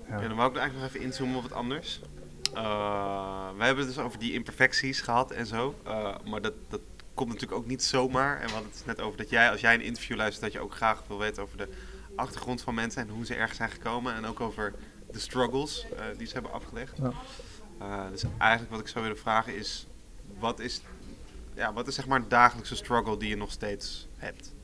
Ja. 0.09 0.21
Ja, 0.21 0.29
dan 0.29 0.37
wou 0.37 0.51
ik 0.51 0.57
eigenlijk 0.57 0.75
nog 0.75 0.85
even 0.95 1.01
inzoomen 1.07 1.37
op 1.37 1.43
wat 1.43 1.53
anders. 1.53 2.01
Eh, 2.55 3.49
wij 3.57 3.67
hebben 3.67 3.85
het 3.87 3.95
dus 3.95 4.05
over 4.05 4.19
die 4.19 4.33
imperfecties 4.33 5.01
gehad 5.01 5.31
en 5.31 5.47
zo. 5.47 5.75
Eh, 5.85 6.15
maar 6.25 6.41
dat, 6.41 6.53
dat 6.69 6.81
komt 7.19 7.33
natuurlijk 7.33 7.61
ook 7.61 7.67
niet 7.67 7.83
zomaar. 7.83 8.41
En 8.41 8.47
we 8.47 8.53
hadden 8.53 8.71
het 8.75 8.87
net 8.87 9.01
over 9.01 9.19
dat 9.19 9.31
jij, 9.31 9.51
als 9.51 9.61
jij 9.61 9.75
een 9.75 9.81
interview 9.81 10.17
luistert, 10.17 10.43
dat 10.45 10.53
je 10.53 10.61
ook 10.61 10.75
graag 10.75 11.03
wil 11.09 11.19
weten 11.19 11.43
over 11.43 11.57
de 11.59 11.69
achtergrond 12.17 12.61
van 12.63 12.75
mensen 12.75 13.03
en 13.03 13.09
hoe 13.09 13.27
ze 13.27 13.35
ergens 13.35 13.57
zijn 13.57 13.71
gekomen. 13.71 14.15
En 14.15 14.25
ook 14.25 14.41
over 14.41 14.75
de 15.11 15.19
struggles 15.19 15.87
eh, 15.97 16.05
die 16.19 16.27
ze 16.27 16.33
hebben 16.33 16.53
afgelegd. 16.53 16.97
Ja. 16.99 17.13
Eh, 17.79 18.11
dus 18.11 18.23
eigenlijk 18.39 18.71
wat 18.71 18.81
ik 18.81 18.89
zou 18.89 19.05
willen 19.05 19.19
vragen 19.21 19.57
is, 19.57 19.87
wat 20.39 20.61
is, 20.61 20.81
ja, 21.55 21.73
wat 21.73 21.89
is 21.89 21.95
zeg 21.95 22.07
maar 22.07 22.21
een 22.21 22.29
dagelijkse 22.29 22.77
struggle 22.77 23.17
die 23.19 23.29
je 23.29 23.37
nog 23.37 23.51
steeds 23.51 24.09
hebt? 24.17 24.55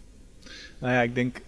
Nou 0.79 0.93
ja, 0.93 1.01
ik 1.03 1.15
denk. 1.15 1.41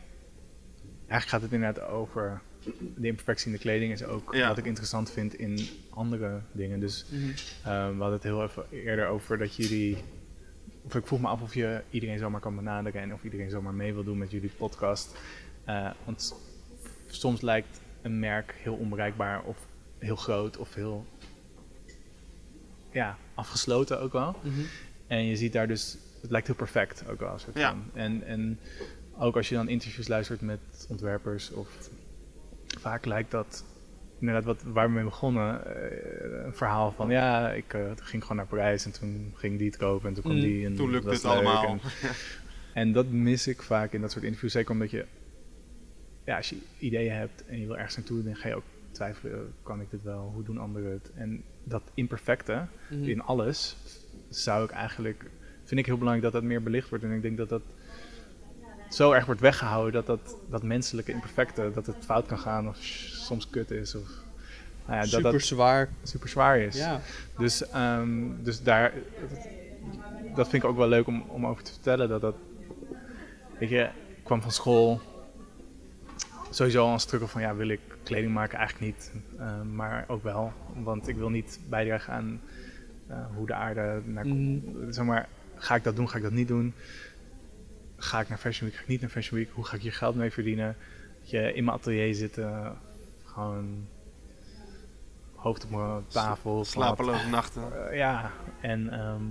Eigenlijk 0.98 1.28
gaat 1.28 1.42
het 1.42 1.52
inderdaad 1.52 1.84
over. 1.88 2.40
De 2.78 3.06
imperfectie 3.06 3.46
in 3.46 3.52
de 3.52 3.58
kleding 3.58 3.92
is 3.92 4.04
ook 4.04 4.34
Ja. 4.34 4.48
wat 4.48 4.58
ik 4.58 4.64
interessant 4.64 5.10
vind 5.10 5.34
in 5.34 5.68
andere 5.90 6.40
dingen. 6.52 6.80
Dus 6.80 7.04
Mhm. 7.10 7.28
Eh, 7.30 7.34
we 7.64 7.72
hadden 7.96 8.12
het 8.12 8.22
heel 8.22 8.42
even 8.42 8.64
eerder 8.70 9.06
over 9.06 9.38
dat 9.38 9.56
jullie. 9.56 9.96
Of 10.86 10.94
ik 10.94 11.06
vroeg 11.06 11.20
me 11.20 11.26
af 11.28 11.42
of 11.42 11.54
je 11.54 11.82
iedereen 11.90 12.18
zomaar 12.18 12.40
kan 12.40 12.56
benaderen 12.56 13.00
en 13.02 13.12
of 13.14 13.22
iedereen 13.24 13.50
zomaar 13.50 13.74
mee 13.74 13.94
wil 13.94 14.04
doen 14.04 14.18
met 14.18 14.30
jullie 14.30 14.50
podcast. 14.56 15.16
Eh, 15.64 15.90
want 16.04 16.34
soms 17.06 17.40
lijkt 17.40 17.80
een 18.02 18.18
merk 18.18 18.54
heel 18.62 18.74
onbereikbaar 18.74 19.42
of 19.42 19.56
heel 19.98 20.16
groot 20.16 20.56
of 20.56 20.74
heel 20.74 21.06
ja, 22.90 23.16
afgesloten 23.34 24.00
ook 24.00 24.12
wel. 24.12 24.36
Mhm. 24.42 24.60
En 25.06 25.24
je 25.24 25.36
ziet 25.36 25.52
daar 25.52 25.68
dus, 25.68 25.96
het 26.22 26.30
lijkt 26.30 26.46
heel 26.46 26.56
perfect 26.56 27.08
ook 27.08 27.20
wel. 27.20 27.38
Soort 27.38 27.58
Ja. 27.58 27.70
van. 27.70 27.84
En, 27.94 28.22
en 28.26 28.58
ook 29.18 29.36
als 29.36 29.48
je 29.48 29.54
dan 29.54 29.68
interviews 29.68 30.08
luistert 30.08 30.40
met 30.40 30.60
ontwerpers, 30.88 31.50
of 31.52 31.68
vaak 32.78 33.04
lijkt 33.04 33.30
dat 33.30 33.64
inderdaad 34.18 34.44
wat, 34.44 34.62
waar 34.62 34.86
we 34.86 34.92
mee 34.94 35.04
begonnen, 35.04 35.76
eh, 35.76 36.44
een 36.44 36.54
verhaal 36.54 36.92
van 36.92 37.10
ja, 37.10 37.50
ik 37.52 37.74
eh, 37.74 37.90
ging 37.94 38.22
gewoon 38.22 38.36
naar 38.36 38.46
Parijs 38.46 38.84
en 38.84 38.92
toen 38.92 39.32
ging 39.34 39.58
die 39.58 39.66
het 39.66 39.76
kopen 39.76 40.08
en 40.08 40.14
toen 40.14 40.22
kwam 40.22 40.36
Mm. 40.36 40.42
die. 40.42 40.66
En 40.66 40.74
Toen 40.74 40.90
lukte 40.90 41.10
het 41.10 41.24
allemaal. 41.24 41.64
En, 41.66 41.80
en 42.82 42.92
dat 42.92 43.06
mis 43.10 43.46
ik 43.46 43.62
vaak 43.62 43.92
in 43.92 44.00
dat 44.00 44.10
soort 44.12 44.24
interviews, 44.24 44.52
zeker 44.52 44.70
omdat 44.70 44.90
je, 44.90 45.04
ja, 46.24 46.36
als 46.36 46.48
je 46.48 46.56
ideeën 46.78 47.12
hebt 47.12 47.44
en 47.46 47.60
je 47.60 47.66
wil 47.66 47.76
ergens 47.76 47.96
naartoe, 47.96 48.22
dan 48.24 48.36
ga 48.36 48.48
je 48.48 48.54
ook 48.54 48.64
twijfelen, 48.90 49.52
kan 49.62 49.80
ik 49.80 49.90
dit 49.90 50.02
wel, 50.02 50.30
hoe 50.34 50.42
doen 50.44 50.58
anderen 50.58 50.92
het? 50.92 51.10
En 51.14 51.42
dat 51.64 51.82
imperfecte, 51.94 52.66
Mhm. 52.90 53.08
in 53.08 53.22
alles 53.22 53.76
zou 54.28 54.64
ik 54.64 54.70
eigenlijk 54.70 55.24
vind 55.64 55.80
ik 55.80 55.86
heel 55.86 55.98
belangrijk 55.98 56.32
dat 56.32 56.40
dat 56.40 56.50
meer 56.50 56.62
belicht 56.62 56.88
wordt 56.88 57.04
en 57.04 57.10
ik 57.10 57.22
denk 57.22 57.36
dat 57.36 57.48
dat 57.48 57.62
zo 58.90 59.12
erg 59.12 59.24
wordt 59.26 59.40
weggehouden 59.40 59.92
dat 59.92 60.06
dat, 60.06 60.36
dat 60.50 60.62
menselijke 60.62 61.12
imperfecte 61.12 61.70
dat 61.74 61.86
het 61.86 61.96
fout 62.04 62.26
kan 62.26 62.38
gaan 62.38 62.68
of 62.68 62.76
soms 62.80 63.50
kut 63.50 63.70
is 63.70 63.94
of 63.94 64.08
nou 64.86 64.96
ja, 64.98 65.00
dat 65.00 65.10
Super 65.10 65.32
dat 65.32 65.42
zwaar. 65.42 65.88
super 66.02 66.28
zwaar 66.28 66.58
is. 66.58 66.76
Ja. 66.76 67.00
Dus, 67.38 67.68
ehm, 67.70 68.08
dus 68.42 68.62
daar 68.62 68.92
dat 70.34 70.48
vind 70.48 70.62
ik 70.62 70.68
ook 70.68 70.76
wel 70.76 70.88
leuk 70.88 71.06
om, 71.06 71.24
om 71.28 71.46
over 71.46 71.62
te 71.62 71.72
vertellen 71.72 72.08
dat 72.08 72.20
dat 72.20 72.34
weet 73.58 73.68
je 73.68 73.82
ik 74.16 74.24
kwam 74.24 74.42
van 74.42 74.50
school 74.52 75.00
sowieso 76.50 76.84
al 76.86 76.92
een 76.92 77.00
struggle 77.00 77.28
van 77.28 77.40
ja 77.40 77.54
wil 77.54 77.68
ik 77.68 77.80
kleding 78.02 78.32
maken 78.34 78.58
eigenlijk 78.58 78.94
niet 78.94 79.10
Ehm, 79.38 79.74
maar 79.74 80.04
ook 80.08 80.22
wel 80.22 80.52
want 80.74 81.08
ik 81.08 81.16
wil 81.16 81.28
niet 81.28 81.58
bijdragen 81.68 82.12
aan 82.12 82.40
eh, 83.06 83.16
hoe 83.34 83.46
de 83.46 83.54
aarde 83.54 84.00
naar 84.04 84.26
Mhm. 84.26 84.58
zeg 84.92 85.04
maar, 85.04 85.28
ga 85.56 85.74
ik 85.74 85.84
dat 85.84 85.96
doen, 85.96 86.08
ga 86.08 86.16
ik 86.16 86.22
dat 86.22 86.32
niet 86.32 86.48
doen? 86.48 86.74
Ga 87.96 88.20
ik 88.20 88.28
naar 88.28 88.38
Fashion 88.38 88.68
Week, 88.68 88.78
ga 88.78 88.82
ik 88.82 88.88
niet 88.88 89.00
naar 89.00 89.10
Fashion 89.10 89.38
Week? 89.38 89.50
Hoe 89.52 89.64
ga 89.64 89.76
ik 89.76 89.82
hier 89.82 89.92
geld 89.92 90.14
mee 90.14 90.30
verdienen? 90.30 90.76
Dat 91.20 91.30
je 91.30 91.52
in 91.52 91.64
mijn 91.64 91.76
atelier 91.76 92.14
zitten, 92.14 92.76
gewoon 93.24 93.86
hoofd 95.34 95.64
op 95.64 95.70
mijn 95.70 96.06
tafel. 96.08 96.64
Slapeloze 96.64 97.28
nachten. 97.28 97.88
Eh, 97.88 97.96
ja, 97.96 98.30
en 98.60 98.92
ehm, 98.92 99.22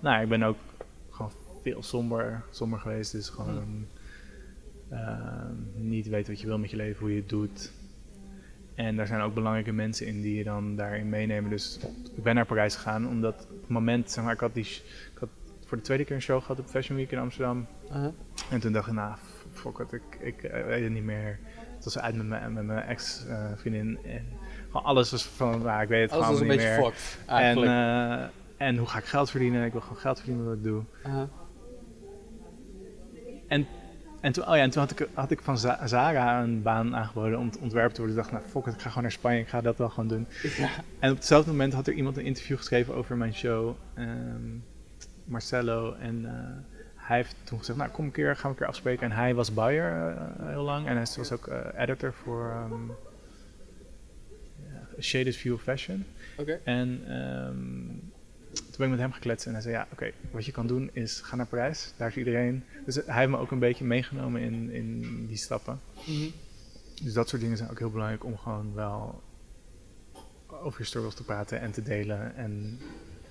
nou, 0.00 0.22
ik 0.22 0.28
ben 0.28 0.42
ook 0.42 0.58
gewoon 1.10 1.32
veel 1.62 1.82
somber, 1.82 2.42
somber 2.50 2.78
geweest. 2.78 3.12
Dus 3.12 3.28
gewoon 3.28 3.86
ehm, 4.90 5.54
niet 5.74 6.08
weten 6.08 6.32
wat 6.32 6.40
je 6.40 6.46
wil 6.46 6.58
met 6.58 6.70
je 6.70 6.76
leven, 6.76 7.00
hoe 7.00 7.10
je 7.10 7.20
het 7.20 7.28
doet. 7.28 7.72
En 8.74 8.96
daar 8.96 9.06
zijn 9.06 9.20
ook 9.20 9.34
belangrijke 9.34 9.72
mensen 9.72 10.06
in 10.06 10.22
die 10.22 10.36
je 10.36 10.44
dan 10.44 10.76
daarin 10.76 11.08
meenemen. 11.08 11.50
Dus 11.50 11.78
ik 12.16 12.22
ben 12.22 12.34
naar 12.34 12.46
Parijs 12.46 12.74
gegaan 12.74 13.08
omdat 13.08 13.46
op 13.50 13.60
het 13.60 13.68
moment, 13.68 14.10
zeg 14.10 14.24
maar, 14.24 14.32
ik 14.32 14.40
had, 14.40 14.54
die, 14.54 14.82
voor 15.66 15.76
de 15.76 15.82
tweede 15.82 16.04
keer 16.04 16.16
een 16.16 16.22
show 16.22 16.40
gehad 16.40 16.58
op 16.58 16.66
Fashion 16.66 16.96
Week 16.98 17.10
in 17.10 17.18
Amsterdam. 17.18 17.66
En 18.50 18.60
toen 18.60 18.72
dacht 18.72 18.86
ik, 18.86 18.92
nou, 18.94 19.14
f- 19.14 19.46
fuck 19.60 19.78
it, 19.78 19.92
ik, 19.92 20.02
ik 20.20 20.42
eh, 20.42 20.64
weet 20.64 20.82
het 20.82 20.92
niet 20.92 21.02
meer. 21.04 21.38
Het 21.74 21.84
was 21.84 21.98
uit 21.98 22.16
met 22.16 22.26
mijn, 22.26 22.52
met 22.52 22.64
mijn 22.64 22.82
ex-vriendin. 22.86 23.98
en 24.04 24.24
gewoon 24.66 24.84
alles 24.84 25.10
was 25.10 25.24
van, 25.24 25.62
nou, 25.62 25.82
ik 25.82 25.88
weet 25.88 26.02
het 26.02 26.10
Alles 26.10 26.26
was 26.26 26.36
gewoon 26.36 26.50
een 26.52 26.56
niet 26.58 26.66
beetje 26.66 26.80
meer. 26.82 26.90
fucked, 26.92 27.18
En, 27.26 27.34
eigenlijk. 27.34 27.72
eh, 28.58 28.66
en 28.66 28.76
hoe 28.76 28.86
ga 28.86 28.98
ik 28.98 29.04
geld 29.04 29.30
verdienen? 29.30 29.64
Ik 29.64 29.72
wil 29.72 29.80
gewoon 29.80 29.96
geld 29.98 30.18
verdienen 30.18 30.44
wat 30.44 30.54
ik 30.54 30.62
doe. 30.62 30.82
En, 33.48 33.66
en, 34.20 34.32
toen, 34.32 34.48
oh 34.48 34.56
ja, 34.56 34.62
en 34.62 34.70
toen 34.70 34.82
had 34.82 34.90
ik, 35.00 35.08
had 35.14 35.30
ik 35.30 35.40
van 35.40 35.58
Za- 35.58 35.86
Zara 35.86 36.42
een 36.42 36.62
baan 36.62 36.96
aangeboden 36.96 37.38
om 37.38 37.50
te 37.50 37.58
ontwerpen 37.60 37.94
te 37.94 38.00
worden. 38.00 38.16
Ik 38.18 38.22
dacht, 38.22 38.34
nou 38.34 38.50
fuck 38.52 38.66
it, 38.66 38.74
ik 38.74 38.80
ga 38.80 38.88
gewoon 38.88 39.02
naar 39.02 39.12
Spanje, 39.12 39.38
ik 39.40 39.48
ga 39.48 39.60
dat 39.60 39.76
wel 39.78 39.88
gewoon 39.88 40.08
doen. 40.08 40.26
Ja. 40.56 40.68
En 40.98 41.10
op 41.10 41.16
hetzelfde 41.16 41.50
moment 41.50 41.72
had 41.72 41.86
er 41.86 41.92
iemand 41.92 42.16
een 42.16 42.24
interview 42.24 42.56
geschreven 42.56 42.94
over 42.94 43.16
mijn 43.16 43.34
show, 43.34 43.74
ehm, 43.94 44.40
Marcelo. 45.26 45.92
En 45.92 46.24
eh, 46.24 46.74
hij 46.94 47.16
heeft 47.16 47.36
toen 47.44 47.58
gezegd, 47.58 47.78
nou 47.78 47.90
kom 47.90 48.04
een 48.04 48.10
keer, 48.10 48.36
gaan 48.36 48.42
we 48.42 48.48
een 48.48 48.54
keer 48.54 48.66
afspreken. 48.66 49.10
En 49.10 49.16
hij 49.16 49.34
was 49.34 49.54
buyer 49.54 50.16
eh, 50.16 50.48
heel 50.48 50.62
lang 50.62 50.86
en 50.86 50.96
hij 50.96 51.06
was 51.16 51.32
ook 51.32 51.46
eh, 51.46 51.82
editor 51.82 52.12
voor 52.12 52.68
ja, 54.72 55.02
Shaded 55.02 55.36
View 55.36 55.54
of 55.54 55.62
Fashion. 55.62 56.04
Oké. 56.36 56.60
En 56.64 57.00
ehm, 57.06 57.86
toen 58.52 58.76
ben 58.76 58.86
ik 58.86 58.92
met 58.92 59.00
hem 59.00 59.12
gekletst 59.12 59.46
en 59.46 59.52
hij 59.52 59.62
zei, 59.62 59.74
ja, 59.74 59.86
oké, 59.92 60.10
wat 60.30 60.44
je 60.44 60.52
kan 60.52 60.66
doen 60.66 60.90
is 60.92 61.20
ga 61.20 61.36
naar 61.36 61.46
Parijs, 61.46 61.92
daar 61.96 62.08
is 62.08 62.16
iedereen. 62.16 62.64
Dus 62.84 62.94
hij 62.94 63.18
heeft 63.18 63.30
me 63.30 63.38
ook 63.38 63.50
een 63.50 63.58
beetje 63.58 63.84
meegenomen 63.84 64.40
in, 64.40 64.70
in 64.70 65.26
die 65.26 65.36
stappen. 65.36 65.80
Mhm. 66.06 66.28
Dus 67.02 67.12
dat 67.12 67.28
soort 67.28 67.42
dingen 67.42 67.56
zijn 67.56 67.70
ook 67.70 67.78
heel 67.78 67.90
belangrijk 67.90 68.24
om 68.24 68.36
gewoon 68.36 68.74
wel 68.74 69.22
over 70.48 70.80
je 70.80 70.86
struggles 70.86 71.14
te 71.14 71.24
praten 71.24 71.60
en 71.60 71.70
te 71.70 71.82
delen. 71.82 72.36
En 72.36 72.78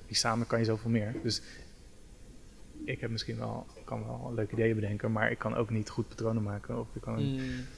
die 0.08 0.16
samen 0.16 0.48
kan 0.48 0.60
je 0.60 0.66
zoveel 0.66 0.90
meer. 0.90 1.14
Dus 1.24 1.42
ik 2.84 3.00
heb 3.00 3.10
misschien 3.10 3.38
wel, 3.38 3.66
kan 3.84 4.06
wel 4.06 4.32
leuke 4.34 4.54
ideeën 4.54 4.76
bedenken, 4.76 5.12
maar 5.12 5.32
ik 5.32 5.38
kan 5.38 5.56
ook 5.56 5.70
niet 5.70 5.90
goed 5.90 6.08
patronen 6.08 6.44
maken. 6.44 6.80
Of 6.80 6.96
ik 6.96 7.02
kan, 7.02 7.24
Mm. 7.24 7.38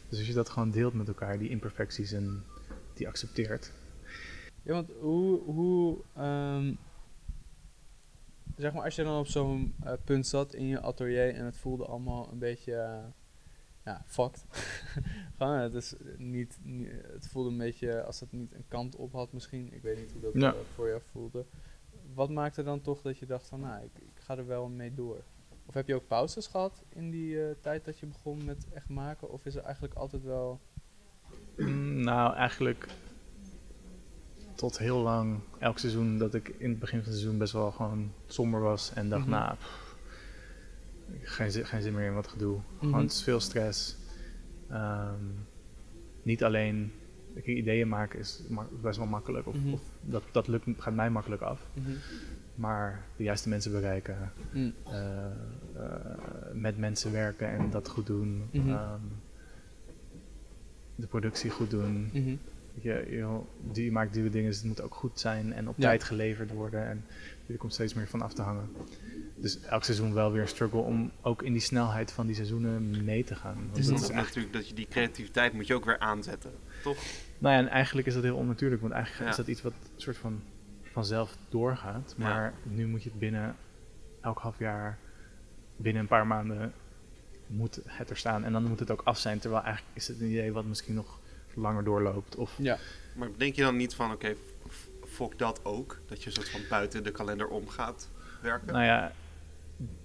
Dus 0.10 0.18
als 0.18 0.28
je 0.28 0.34
dat 0.34 0.50
gewoon 0.50 0.72
deelt 0.72 0.94
met 0.94 1.08
elkaar, 1.08 1.40
die 1.40 1.50
imperfecties 1.50 2.12
en 2.12 2.44
die 2.94 3.08
accepteert. 3.08 3.72
Ja, 4.64 4.74
want 4.74 4.90
hoe, 5.00 5.42
hoe 5.44 5.98
ehm, 6.16 6.74
zeg 8.56 8.74
maar, 8.74 8.84
als 8.84 8.96
je 8.96 9.04
dan 9.04 9.20
op 9.20 9.28
zo'n 9.28 9.76
eh, 9.84 9.94
punt 10.04 10.28
zat 10.28 10.54
in 10.54 10.66
je 10.68 10.80
atelier 10.82 11.34
en 11.34 11.46
het 11.46 11.58
voelde 11.58 11.86
allemaal 11.86 12.30
een 12.32 12.40
beetje, 12.40 12.74
eh, 12.74 13.04
ja, 13.86 14.04
fucked. 14.06 14.46
Gewoon, 15.38 15.58
het 15.60 15.74
is 15.74 15.94
niet, 16.18 16.58
niet- 16.64 16.92
het 17.14 17.28
voelde 17.28 17.50
een 17.50 17.58
beetje, 17.58 18.04
als 18.04 18.20
het 18.20 18.32
niet 18.32 18.54
een 18.54 18.66
kant 18.68 18.96
op 18.96 19.12
had 19.12 19.34
misschien, 19.34 19.74
ik 19.74 19.82
weet 19.82 19.98
niet 19.98 20.12
hoe 20.12 20.22
dat 20.22 20.34
Ja. 20.34 20.52
eh, 20.54 20.60
voor 20.76 20.88
jou 20.88 21.02
voelde. 21.12 21.46
Wat 22.14 22.30
maakte 22.30 22.64
dan 22.64 22.82
toch 22.82 23.02
dat 23.02 23.18
je 23.18 23.26
dacht 23.26 23.48
van, 23.48 23.60
nou, 23.60 23.84
ik, 23.84 23.92
ik 24.02 24.17
ga 24.28 24.38
er 24.38 24.48
wel 24.48 24.68
mee 24.68 24.94
door? 24.94 25.22
Of 25.66 25.74
heb 25.74 25.88
je 25.88 25.96
ook 25.96 26.08
pauzes 26.08 26.48
gehad 26.48 26.84
in 26.90 27.10
die 27.10 27.42
eh, 27.44 27.56
tijd 27.62 27.86
dat 27.86 28.00
je 28.00 28.06
begon 28.06 28.46
met 28.46 28.66
echt 28.74 28.90
maken? 28.90 29.32
Of 29.32 29.46
is 29.46 29.56
er 29.56 29.64
eigenlijk 29.64 29.94
altijd 29.94 30.24
wel... 30.24 30.60
Mm, 31.58 32.00
Nou, 32.04 32.36
eigenlijk 32.36 32.88
tot 34.56 34.78
heel 34.78 34.98
lang, 35.00 35.40
elk 35.60 35.78
seizoen, 35.80 36.18
dat 36.18 36.34
ik 36.34 36.48
in 36.58 36.70
het 36.70 36.80
begin 36.80 37.00
van 37.00 37.08
het 37.08 37.18
seizoen 37.18 37.38
best 37.40 37.54
wel 37.54 37.72
gewoon 37.72 38.12
somber 38.28 38.60
was. 38.62 38.94
En 38.94 39.10
dacht, 39.10 39.22
Mhm. 39.22 39.32
nou, 39.32 39.56
pff, 39.56 39.96
geen, 41.24 41.52
zin, 41.52 41.66
geen 41.66 41.82
zin 41.82 41.94
meer 41.94 42.06
in 42.08 42.14
wat 42.14 42.28
gedoe. 42.28 42.56
Mhm. 42.58 42.86
Gewoon, 42.86 43.02
het 43.02 43.12
is 43.12 43.24
veel 43.24 43.40
stress. 43.40 43.98
Ehm, 44.70 45.24
niet 46.24 46.44
alleen, 46.44 46.92
ideeën 47.44 47.88
maken 47.88 48.20
is 48.20 48.42
best 48.82 48.98
wel 48.98 49.08
makkelijk. 49.08 49.48
Of, 49.48 49.56
Mhm. 49.56 49.74
of 49.74 49.82
dat, 50.02 50.24
dat 50.32 50.48
lukt, 50.48 50.66
gaat 50.78 50.94
mij 50.94 51.10
makkelijk 51.10 51.42
af. 51.42 51.68
Maar 52.58 53.04
de 53.16 53.24
juiste 53.24 53.50
mensen 53.50 53.72
bereiken, 53.72 54.32
Mm. 54.54 54.74
eh, 54.86 55.26
eh, 55.26 55.32
met 56.54 56.78
mensen 56.78 57.12
werken 57.12 57.48
en 57.50 57.70
dat 57.70 57.88
goed 57.88 58.06
doen. 58.06 58.44
Mhm. 58.52 58.70
ehm, 58.70 59.00
de 60.96 61.08
productie 61.08 61.50
goed 61.50 61.70
doen. 61.70 62.10
Weet 62.14 62.84
Je, 62.84 63.82
je, 63.84 63.92
maakt 63.92 64.14
duur 64.14 64.32
dingen, 64.32 64.48
dus 64.50 64.58
het 64.58 64.66
moet 64.66 64.82
ook 64.82 64.96
goed 64.96 65.20
zijn 65.20 65.54
en 65.54 65.68
op 65.70 65.76
Ja. 65.78 65.84
tijd 65.84 66.04
geleverd 66.04 66.52
worden. 66.52 66.88
En 66.88 67.06
er 67.48 67.56
komt 67.58 67.74
steeds 67.74 67.94
meer 67.94 68.08
van 68.08 68.22
af 68.22 68.34
te 68.34 68.42
hangen. 68.42 68.70
Dus 69.36 69.60
elk 69.62 69.84
seizoen 69.84 70.14
wel 70.14 70.32
weer 70.32 70.42
een 70.42 70.48
struggle 70.48 70.80
om 70.80 71.12
ook 71.22 71.42
in 71.42 71.52
die 71.54 71.62
snelheid 71.62 72.12
van 72.12 72.26
die 72.26 72.36
seizoenen 72.36 73.04
mee 73.06 73.24
te 73.24 73.36
gaan. 73.36 73.56
Want 73.56 73.76
Dus 73.76 73.86
dat 73.88 74.00
is 74.02 74.10
echt, 74.10 74.14
natuurlijk 74.26 74.54
dat 74.54 74.68
je 74.70 74.76
die 74.76 74.88
creativiteit 74.90 75.54
moet 75.54 75.68
je 75.68 75.74
ook 75.76 75.86
weer 75.86 76.00
aanzetten. 76.00 76.52
Toch? 76.84 76.98
nou 77.38 77.54
ja, 77.56 77.60
en 77.62 77.68
eigenlijk 77.68 78.08
is 78.08 78.14
dat 78.14 78.24
heel 78.24 78.36
onnatuurlijk, 78.36 78.82
want 78.82 78.94
eigenlijk 78.94 79.24
Ja. 79.24 79.30
is 79.32 79.38
dat 79.38 79.48
iets 79.48 79.62
wat 79.62 79.72
een 79.96 80.02
soort 80.02 80.18
van 80.18 80.42
vanzelf 80.98 81.38
doorgaat. 81.50 82.14
Ja. 82.18 82.24
Maar 82.28 82.54
nu 82.64 82.88
moet 82.88 83.04
je 83.04 83.10
het 83.10 83.20
binnen 83.20 83.56
elk 84.22 84.40
half 84.40 84.60
jaar, 84.60 84.98
binnen 85.76 86.02
een 86.02 86.08
paar 86.08 86.28
maanden, 86.28 86.74
moet 87.48 87.80
het 87.86 88.10
er 88.10 88.18
staan. 88.18 88.44
En 88.44 88.52
dan 88.52 88.64
moet 88.64 88.80
het 88.80 88.92
ook 88.92 89.02
af 89.04 89.18
zijn, 89.18 89.40
terwijl 89.40 89.64
eigenlijk 89.64 89.98
is 89.98 90.08
het 90.08 90.20
een 90.22 90.28
idee 90.30 90.54
wat 90.54 90.66
misschien 90.66 90.94
nog 90.96 91.20
langer 91.54 91.84
doorloopt. 91.84 92.36
Of 92.36 92.54
Ja. 92.58 92.78
Maar 93.16 93.28
denk 93.38 93.56
je 93.56 93.62
dan 93.62 93.76
niet 93.76 93.96
van, 93.96 94.12
oké, 94.12 94.36
f- 94.70 94.88
fok 95.08 95.38
dat 95.40 95.60
ook? 95.66 96.00
Dat 96.08 96.20
je 96.24 96.26
een 96.30 96.36
soort 96.36 96.50
van 96.50 96.62
buiten 96.70 97.04
de 97.04 97.12
kalender 97.12 97.48
om 97.48 97.68
gaat 97.70 98.10
werken? 98.42 98.74
Nou 98.74 98.86
ja, 98.86 99.12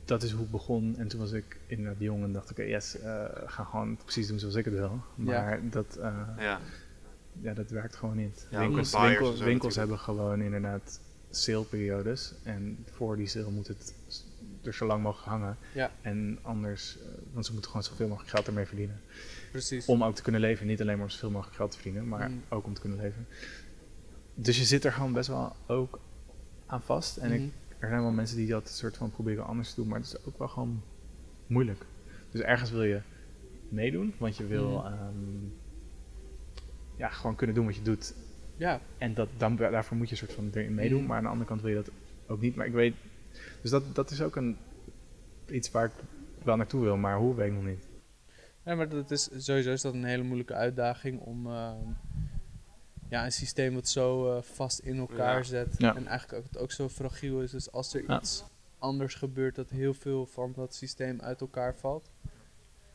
dat 0.04 0.22
is 0.22 0.30
hoe 0.30 0.40
het 0.40 0.50
begon. 0.50 0.94
En 0.98 1.08
toen 1.08 1.20
was 1.20 1.32
ik 1.32 1.56
inderdaad 1.66 2.00
jong 2.00 2.24
en 2.24 2.32
dacht 2.32 2.50
ik, 2.50 2.58
oké, 2.58 2.66
yes, 2.68 2.98
eh, 3.00 3.24
ga 3.46 3.64
gewoon 3.64 3.96
precies 3.96 4.26
doen 4.26 4.38
zoals 4.38 4.54
ik 4.54 4.64
het 4.64 4.74
wil. 4.74 5.00
Maar 5.14 5.60
dat, 5.70 5.96
eh, 5.96 6.16
Ja, 6.38 6.60
ja, 7.40 7.54
dat 7.54 7.70
werkt 7.70 7.96
gewoon 7.96 8.16
niet. 8.16 8.46
Ja, 8.50 8.58
winkels 8.58 8.92
winkel- 9.00 9.32
zo 9.36 9.44
winkels 9.44 9.76
hebben 9.76 9.98
gewoon 9.98 10.40
inderdaad 10.42 11.00
saleperiodes. 11.30 12.34
En 12.42 12.84
voor 12.90 13.16
die 13.16 13.26
sale 13.26 13.50
moet 13.50 13.66
het 13.68 13.94
er 14.62 14.74
zo 14.74 14.86
lang 14.86 15.02
mogelijk 15.02 15.28
hangen. 15.28 15.56
Ja. 15.74 15.90
En 16.00 16.38
anders, 16.42 16.98
eh, 16.98 17.04
want 17.32 17.46
ze 17.46 17.52
moeten 17.52 17.70
gewoon 17.70 17.86
zoveel 17.86 18.08
mogelijk 18.08 18.30
geld 18.30 18.46
ermee 18.46 18.66
verdienen. 18.66 19.00
Precies. 19.50 19.86
Om 19.86 20.04
ook 20.04 20.14
te 20.14 20.22
kunnen 20.22 20.40
leven. 20.40 20.66
Niet 20.66 20.80
alleen 20.80 20.94
maar 20.96 21.04
om 21.04 21.10
zoveel 21.10 21.30
mogelijk 21.30 21.56
geld 21.56 21.70
te 21.70 21.76
verdienen, 21.76 22.08
maar 22.08 22.30
Mm. 22.30 22.42
ook 22.48 22.64
om 22.66 22.74
te 22.74 22.80
kunnen 22.80 22.98
leven. 22.98 23.26
Dus 24.34 24.58
je 24.58 24.64
zit 24.64 24.84
er 24.84 24.92
gewoon 24.92 25.12
best 25.12 25.28
wel 25.28 25.56
ook 25.66 26.00
aan 26.66 26.82
vast. 26.82 27.16
En 27.16 27.32
ik, 27.32 27.40
Mhm. 27.40 27.48
er 27.78 27.88
zijn 27.88 28.00
wel 28.02 28.10
mensen 28.10 28.36
die 28.36 28.46
dat 28.48 28.68
soort 28.68 28.96
van 28.96 29.10
proberen 29.10 29.46
anders 29.46 29.68
te 29.68 29.74
doen, 29.80 29.88
maar 29.88 29.98
het 29.98 30.06
is 30.08 30.24
ook 30.24 30.38
wel 30.38 30.48
gewoon 30.48 30.82
moeilijk. 31.46 31.84
Dus 32.30 32.40
ergens 32.40 32.70
wil 32.70 32.82
je 32.82 33.00
meedoen, 33.68 34.14
want 34.18 34.36
je 34.36 34.46
wil 34.46 34.68
Mhm. 34.70 34.86
ehm, 34.86 35.14
ja, 37.02 37.08
gewoon 37.08 37.36
kunnen 37.36 37.56
doen 37.56 37.66
wat 37.66 37.74
je 37.76 37.82
doet. 37.82 38.14
Ja, 38.56 38.80
En 38.98 39.14
dat, 39.14 39.28
dan, 39.38 39.56
daarvoor 39.56 39.96
moet 39.96 40.06
je 40.08 40.12
een 40.12 40.18
soort 40.18 40.32
van 40.32 40.50
erin 40.52 40.74
meedoen, 40.74 40.98
Mhm. 40.98 41.06
maar 41.08 41.16
aan 41.16 41.22
de 41.22 41.28
andere 41.28 41.48
kant 41.48 41.60
wil 41.60 41.70
je 41.70 41.76
dat 41.76 41.90
ook 42.26 42.40
niet. 42.40 42.54
Maar 42.54 42.66
ik 42.66 42.72
weet, 42.72 42.94
dus 43.62 43.70
dat, 43.70 43.94
dat 43.94 44.10
is 44.10 44.22
ook 44.22 44.36
een, 44.36 44.56
iets 45.50 45.70
waar 45.70 45.84
ik 45.84 45.92
wel 46.44 46.56
naartoe 46.56 46.82
wil, 46.82 46.96
maar 46.96 47.16
hoe 47.16 47.34
weet 47.34 47.46
ik 47.48 47.52
nog 47.54 47.64
niet. 47.64 47.86
Ja, 48.64 48.74
maar 48.74 48.88
dat 48.88 49.10
is, 49.10 49.28
sowieso 49.36 49.70
is 49.72 49.80
dat 49.80 49.94
een 49.94 50.04
hele 50.04 50.22
moeilijke 50.22 50.54
uitdaging 50.54 51.20
om 51.20 51.46
ehm, 51.46 51.76
ja, 53.08 53.24
een 53.24 53.32
systeem 53.32 53.74
wat 53.74 53.88
zo 53.88 54.36
eh, 54.36 54.42
vast 54.42 54.78
in 54.78 54.98
elkaar 54.98 55.36
Ja. 55.36 55.42
zet 55.42 55.74
Ja. 55.78 55.94
en 55.96 56.06
eigenlijk 56.06 56.38
ook, 56.44 56.50
het 56.52 56.58
ook 56.62 56.72
zo 56.72 56.88
fragiel 56.88 57.40
is. 57.40 57.50
Dus 57.50 57.72
als 57.72 57.94
er 57.94 58.04
Ja. 58.06 58.18
iets 58.18 58.44
anders 58.78 59.14
gebeurt, 59.14 59.54
dat 59.54 59.70
heel 59.70 59.94
veel 59.94 60.26
van 60.26 60.52
dat 60.56 60.74
systeem 60.74 61.20
uit 61.20 61.40
elkaar 61.40 61.74
valt. 61.76 62.10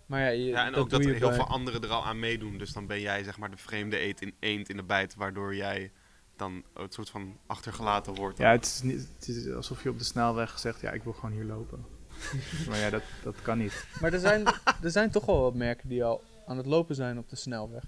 Maar 0.07 0.21
ja, 0.21 0.27
je, 0.29 0.43
ja 0.45 0.65
en 0.65 0.71
dat 0.71 0.81
ook 0.81 0.89
dat 0.89 1.05
er 1.05 1.13
heel 1.13 1.27
bij- 1.27 1.33
veel 1.37 1.47
anderen 1.47 1.81
er 1.81 1.89
al 1.89 2.05
aan 2.05 2.19
meedoen. 2.19 2.57
Dus 2.57 2.73
dan 2.73 2.87
ben 2.87 3.01
jij 3.01 3.23
zeg 3.23 3.37
maar 3.37 3.49
de 3.51 3.57
vreemde 3.57 3.97
eend 3.97 4.21
in, 4.21 4.33
eend 4.39 4.69
in 4.69 4.75
de 4.77 4.83
bijt, 4.83 5.15
waardoor 5.15 5.55
jij 5.55 5.91
dan 6.35 6.63
een 6.73 6.87
soort 6.91 7.09
van 7.09 7.37
achtergelaten 7.47 8.13
wordt. 8.13 8.37
Ja, 8.37 8.51
het 8.51 8.65
is, 8.65 8.81
niet, 8.81 9.09
het 9.19 9.27
is 9.27 9.51
alsof 9.53 9.83
je 9.83 9.89
op 9.89 9.97
de 9.97 10.03
snelweg 10.03 10.59
zegt, 10.59 10.81
ja, 10.81 10.91
ik 10.91 11.03
wil 11.03 11.13
gewoon 11.13 11.31
hier 11.31 11.43
lopen. 11.45 11.85
maar 12.69 12.77
ja, 12.77 12.89
dat, 12.89 13.03
dat 13.23 13.41
kan 13.41 13.57
niet. 13.57 13.85
Maar 14.01 14.13
er 14.13 14.19
zijn, 14.19 14.45
er 14.83 14.91
zijn 14.91 15.11
toch 15.11 15.25
wel 15.25 15.41
wat 15.41 15.53
merken 15.55 15.89
die 15.89 16.03
al 16.03 16.23
aan 16.45 16.57
het 16.57 16.65
lopen 16.65 16.95
zijn 16.95 17.17
op 17.17 17.29
de 17.29 17.35
snelweg. 17.35 17.83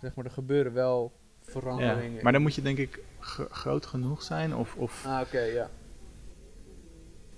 Zeg 0.00 0.14
maar, 0.14 0.24
er 0.24 0.30
gebeuren 0.30 0.72
wel 0.72 1.12
Ja. 1.44 1.50
veranderingen. 1.52 2.22
Maar 2.22 2.32
dan 2.32 2.42
moet 2.42 2.54
je 2.54 2.62
denk 2.62 2.78
ik 2.78 2.98
gro- 3.18 3.48
groot 3.50 3.86
genoeg 3.86 4.22
zijn 4.22 4.54
of, 4.54 4.74
of 4.76 5.04
Ah, 5.06 5.20
oké, 5.20 5.40
ja. 5.40 5.70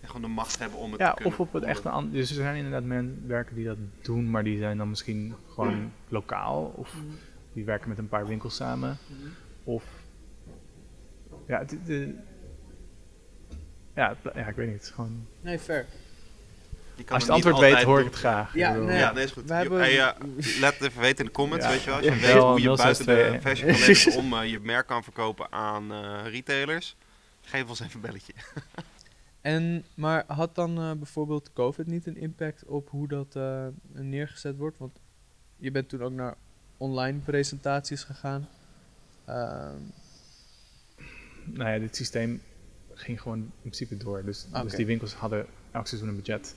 En 0.03 0.07
gewoon 0.09 0.23
de 0.23 0.29
macht 0.29 0.59
hebben 0.59 0.79
om 0.79 0.91
het 0.93 1.01
Ja, 1.01 1.09
te 1.09 1.15
kunnen. 1.15 1.33
of 1.33 1.41
op 1.41 1.53
het 1.53 1.63
om 1.63 1.69
echte 1.69 1.89
an- 1.89 2.11
Dus 2.11 2.29
er 2.29 2.35
zijn 2.35 2.57
inderdaad 2.57 2.83
mensen 2.85 3.25
werken 3.27 3.55
die 3.57 3.65
dat 3.65 3.77
doen, 4.03 4.31
maar 4.31 4.45
die 4.45 4.59
zijn 4.59 4.77
dan 4.79 4.89
misschien 4.89 5.35
gewoon 5.55 5.93
lokaal. 6.09 6.73
Of 6.77 6.95
die 7.53 7.65
werken 7.65 7.89
met 7.89 7.99
een 7.99 8.09
paar 8.09 8.27
winkels 8.27 8.57
samen. 8.57 8.99
Of 9.65 9.85
ja, 11.47 11.59
het- 11.59 11.77
de, 11.87 12.15
ja, 13.95 14.17
het- 14.23 14.35
ja, 14.35 14.47
ik 14.47 14.57
weet 14.57 14.67
niet. 14.67 14.77
Het 14.77 14.85
is 14.85 14.91
gewoon, 14.91 15.27
Nee, 15.41 15.59
fair. 15.59 15.87
Als 16.97 17.25
je 17.25 17.33
het 17.33 17.45
antwoord 17.45 17.59
weet, 17.59 17.83
hoor 17.83 17.99
ik 17.99 18.05
het 18.05 18.15
graag. 18.15 18.55
Ja, 18.55 18.75
nee, 18.75 18.99
Ja, 18.99 19.13
nee, 19.13 19.25
is 19.25 19.31
goed. 19.31 19.45
We 19.49 19.55
hebben- 19.55 19.79
hey, 19.81 19.97
laat 20.61 20.75
het 20.75 20.83
even 20.83 21.01
weten 21.01 21.19
in 21.19 21.25
de 21.25 21.31
comments, 21.31 21.65
Ja. 21.65 21.71
weet 21.71 21.81
je 21.83 21.87
wel. 21.87 21.97
Als 21.97 22.05
je 22.07 22.13
Ja, 22.13 22.17
weet 22.21 22.33
hoe 22.43 22.61
je 22.61 22.77
buiten 22.77 23.07
de 23.07 23.13
062. 23.13 23.43
fashion 23.43 23.71
kalender 24.13 24.17
om 24.17 24.43
eh, 24.43 24.51
je 24.51 24.61
merk 24.61 24.87
kan 24.87 25.03
verkopen 25.05 25.53
aan 25.53 25.93
eh, 25.93 26.21
retailers. 26.25 26.97
Geef 27.41 27.69
ons 27.69 27.81
even 27.81 27.95
een 27.95 28.01
belletje. 28.01 28.33
En, 29.43 29.85
maar 29.95 30.25
had 30.27 30.55
dan 30.55 30.79
eh, 30.79 30.93
bijvoorbeeld 30.93 31.53
COVID 31.53 31.87
niet 31.87 32.07
een 32.07 32.17
impact 32.17 32.65
op 32.65 32.91
hoe 32.91 33.09
dat 33.09 33.37
eh, 33.37 33.67
neergezet 33.93 34.57
wordt? 34.57 34.79
Want 34.79 35.01
je 35.57 35.71
bent 35.71 35.89
toen 35.89 36.03
ook 36.03 36.13
naar 36.13 36.37
online 36.77 37.19
presentaties 37.19 38.05
gegaan. 38.05 38.49
Ehm, 39.25 39.77
Nou 41.45 41.71
ja, 41.71 41.79
dit 41.79 41.97
systeem 41.97 42.43
ging 42.95 43.21
gewoon 43.21 43.39
in 43.39 43.53
principe 43.61 43.97
door. 43.97 44.25
Dus, 44.25 44.47
dus 44.63 44.75
die 44.75 44.87
winkels 44.87 45.15
hadden 45.15 45.47
elk 45.71 45.87
seizoen 45.87 46.09
een 46.09 46.17
budget. 46.17 46.55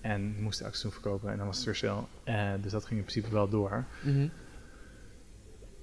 En 0.00 0.42
moesten 0.42 0.64
elk 0.64 0.74
seizoen 0.74 1.00
verkopen 1.02 1.30
en 1.30 1.36
dan 1.36 1.46
was 1.46 1.56
het 1.56 1.64
weer 1.64 1.74
sale. 1.74 2.04
Eh, 2.24 2.52
dus 2.62 2.72
dat 2.72 2.84
ging 2.84 2.98
in 2.98 3.04
principe 3.06 3.34
wel 3.34 3.48
door. 3.48 3.84
Mhm. 4.04 4.28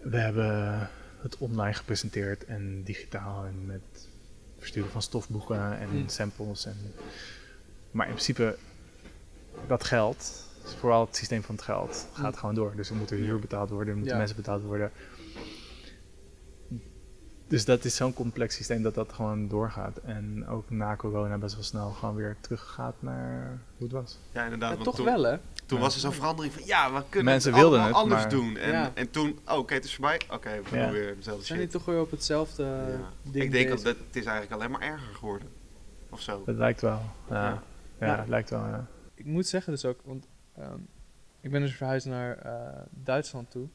we 0.01 0.17
hebben 0.17 0.89
het 1.21 1.37
online 1.37 1.73
gepresenteerd 1.73 2.45
en 2.45 2.83
digitaal 2.83 3.45
en 3.45 3.65
met 3.65 4.09
versturen 4.57 4.89
van 4.91 5.01
stofboeken 5.01 5.79
en 5.79 5.87
Hmm. 5.89 6.07
samples. 6.09 6.65
En, 6.65 6.77
maar 7.91 8.05
in 8.07 8.11
principe, 8.13 8.57
dat 9.67 9.83
geld, 9.83 10.43
vooral 10.79 11.05
het 11.05 11.15
systeem 11.15 11.43
van 11.43 11.55
het 11.55 11.63
geld, 11.63 12.07
gaat 12.13 12.23
Hmm. 12.31 12.33
gewoon 12.35 12.55
door. 12.55 12.73
Dus 12.75 12.89
er 12.89 12.95
moet 12.95 13.11
er 13.11 13.17
huur 13.17 13.39
betaald 13.39 13.69
worden, 13.69 13.87
er 13.87 13.93
moeten 13.95 14.11
Ja. 14.13 14.17
mensen 14.19 14.37
betaald 14.37 14.63
worden. 14.63 14.91
Dus 17.47 17.65
dat 17.65 17.85
is 17.85 17.95
zo'n 17.95 18.13
complex 18.13 18.55
systeem 18.55 18.81
dat 18.81 18.95
dat 18.95 19.13
gewoon 19.13 19.47
doorgaat. 19.47 19.97
En 19.97 20.47
ook 20.47 20.69
na 20.69 20.95
corona 20.95 21.37
best 21.37 21.53
wel 21.55 21.63
snel 21.63 21.89
gewoon 21.91 22.15
weer 22.15 22.35
teruggaat 22.41 22.95
naar 22.99 23.59
hoe 23.77 23.83
het 23.87 23.91
was. 23.91 24.19
Ja, 24.31 24.43
inderdaad. 24.43 24.69
Ja, 24.69 24.73
want 24.75 24.85
toch 24.85 24.95
toen, 24.95 25.05
wel, 25.05 25.23
hè? 25.23 25.37
Toen 25.65 25.79
was 25.79 25.93
er 25.93 25.99
zo'n 25.99 26.11
verandering 26.11 26.53
van, 26.53 26.65
ja, 26.65 26.93
we 26.93 27.03
kunnen 27.09 27.31
Mensen 27.33 27.51
het 27.51 27.59
wilden 27.61 27.79
allemaal 27.79 28.01
het, 28.03 28.11
anders 28.11 28.21
maar- 28.21 28.43
doen. 28.43 28.57
En, 28.57 28.71
Ja. 28.71 28.91
en 28.93 29.09
toen, 29.11 29.39
oh, 29.47 29.57
oké, 29.57 29.73
het 29.73 29.83
is 29.83 29.93
voorbij. 29.95 30.21
Oké, 30.31 30.49
we 30.63 30.69
doen 30.69 30.79
Ja. 30.79 30.91
weer 30.91 31.15
dezelfde 31.15 31.45
Zijn 31.45 31.59
die 31.59 31.67
toch 31.67 31.85
weer 31.85 31.99
op 31.99 32.11
hetzelfde 32.11 32.63
Ja. 32.63 33.09
ding 33.31 33.43
Ik 33.45 33.51
denk 33.51 33.67
dat 33.69 33.83
bezig? 33.83 33.97
het, 33.97 34.07
het 34.07 34.15
is 34.15 34.25
eigenlijk 34.25 34.51
alleen 34.61 34.71
maar 34.71 34.81
erger 34.81 35.15
geworden. 35.15 35.47
Of 36.09 36.21
zo. 36.21 36.43
Het 36.45 36.57
lijkt 36.57 36.81
wel. 36.81 37.01
Ja, 37.29 37.63
Ja. 37.99 38.17
het 38.19 38.27
lijkt 38.27 38.49
wel. 38.49 38.59
Ja. 38.67 38.85
Ik 39.13 39.25
moet 39.25 39.47
zeggen 39.47 39.73
dus 39.73 39.85
ook, 39.85 39.99
want 40.03 40.27
ehm, 40.57 40.77
ik 41.41 41.51
ben 41.51 41.61
dus 41.61 41.75
verhuisd 41.75 42.05
naar 42.05 42.37
eh, 42.37 42.81
Duitsland 42.89 43.51
toe. 43.51 43.67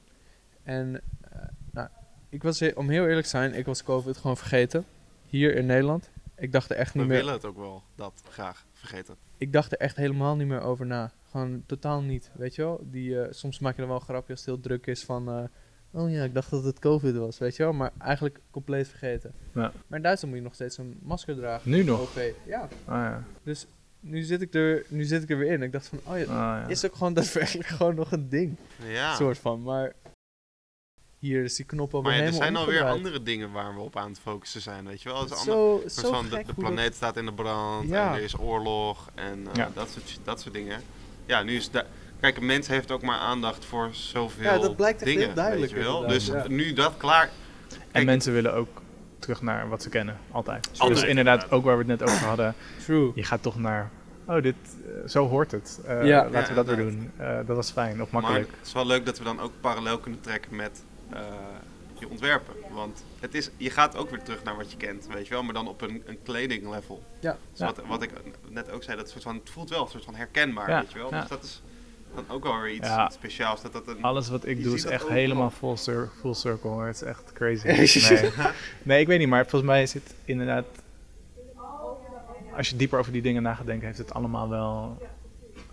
En 0.62 1.01
eh, 1.20 1.38
nou, 1.70 1.88
ik 2.28 2.43
was, 2.43 2.61
he- 2.61 2.72
om 2.74 2.88
heel 2.88 3.05
eerlijk 3.07 3.22
te 3.22 3.28
zijn, 3.28 3.55
ik 3.55 3.66
was 3.66 3.82
COVID 3.82 4.16
gewoon 4.16 4.36
vergeten. 4.36 4.84
Hier 5.26 5.55
in 5.55 5.66
Nederland. 5.66 6.11
Ik 6.36 6.53
dacht 6.53 6.70
er 6.70 6.76
echt 6.76 6.93
We 6.93 6.99
niet 6.99 7.09
meer, 7.09 7.16
willen 7.16 7.32
het 7.32 7.45
ook 7.45 7.57
wel, 7.57 7.82
dat 7.95 8.22
graag 8.30 8.64
vergeten. 8.72 9.16
ik 9.36 9.53
dacht 9.53 9.72
er 9.72 9.78
echt 9.78 9.97
helemaal 9.97 10.36
niet 10.36 10.47
meer 10.47 10.61
over 10.61 10.86
na. 10.86 11.11
Gewoon 11.31 11.62
totaal 11.66 12.01
niet, 12.01 12.31
weet 12.35 12.55
je 12.55 12.62
wel. 12.62 12.81
Die, 12.83 13.20
eh, 13.22 13.33
soms 13.33 13.59
maak 13.59 13.76
je 13.76 13.83
er 13.83 13.89
wel 13.89 13.97
een 13.97 14.03
grapje 14.03 14.31
als 14.33 14.41
het 14.41 14.49
heel 14.49 14.61
druk 14.61 14.87
is 14.87 15.05
van... 15.05 15.28
eh, 15.28 16.01
oh 16.01 16.11
ja, 16.11 16.24
ik 16.24 16.35
dacht 16.35 16.51
dat 16.51 16.64
het 16.64 16.78
COVID 16.78 17.16
was, 17.16 17.39
weet 17.39 17.57
je 17.57 17.62
wel. 17.62 17.72
Maar 17.72 17.91
eigenlijk 17.99 18.41
compleet 18.51 18.89
vergeten. 18.89 19.33
Ja. 19.55 19.72
Maar 19.87 19.99
in 19.99 20.03
Duitsland 20.03 20.33
moet 20.35 20.43
je 20.43 20.49
nog 20.49 20.55
steeds 20.55 20.78
een 20.78 20.99
masker 21.03 21.37
dragen. 21.37 21.70
Nu 21.70 21.83
nog? 21.85 22.01
OP. 22.01 22.20
Ja, 22.47 22.61
Ah, 22.85 22.95
ja. 22.97 23.24
dus 23.43 23.66
nu 24.01 24.22
zit, 24.22 24.41
ik 24.43 24.55
er, 24.55 24.85
nu 24.89 25.05
zit 25.05 25.22
ik 25.22 25.31
er 25.31 25.39
weer 25.39 25.53
in. 25.53 25.62
Ik 25.62 25.72
dacht 25.72 25.87
van, 25.89 25.99
oh 26.05 26.18
ja, 26.18 26.22
Ah, 26.24 26.28
ja. 26.28 26.66
is 26.66 26.85
ook 26.87 26.95
gewoon 26.95 27.14
daadwerkelijk 27.20 27.68
gewoon 27.68 27.95
nog 27.95 28.12
een 28.12 28.28
ding. 28.28 28.57
Ja. 28.87 29.14
Soort 29.14 29.39
van, 29.39 29.62
maar 29.62 29.93
hier 31.18 31.43
is 31.45 31.57
die 31.57 31.66
knop 31.66 31.95
alweer 31.95 32.11
Maar 32.11 32.20
ja, 32.20 32.26
er 32.26 32.33
zijn 32.33 32.57
alweer 32.57 32.85
andere 32.85 33.22
dingen 33.22 33.53
waar 33.53 33.74
we 33.74 33.81
op 33.81 33.97
aan 33.97 34.09
het 34.11 34.18
focussen 34.18 34.61
zijn, 34.61 34.87
weet 34.87 35.03
je 35.03 35.09
wel. 35.09 35.20
Het 35.20 35.31
is 35.31 35.43
Zo, 35.43 35.72
ander- 35.74 35.91
zo 35.91 36.01
soort 36.01 36.14
van 36.14 36.24
de, 36.28 36.37
gek 36.37 36.47
de 36.47 36.55
planeet 36.55 36.95
staat 36.95 37.16
in 37.16 37.24
de 37.26 37.33
brand 37.35 37.89
Ja. 37.89 38.09
en 38.11 38.16
er 38.16 38.22
is 38.22 38.39
oorlog 38.39 39.11
en 39.14 39.47
eh, 39.47 39.55
Ja. 39.55 39.70
dat, 39.74 39.89
soort, 39.91 40.18
dat 40.24 40.41
soort 40.41 40.55
dingen. 40.55 40.81
Ja, 41.31 41.43
nu 41.43 41.57
is 41.57 41.70
da- 41.70 41.85
Kijk, 42.20 42.37
een 42.37 42.47
mens 42.47 42.68
heeft 42.68 42.91
ook 42.91 43.03
maar 43.03 43.18
aandacht 43.18 43.64
voor 43.64 43.89
zoveel 43.93 44.45
Ja, 44.45 44.59
dat 44.59 44.76
blijkt 44.76 45.03
echt 45.03 45.11
dingen, 45.11 45.24
heel 45.26 45.35
duidelijk 45.35 45.72
wel. 45.72 46.07
Dus 46.07 46.26
ja. 46.26 46.45
nu 46.49 46.72
dat 46.72 46.97
klaar... 46.97 47.31
En 47.93 48.05
mensen 48.05 48.33
willen 48.33 48.55
ook 48.55 48.68
terug 49.18 49.43
naar 49.43 49.68
wat 49.68 49.83
ze 49.83 49.89
kennen, 49.89 50.16
altijd. 50.31 50.68
Dus 50.70 50.78
inderdaad, 50.81 51.09
inderdaad. 51.09 51.51
ook 51.51 51.64
waar 51.64 51.78
we 51.78 51.85
het 51.93 52.01
net 52.01 52.11
over 52.11 52.26
hadden, 52.26 52.55
True. 52.85 53.12
je 53.14 53.22
gaat 53.24 53.43
toch 53.43 53.59
naar, 53.59 53.91
oh, 54.24 54.43
dit, 54.43 54.55
eh, 54.87 55.09
zo 55.09 55.28
hoort 55.28 55.51
het. 55.51 55.81
Eh, 55.87 56.05
Ja. 56.07 56.24
laten 56.31 56.41
Ja, 56.41 56.49
we 56.49 56.55
dat 56.55 56.66
weer 56.66 56.76
doen. 56.76 57.11
Eh, 57.16 57.37
dat 57.47 57.57
was 57.57 57.70
fijn, 57.70 58.03
of 58.03 58.11
Maar 58.11 58.22
makkelijk. 58.22 58.51
het 58.59 58.66
is 58.66 58.72
wel 58.72 58.87
leuk 58.87 59.07
dat 59.07 59.18
we 59.18 59.24
dan 59.24 59.41
ook 59.41 59.53
parallel 59.61 59.99
kunnen 59.99 60.20
trekken 60.20 60.57
met 60.57 60.83
eh, 61.12 61.20
je 61.99 62.09
ontwerpen. 62.09 62.55
Want 62.73 63.05
het 63.21 63.35
is, 63.35 63.51
je 63.57 63.71
gaat 63.71 63.97
ook 63.97 64.11
weer 64.11 64.23
terug 64.23 64.43
naar 64.43 64.57
wat 64.57 64.71
je 64.71 64.77
kent, 64.77 65.07
weet 65.12 65.27
je 65.27 65.35
wel. 65.35 65.43
Maar 65.43 65.55
dan 65.55 65.68
op 65.68 65.81
een, 65.81 66.03
een 66.07 66.18
kledinglevel. 66.23 67.03
Ja. 67.21 67.37
Dus 67.51 67.59
Ja. 67.61 67.66
Wat, 67.66 67.81
wat 67.87 68.03
ik 68.03 68.11
net 68.49 68.71
ook 68.71 68.83
zei, 68.83 68.97
dat 68.97 69.11
soort 69.11 69.23
van, 69.23 69.35
het 69.37 69.51
voelt 69.51 69.71
wel 69.71 69.83
een 69.83 69.89
soort 69.89 70.05
van 70.05 70.14
herkenbaar, 70.14 70.71
Ja, 70.71 70.81
weet 70.81 70.93
je 70.93 70.99
wel. 70.99 71.11
ja. 71.14 71.21
Dus 71.21 71.29
dat 71.29 71.43
is 71.45 71.62
dan 72.14 72.25
ook 72.29 72.43
wel 72.45 72.61
weer 72.61 72.73
iets, 72.75 72.87
Ja. 72.87 73.11
speciaals. 73.11 73.62
Dat 73.62 73.73
dat 73.73 73.87
een, 73.89 74.03
Alles 74.03 74.29
wat 74.29 74.47
ik 74.47 74.62
doe 74.62 74.75
is 74.75 74.85
echt 74.85 75.09
helemaal 75.09 75.51
full, 75.51 75.77
cir 75.77 76.09
full 76.21 76.35
circle. 76.35 76.71
hoor. 76.71 76.87
Het 76.87 76.95
is 76.95 77.03
echt 77.03 77.33
crazy. 77.33 77.66
nee. 78.14 78.31
nee, 78.83 79.01
ik 79.01 79.07
weet 79.07 79.18
niet, 79.18 79.29
maar 79.29 79.41
volgens 79.47 79.71
mij 79.71 79.83
is 79.83 79.95
het 79.95 80.14
inderdaad... 80.25 80.64
Als 82.57 82.68
je 82.68 82.77
dieper 82.77 82.99
over 82.99 83.12
die 83.12 83.23
dingen 83.23 83.43
na 83.43 83.55
gaat 83.55 83.66
denken, 83.66 83.87
heeft 83.87 83.99
het 83.99 84.14
allemaal 84.14 84.49
wel... 84.49 84.99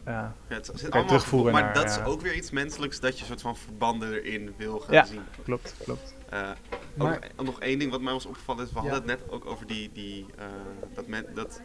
Ja, 0.08 0.36
Ja, 0.50 0.56
het 0.56 0.66
zit 0.74 0.82
allemaal 0.92 1.06
terugvoeren 1.06 1.54
maar 1.54 1.62
naar, 1.64 1.74
dat 1.74 1.84
ja. 1.84 1.90
is 2.00 2.06
ook 2.06 2.22
weer 2.22 2.36
iets 2.36 2.52
menselijks 2.52 3.00
dat 3.00 3.20
je 3.20 3.26
soort 3.26 3.42
van 3.42 3.58
verbanden 3.58 4.14
erin 4.14 4.54
wil 4.58 4.80
gaan 4.80 4.94
Ja. 4.94 5.06
zien. 5.06 5.22
klopt, 5.44 5.74
klopt. 5.84 6.16
Eh, 6.30 6.50
Maar- 6.94 7.16
ook 7.16 7.22
nog, 7.36 7.46
nog 7.46 7.60
één 7.60 7.80
ding 7.80 7.92
wat 7.92 8.02
mij 8.02 8.14
was 8.14 8.26
opgevallen 8.26 8.64
is, 8.66 8.72
we 8.72 8.76
Ja. 8.82 8.90
hadden 8.90 9.10
het 9.10 9.20
net 9.20 9.30
ook 9.32 9.46
over 9.46 9.68
die, 9.68 9.92
die, 9.94 10.26
eh, 10.38 10.46
dat, 10.94 11.08
men, 11.08 11.26
dat 11.34 11.62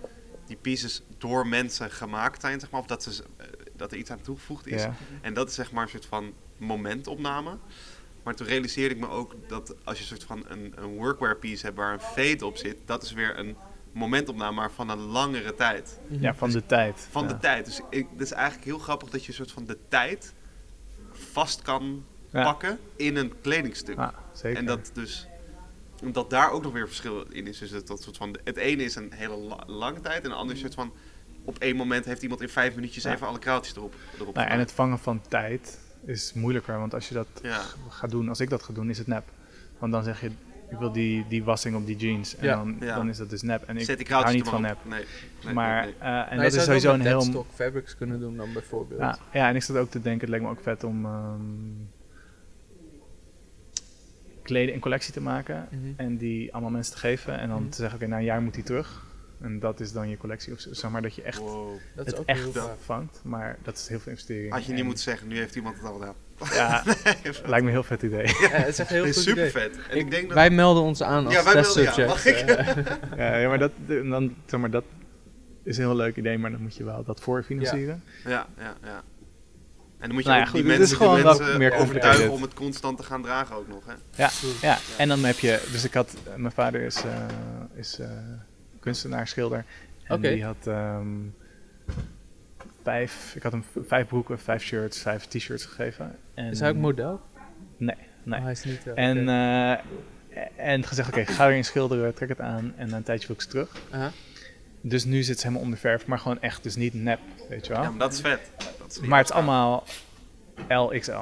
die 0.47 0.57
pieces 0.57 1.03
door 1.19 1.47
mensen 1.47 1.91
gemaakt 1.91 2.41
zijn, 2.41 2.61
zeg 2.61 2.71
maar, 2.71 2.81
of 2.81 2.87
dat, 2.87 3.03
ze, 3.03 3.25
eh, 3.37 3.47
dat 3.77 3.93
er 3.93 3.99
iets 3.99 4.11
aan 4.11 4.21
toegevoegd 4.21 4.67
is. 4.67 4.83
Ja. 4.83 4.95
En 5.21 5.35
dat 5.35 5.49
is 5.49 5.55
zeg 5.55 5.73
maar 5.73 5.83
een 5.83 5.89
soort 5.89 6.07
van 6.07 6.33
momentopname. 6.57 7.57
Maar 8.23 8.35
toen 8.35 8.47
realiseerde 8.47 8.95
ik 8.95 9.01
me 9.01 9.09
ook 9.09 9.35
dat 9.49 9.75
als 9.85 9.97
je 9.97 10.03
een 10.03 10.09
soort 10.09 10.25
van 10.25 10.45
een, 10.49 10.73
een 10.77 10.95
workwear 10.97 11.37
piece 11.37 11.65
hebt 11.67 11.77
waar 11.79 11.93
een 11.93 12.01
fade 12.01 12.47
op 12.47 12.57
zit, 12.57 12.77
dat 12.85 13.03
is 13.03 13.13
weer 13.13 13.39
een 13.39 13.57
momentopname, 13.93 14.55
maar 14.57 14.71
van 14.71 14.89
een 14.91 14.99
langere 14.99 15.55
tijd. 15.55 15.99
Ja, 16.09 16.35
van 16.35 16.51
de 16.51 16.67
tijd. 16.67 17.07
Van 17.11 17.23
ja. 17.23 17.29
de 17.29 17.39
tijd. 17.39 17.65
Dus 17.65 17.81
ik, 17.91 18.07
het 18.13 18.21
is 18.21 18.33
eigenlijk 18.33 18.65
heel 18.65 18.79
grappig 18.79 19.09
dat 19.11 19.23
je 19.23 19.29
een 19.29 19.35
soort 19.35 19.53
van 19.53 19.65
de 19.65 19.79
tijd 19.89 20.33
vast 21.13 21.63
kan 21.63 22.05
Ja. 22.31 22.43
pakken 22.43 22.79
in 22.97 23.17
een 23.17 23.33
kledingstuk. 23.41 23.99
Ah, 23.99 24.09
zeker. 24.33 24.59
En 24.59 24.67
dat 24.67 24.91
dus 24.95 25.27
omdat 26.03 26.31
daar 26.31 26.51
ook 26.51 26.63
nog 26.63 26.73
weer 26.73 26.87
verschil 26.87 27.23
in 27.31 27.47
is. 27.47 27.59
Dus 27.59 27.71
dat, 27.71 27.87
dat 27.87 28.03
soort 28.03 28.17
van, 28.17 28.37
het 28.45 28.57
ene 28.57 28.83
is 28.85 28.95
een 28.95 29.13
hele 29.15 29.37
la- 29.37 29.65
lange 29.67 30.01
tijd 30.01 30.23
en 30.23 30.29
de 30.29 30.35
andere 30.37 30.55
is 30.55 30.61
soort 30.61 30.75
van 30.75 30.93
op 31.45 31.59
één 31.59 31.77
moment 31.77 32.05
heeft 32.05 32.23
iemand 32.23 32.41
in 32.41 32.49
vijf 32.49 32.75
minuutjes 32.75 33.03
Ja. 33.05 33.13
even 33.13 33.27
alle 33.27 33.39
kraaltjes 33.39 33.77
erop. 33.77 33.95
erop 34.21 34.35
Nou, 34.35 34.49
en 34.49 34.59
het 34.59 34.73
vangen 34.73 34.99
van 34.99 35.21
tijd 35.29 35.79
is 36.05 36.33
moeilijker, 36.33 36.79
want 36.79 36.95
als 36.95 37.09
je 37.09 37.15
dat 37.15 37.27
Ja. 37.43 37.63
gaat 37.89 38.11
doen, 38.11 38.29
als 38.29 38.41
ik 38.41 38.51
dat 38.51 38.63
ga 38.63 38.73
doen, 38.73 38.91
is 38.91 38.99
het 38.99 39.07
nep. 39.07 39.25
Want 39.79 39.93
dan 39.93 40.05
zeg 40.05 40.21
je, 40.21 40.31
ik 40.73 40.79
wil 40.79 40.93
die, 40.93 41.25
die 41.29 41.45
wassing 41.45 41.77
op 41.77 41.87
die 41.87 41.97
jeans. 41.97 42.37
En 42.37 42.45
Ja. 42.47 42.57
dan, 42.57 42.77
Ja. 42.81 42.95
dan 42.97 43.09
is 43.09 43.17
dat 43.17 43.31
dus 43.31 43.43
nep. 43.43 43.63
En 43.63 43.77
ik 43.77 43.87
die 43.87 43.95
hou 43.97 44.05
kraaltjes 44.05 44.35
niet 44.35 44.49
van 44.49 44.61
nep. 44.63 44.77
Nee, 44.85 45.05
nee, 45.45 45.55
maar, 45.55 45.83
nee, 45.85 45.93
nee. 46.01 46.01
eh, 46.01 46.09
en 46.19 46.37
Nou, 46.37 46.43
dat 46.43 46.53
is 46.55 46.65
sowieso 46.65 46.93
een 46.93 47.01
heel... 47.01 47.19
deadstock 47.19 47.47
fabrics 47.55 47.97
kunnen 47.97 48.21
doen 48.21 48.37
dan 48.37 48.53
bijvoorbeeld. 48.53 49.01
Ja, 49.01 49.19
ja, 49.33 49.49
en 49.49 49.55
ik 49.57 49.63
zat 49.63 49.77
ook 49.77 49.91
te 49.91 50.01
denken, 50.03 50.21
het 50.21 50.29
lijkt 50.29 50.45
me 50.45 50.51
ook 50.51 50.61
vet 50.63 50.85
om 50.85 51.05
ehm 51.05 51.41
kleden 54.43 54.75
een 54.75 54.81
collectie 54.81 55.13
te 55.13 55.21
maken. 55.21 55.69
Mhm. 55.71 55.93
En 55.97 56.17
die 56.17 56.53
allemaal 56.53 56.71
mensen 56.71 56.93
te 56.95 56.99
geven. 57.01 57.39
En 57.39 57.49
dan 57.49 57.61
Mhm. 57.61 57.71
te 57.71 57.77
zeggen, 57.77 57.99
oké, 57.99 58.07
na 58.09 58.17
een 58.17 58.25
jaar 58.25 58.43
moet 58.43 58.55
die 58.55 58.63
terug. 58.65 59.05
En 59.41 59.59
dat 59.59 59.81
is 59.81 59.93
dan 59.93 60.09
je 60.09 60.17
collectie. 60.17 60.53
Of 60.53 60.67
zeg 60.71 60.91
maar 60.91 61.03
dat 61.03 61.15
je 61.15 61.23
echt 61.23 61.39
Wow. 61.39 61.77
Dat 61.95 62.07
is 62.07 62.13
het 62.13 62.21
ook 62.21 62.27
echt 62.27 62.59
vangt. 62.85 63.21
Maar 63.25 63.59
dat 63.63 63.77
is 63.77 63.89
heel 63.89 63.99
veel 64.01 64.11
investering. 64.13 64.53
Had 64.53 64.65
je 64.65 64.71
niet 64.71 64.81
En- 64.81 64.87
moeten 64.87 65.05
zeggen, 65.05 65.29
nu 65.29 65.37
heeft 65.37 65.55
iemand 65.57 65.77
het 65.77 65.85
al 65.85 65.93
gedaan. 65.99 66.15
Ja, 66.55 66.83
lijkt 67.25 67.51
me 67.51 67.57
een 67.59 67.69
heel 67.69 67.83
vet 67.83 68.03
idee. 68.03 68.27
Ja, 68.27 68.49
het 68.49 68.69
is 68.69 68.79
echt 68.79 68.91
heel 68.91 69.05
Het 69.05 69.09
is 69.11 69.17
goed 69.17 69.25
super 69.25 69.49
idee. 69.49 69.63
vet. 69.63 69.79
En 69.91 69.97
ik, 69.97 70.11
denk 70.11 70.25
dat... 70.27 70.35
Wij 70.35 70.51
melden 70.51 70.83
ons 70.83 71.03
aan 71.03 71.25
als 71.25 71.35
Ja, 71.35 71.45
wij 71.45 71.55
melden- 71.55 71.83
ja, 71.83 71.93
testsubject. 71.93 72.09
mag 72.09 72.27
ik? 72.27 72.37
eh. 72.37 73.19
ja, 73.31 73.37
ja, 73.37 73.49
maar 73.49 73.59
dat, 73.59 73.73
dan, 73.87 74.35
zeg 74.47 74.61
maar, 74.61 74.71
dat 74.71 74.85
is 75.63 75.77
een 75.77 75.85
heel 75.85 75.97
leuk 75.97 76.17
idee, 76.17 76.39
maar 76.39 76.51
dan 76.51 76.61
moet 76.63 76.77
je 76.77 76.85
wel 76.85 77.05
dat 77.05 77.21
voor 77.21 77.43
financieren. 77.43 78.03
Ja, 78.25 78.47
ja, 78.59 78.75
ja. 78.85 79.03
En 79.99 80.09
dan 80.09 80.17
moet 80.17 80.23
je 80.23 80.29
Nou 80.29 80.41
ja, 80.41 80.47
ook 80.47 80.55
goed, 80.55 80.63
die 80.63 80.73
is 80.73 80.79
mensen, 80.79 80.97
gewoon 80.97 81.15
die 81.17 81.25
mensen 81.25 81.59
meer 81.59 81.73
overtuigen 81.75 82.31
om 82.31 82.43
het 82.43 82.55
constant 82.55 82.97
te 82.99 83.03
gaan 83.05 83.23
dragen 83.23 83.57
ook 83.57 83.69
nog. 83.69 83.83
Hè? 83.87 83.93
Ja, 84.23 84.31
ja, 84.61 84.79
en 84.99 85.09
dan 85.09 85.25
heb 85.25 85.39
je, 85.39 85.69
dus 85.73 85.85
ik 85.85 85.95
had, 85.95 86.15
mijn 86.37 86.53
vader 86.53 86.81
is, 86.81 86.97
eh, 87.05 87.25
is 87.75 87.99
eh, 87.99 88.09
kunstenaar, 88.81 89.29
schilder. 89.29 89.65
En 90.05 90.21
die 90.21 90.45
had 90.45 90.67
ehm, 90.67 91.07
vijf, 92.83 93.33
ik 93.35 93.43
had 93.43 93.53
hem 93.53 93.65
vijf 93.87 94.07
broeken, 94.07 94.39
vijf 94.39 94.63
shirts, 94.63 94.99
vijf 94.99 95.25
t-shirts 95.27 95.65
gegeven. 95.65 96.17
En, 96.35 96.51
Is 96.51 96.61
hij 96.61 96.69
ook 96.71 96.77
model? 96.77 97.21
Nee, 97.77 97.97
nee. 98.23 98.39
Oh, 98.39 98.45
hij 98.45 98.53
is 98.53 98.65
niet. 98.65 98.87
eh, 98.87 99.09
En, 99.09 99.29
eh, 99.29 100.69
en 100.73 100.85
gezegd, 100.85 101.09
oké, 101.09 101.25
ga 101.27 101.49
erin 101.49 101.65
schilderen, 101.65 102.15
trek 102.15 102.29
het 102.29 102.41
aan 102.41 102.73
en 102.77 102.89
na 102.89 102.97
een 102.97 103.03
tijdje 103.03 103.27
wil 103.27 103.37
ik 103.37 103.43
ze 103.43 103.49
terug. 103.49 103.71
Aha. 103.91 104.11
Dus 104.81 105.05
nu 105.05 105.23
zit 105.23 105.37
ze 105.39 105.43
helemaal 105.47 105.65
onder 105.65 105.79
verf, 105.79 106.07
maar 106.07 106.19
gewoon 106.19 106.41
echt, 106.41 106.63
dus 106.63 106.77
niet 106.77 106.95
nep, 106.95 107.19
weet 107.49 107.67
je 107.67 107.73
wel. 107.73 107.83
Ja, 107.83 107.91
maar 107.91 107.99
dat 107.99 108.13
is 108.13 108.21
vet. 108.21 108.51
Dat 108.79 108.91
is 108.91 108.99
maar 109.01 109.19
het 109.19 109.29
is 109.29 109.35
allemaal 109.35 109.85
LXL. 110.69 111.13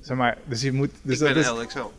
Zeg 0.00 0.16
maar, 0.16 0.38
dus 0.44 0.62
je 0.62 0.72
moet... 0.72 0.90
Dus 1.02 1.20
ik 1.20 1.34
dat 1.34 1.44
ben 1.54 1.62
LXL. 1.62 1.90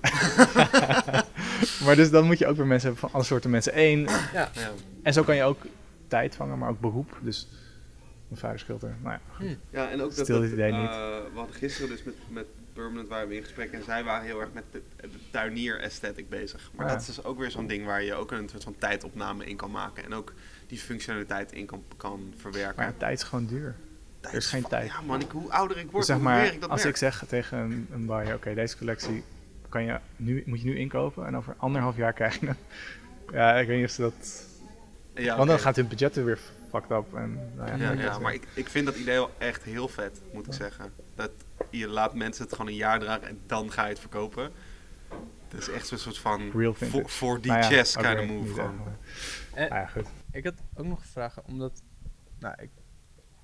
maar 1.86 1.96
dus 1.96 2.10
dan 2.10 2.26
moet 2.26 2.38
je 2.38 2.48
ook 2.48 2.56
weer 2.58 2.66
mensen 2.68 2.90
hebben 2.90 3.10
van 3.10 3.18
alle 3.20 3.28
soorten 3.28 3.50
mensen. 3.50 3.72
Eén, 3.80 4.00
Ja. 4.00 4.10
Ja. 4.34 4.50
en 5.04 5.14
zo 5.14 5.24
kan 5.24 5.36
je 5.36 5.44
ook 5.44 5.62
tijd 6.08 6.36
vangen, 6.36 6.58
maar 6.58 6.70
ook 6.70 6.80
beroep. 6.80 7.18
Dus 7.22 7.48
mijn 8.28 8.40
vader 8.42 8.60
schilder. 8.60 8.96
Nou 9.04 9.18
ja, 9.40 9.46
Ja, 9.70 9.90
en 9.90 10.02
ook 10.02 10.16
dat, 10.16 10.26
Stil 10.26 10.36
dat, 10.40 10.44
dit 10.44 10.54
idee 10.54 10.72
niet. 10.72 10.90
eh, 10.90 10.98
we 11.32 11.38
hadden 11.38 11.56
gisteren 11.56 11.90
dus 11.90 12.04
met, 12.04 12.16
met 12.30 12.46
Permanent 12.74 13.08
waren 13.08 13.28
we 13.28 13.36
in 13.36 13.44
gesprek 13.44 13.72
en 13.72 13.84
zij 13.84 14.04
waren 14.04 14.26
heel 14.26 14.40
erg 14.42 14.50
met 14.54 14.64
de, 14.72 14.82
de 15.02 15.10
tuinier 15.32 15.82
aesthetic 15.82 16.30
bezig. 16.30 16.70
Maar 16.76 16.86
Ja. 16.86 16.92
dat 16.92 17.02
is 17.02 17.08
dus 17.08 17.24
ook 17.24 17.40
weer 17.40 17.52
zo'n 17.52 17.68
ding 17.68 17.86
waar 17.86 18.04
je 18.04 18.14
ook 18.14 18.32
een 18.32 18.50
soort 18.50 18.64
van 18.64 18.76
tijdopname 18.78 19.46
in 19.46 19.56
kan 19.56 19.72
maken 19.72 20.04
en 20.04 20.14
ook 20.14 20.34
die 20.68 20.78
functionaliteit 20.80 21.52
in 21.52 21.66
kan, 21.66 21.84
kan 21.98 22.34
verwerken. 22.38 22.76
maar 22.76 22.86
ja, 22.86 22.94
tijd 22.98 23.18
is 23.22 23.24
gewoon 23.28 23.46
duur. 23.46 23.76
Tijd 24.20 24.34
er 24.34 24.40
is 24.40 24.48
geen 24.48 24.62
van- 24.62 24.70
tijd. 24.70 24.88
Ja 24.90 25.02
man, 25.02 25.22
ik, 25.22 25.32
hoe 25.32 25.52
ouder 25.52 25.78
ik 25.78 25.84
word, 25.84 25.96
Dus 25.96 26.06
zeg 26.06 26.16
hoe 26.16 26.26
meer 26.26 26.36
maar, 26.36 26.46
ik 26.54 26.62
dat 26.62 26.70
als 26.70 26.80
merk. 26.84 26.94
ik 26.96 27.00
zeg 27.02 27.24
tegen 27.28 27.58
een, 27.58 27.88
een 27.92 28.06
buyer, 28.06 28.36
oké, 28.36 28.54
deze 28.54 28.78
collectie 28.78 29.24
kan 29.70 29.84
je 29.84 30.00
nu, 30.16 30.44
moet 30.46 30.62
je 30.62 30.66
nu 30.68 30.78
inkopen 30.78 31.26
en 31.26 31.38
over 31.38 31.54
anderhalf 31.58 31.98
jaar 31.98 32.14
krijg 32.14 32.40
je. 32.40 32.50
Ja, 33.32 33.56
ik 33.56 33.68
weet 33.68 33.78
niet 33.78 33.86
of 33.86 33.92
ze 33.92 34.02
dat... 34.02 34.46
ja, 35.16 35.38
Want 35.38 35.50
dan 35.50 35.60
gaat 35.60 35.76
hun 35.76 35.88
budget 35.88 36.16
er 36.16 36.26
weer 36.26 36.40
fucked 36.70 36.92
up. 36.92 37.14
En, 37.14 37.52
nou 37.56 37.78
ja, 37.82 37.92
Ja, 37.92 38.20
maar 38.20 38.34
ik, 38.34 38.48
ik 38.54 38.68
vind 38.68 38.86
dat 38.86 38.96
idee 38.96 39.16
wel 39.16 39.32
echt 39.38 39.64
heel 39.64 39.88
vet, 39.88 40.22
moet 40.34 40.48
ik 40.48 40.54
zeggen. 40.54 40.92
Dat 41.16 41.32
je 41.70 41.88
laat 41.88 42.16
mensen 42.16 42.44
het 42.44 42.52
gewoon 42.56 42.68
een 42.72 42.78
jaar 42.78 43.00
dragen 43.00 43.28
en 43.28 43.40
dan 43.46 43.72
ga 43.72 43.84
je 43.84 43.90
het 43.90 44.00
verkopen. 44.00 44.52
Dat 45.48 45.60
is 45.62 45.70
echt 45.70 45.88
zo'n 45.88 45.98
soort 45.98 46.18
van 46.18 46.52
Real 46.52 46.74
voor, 46.74 47.10
voor 47.10 47.42
die 47.42 47.52
Nou 47.52 47.64
chess 47.64 47.96
kind 47.96 48.20
of 48.20 48.26
move. 48.26 48.54
Gewoon. 48.54 48.82
En- 49.54 49.70
Ah 49.70 49.78
ja, 49.78 49.86
goed. 49.86 50.08
Ik 50.32 50.44
had 50.44 50.54
ook 50.76 50.86
nog 50.86 51.02
gevraagd, 51.02 51.42
omdat 51.46 51.82
nou, 52.40 52.56
ik, 52.62 52.70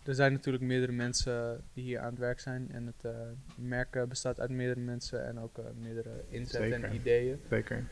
er 0.04 0.14
zijn 0.16 0.32
natuurlijk 0.34 0.64
meerdere 0.64 0.92
mensen 0.92 1.64
die 1.74 1.84
hier 1.84 2.00
aan 2.00 2.10
het 2.10 2.20
werk 2.20 2.40
zijn. 2.40 2.72
En 2.72 2.86
het 2.86 3.14
eh, 3.14 3.20
merk 3.56 3.96
eh, 3.96 4.04
bestaat 4.04 4.40
uit 4.40 4.50
meerdere 4.50 4.80
mensen 4.80 5.26
en 5.28 5.40
ook 5.40 5.58
eh, 5.58 5.66
meerdere 5.82 6.24
inzetten 6.30 6.74
en 6.74 6.82
Zeker. 6.82 6.96
ideeën. 6.96 7.40
Zeker. 7.50 7.84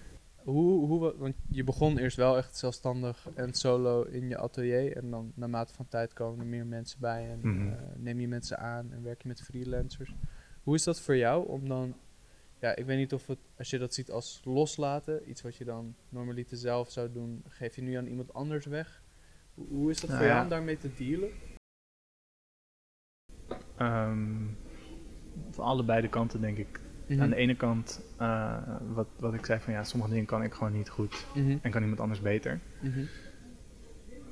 Hoe, 0.44 0.86
hoe, 0.88 1.00
wa- 1.00 1.16
want 1.18 1.36
je 1.50 1.64
begon 1.64 1.98
eerst 1.98 2.18
wel 2.18 2.38
echt 2.38 2.58
zelfstandig 2.58 3.28
en 3.34 3.54
solo 3.54 4.04
in 4.04 4.28
je 4.28 4.38
atelier. 4.38 4.96
En 4.98 5.10
dan 5.10 5.32
naarmate 5.36 5.74
van 5.74 5.88
tijd 5.88 6.14
komen 6.14 6.40
er 6.40 6.46
meer 6.46 6.66
mensen 6.66 7.00
bij 7.00 7.30
en 7.30 7.40
Mhm. 7.42 7.68
eh, 7.74 7.80
neem 7.96 8.20
je 8.20 8.28
mensen 8.28 8.58
aan 8.60 8.92
en 8.92 9.04
werk 9.04 9.22
je 9.22 9.28
met 9.28 9.42
freelancers. 9.42 10.16
Hoe 10.64 10.76
is 10.76 10.84
dat 10.84 11.00
voor 11.02 11.16
jou 11.18 11.48
om 11.48 11.68
dan, 11.68 11.94
ja, 12.60 12.76
ik 12.76 12.86
weet 12.86 12.98
niet 12.98 13.14
of 13.14 13.28
het, 13.28 13.40
als 13.58 13.70
je 13.70 13.78
dat 13.78 13.94
ziet 13.94 14.12
als 14.12 14.42
loslaten, 14.44 15.30
iets 15.30 15.42
wat 15.42 15.56
je 15.56 15.66
dan 15.66 15.96
normaliter 16.10 16.58
zelf 16.58 16.92
zou 16.92 17.12
doen, 17.12 17.44
geef 17.48 17.76
je 17.76 17.82
nu 17.82 17.94
aan 17.94 18.08
iemand 18.08 18.34
anders 18.34 18.66
weg. 18.66 19.04
Hoe, 19.54 19.68
hoe 19.68 19.90
is 19.90 20.00
dat 20.00 20.10
Nou 20.10 20.22
voor 20.22 20.32
jou 20.32 20.44
om 20.44 20.50
daarmee 20.50 20.78
te 20.78 20.94
dealen? 20.94 21.30
Ehm, 23.78 24.46
van 25.52 25.66
allebei 25.66 26.02
de 26.02 26.10
kanten 26.10 26.42
denk 26.42 26.58
ik. 26.58 26.81
Aan 27.20 27.30
de 27.30 27.36
ene 27.36 27.56
kant, 27.56 28.02
eh, 28.18 28.58
wat, 28.94 29.08
wat 29.20 29.34
ik 29.34 29.46
zei 29.46 29.60
van 29.60 29.74
ja, 29.74 29.84
sommige 29.84 30.12
dingen 30.12 30.26
kan 30.26 30.44
ik 30.44 30.54
gewoon 30.54 30.74
niet 30.74 30.90
goed 30.90 31.26
Mhm, 31.36 31.58
en 31.62 31.72
kan 31.72 31.82
iemand 31.82 32.00
anders 32.00 32.22
beter. 32.22 32.60
mhm. 32.82 33.00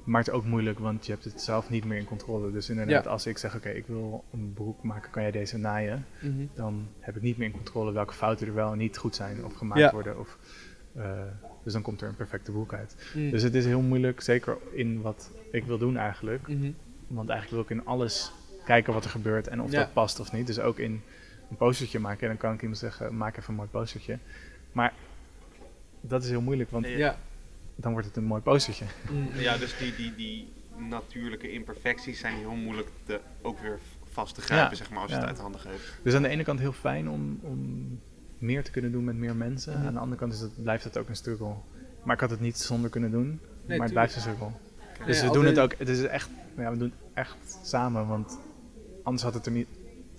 Maar 0.03 0.19
het 0.19 0.27
is 0.29 0.33
ook 0.33 0.45
moeilijk, 0.45 0.79
want 0.79 1.05
je 1.05 1.11
hebt 1.11 1.23
het 1.23 1.41
zelf 1.41 1.69
niet 1.69 1.85
meer 1.85 1.97
in 1.97 2.05
controle. 2.05 2.51
Dus 2.51 2.69
inderdaad, 2.69 3.03
Ja. 3.03 3.09
als 3.09 3.25
ik 3.25 3.37
zeg, 3.37 3.55
oké, 3.55 3.69
ik 3.69 3.85
wil 3.87 4.23
een 4.33 4.51
broek 4.53 4.83
maken, 4.83 5.11
kan 5.11 5.21
jij 5.21 5.31
deze 5.31 5.57
naaien? 5.57 6.05
Mhm. 6.21 6.45
Dan 6.53 6.87
heb 6.99 7.15
ik 7.15 7.21
niet 7.21 7.37
meer 7.37 7.47
in 7.47 7.53
controle 7.53 7.91
welke 7.91 8.13
fouten 8.13 8.47
er 8.47 8.53
wel 8.53 8.71
en 8.71 8.77
niet 8.77 8.97
goed 8.97 9.15
zijn 9.15 9.45
of 9.45 9.53
gemaakt 9.53 9.79
Ja. 9.81 9.91
worden. 9.91 10.19
Of, 10.19 10.37
eh, 10.95 11.21
dus 11.63 11.73
dan 11.73 11.81
komt 11.81 12.01
er 12.01 12.07
een 12.07 12.15
perfecte 12.15 12.51
broek 12.51 12.73
uit. 12.73 12.95
Mhm. 13.15 13.29
Dus 13.29 13.43
het 13.43 13.53
is 13.55 13.65
heel 13.65 13.81
moeilijk, 13.81 14.21
zeker 14.21 14.57
in 14.71 15.01
wat 15.01 15.31
ik 15.51 15.63
wil 15.65 15.77
doen 15.77 15.97
eigenlijk. 15.97 16.47
Mhm. 16.47 16.71
Want 17.07 17.29
eigenlijk 17.29 17.67
wil 17.67 17.77
ik 17.77 17.83
in 17.83 17.89
alles 17.91 18.31
kijken 18.65 18.93
wat 18.93 19.03
er 19.03 19.09
gebeurt 19.09 19.47
en 19.47 19.61
of 19.61 19.71
Ja. 19.71 19.79
dat 19.79 19.93
past 19.93 20.19
of 20.19 20.31
niet. 20.31 20.47
Dus 20.47 20.59
ook 20.59 20.79
in 20.79 21.01
een 21.49 21.57
postertje 21.57 21.99
maken, 21.99 22.27
dan 22.27 22.37
kan 22.37 22.53
ik 22.53 22.61
iemand 22.61 22.77
zeggen, 22.79 23.17
maak 23.17 23.37
even 23.37 23.49
een 23.49 23.55
mooi 23.55 23.69
postertje. 23.69 24.17
Maar 24.71 24.93
dat 26.01 26.23
is 26.23 26.29
heel 26.29 26.41
moeilijk, 26.41 26.71
want 26.71 26.87
Ja. 26.87 27.17
dan 27.75 27.91
wordt 27.91 28.07
het 28.07 28.17
een 28.17 28.23
mooi 28.23 28.41
postertje. 28.41 28.85
Mhm. 29.11 29.39
Ja, 29.39 29.57
dus 29.57 29.77
die, 29.77 29.95
die, 29.95 30.15
die 30.15 30.51
natuurlijke 30.77 31.51
imperfecties 31.51 32.19
zijn 32.19 32.35
heel 32.35 32.55
moeilijk 32.55 32.87
te, 33.05 33.19
ook 33.41 33.59
weer 33.59 33.79
vast 34.11 34.35
te 34.35 34.41
grijpen, 34.41 34.69
Ja, 34.69 34.75
zeg 34.75 34.89
maar, 34.89 34.99
als 35.01 35.09
je 35.11 35.15
ja. 35.15 35.19
het 35.19 35.27
uit 35.29 35.37
de 35.37 35.41
handen 35.43 35.61
geeft. 35.61 35.93
Dus 36.03 36.13
aan 36.13 36.21
de 36.21 36.27
ene 36.27 36.43
kant 36.43 36.59
heel 36.59 36.71
fijn 36.73 37.09
om, 37.09 37.39
om 37.41 37.99
meer 38.37 38.63
te 38.63 38.71
kunnen 38.71 38.91
doen 38.91 39.03
met 39.03 39.15
meer 39.15 39.35
mensen. 39.35 39.77
Mhm. 39.77 39.87
Aan 39.87 39.93
de 39.93 39.99
andere 39.99 40.19
kant 40.19 40.33
is 40.33 40.39
het, 40.39 40.63
blijft 40.63 40.83
het 40.83 40.97
ook 40.97 41.09
een 41.09 41.15
struggle. 41.15 41.53
Maar 42.03 42.15
ik 42.15 42.21
had 42.21 42.29
het 42.29 42.39
niet 42.39 42.57
zonder 42.57 42.89
kunnen 42.89 43.11
doen, 43.11 43.27
maar 43.27 43.37
het 43.39 43.67
tuurlijk. 43.67 43.91
blijft 43.91 44.15
een 44.15 44.21
struggle. 44.21 44.47
Dus 45.05 45.19
Ja, 45.19 45.27
we 45.27 45.33
doen 45.33 45.45
het 45.45 45.59
ook, 45.59 45.73
het 45.77 45.89
is 45.89 46.03
echt, 46.03 46.29
ja, 46.57 46.71
we 46.71 46.77
doen 46.77 46.89
het 46.89 47.11
echt 47.13 47.59
samen, 47.63 48.07
want 48.07 48.37
anders 49.03 49.23
had 49.23 49.33
het 49.33 49.45
er 49.45 49.51
niet 49.51 49.67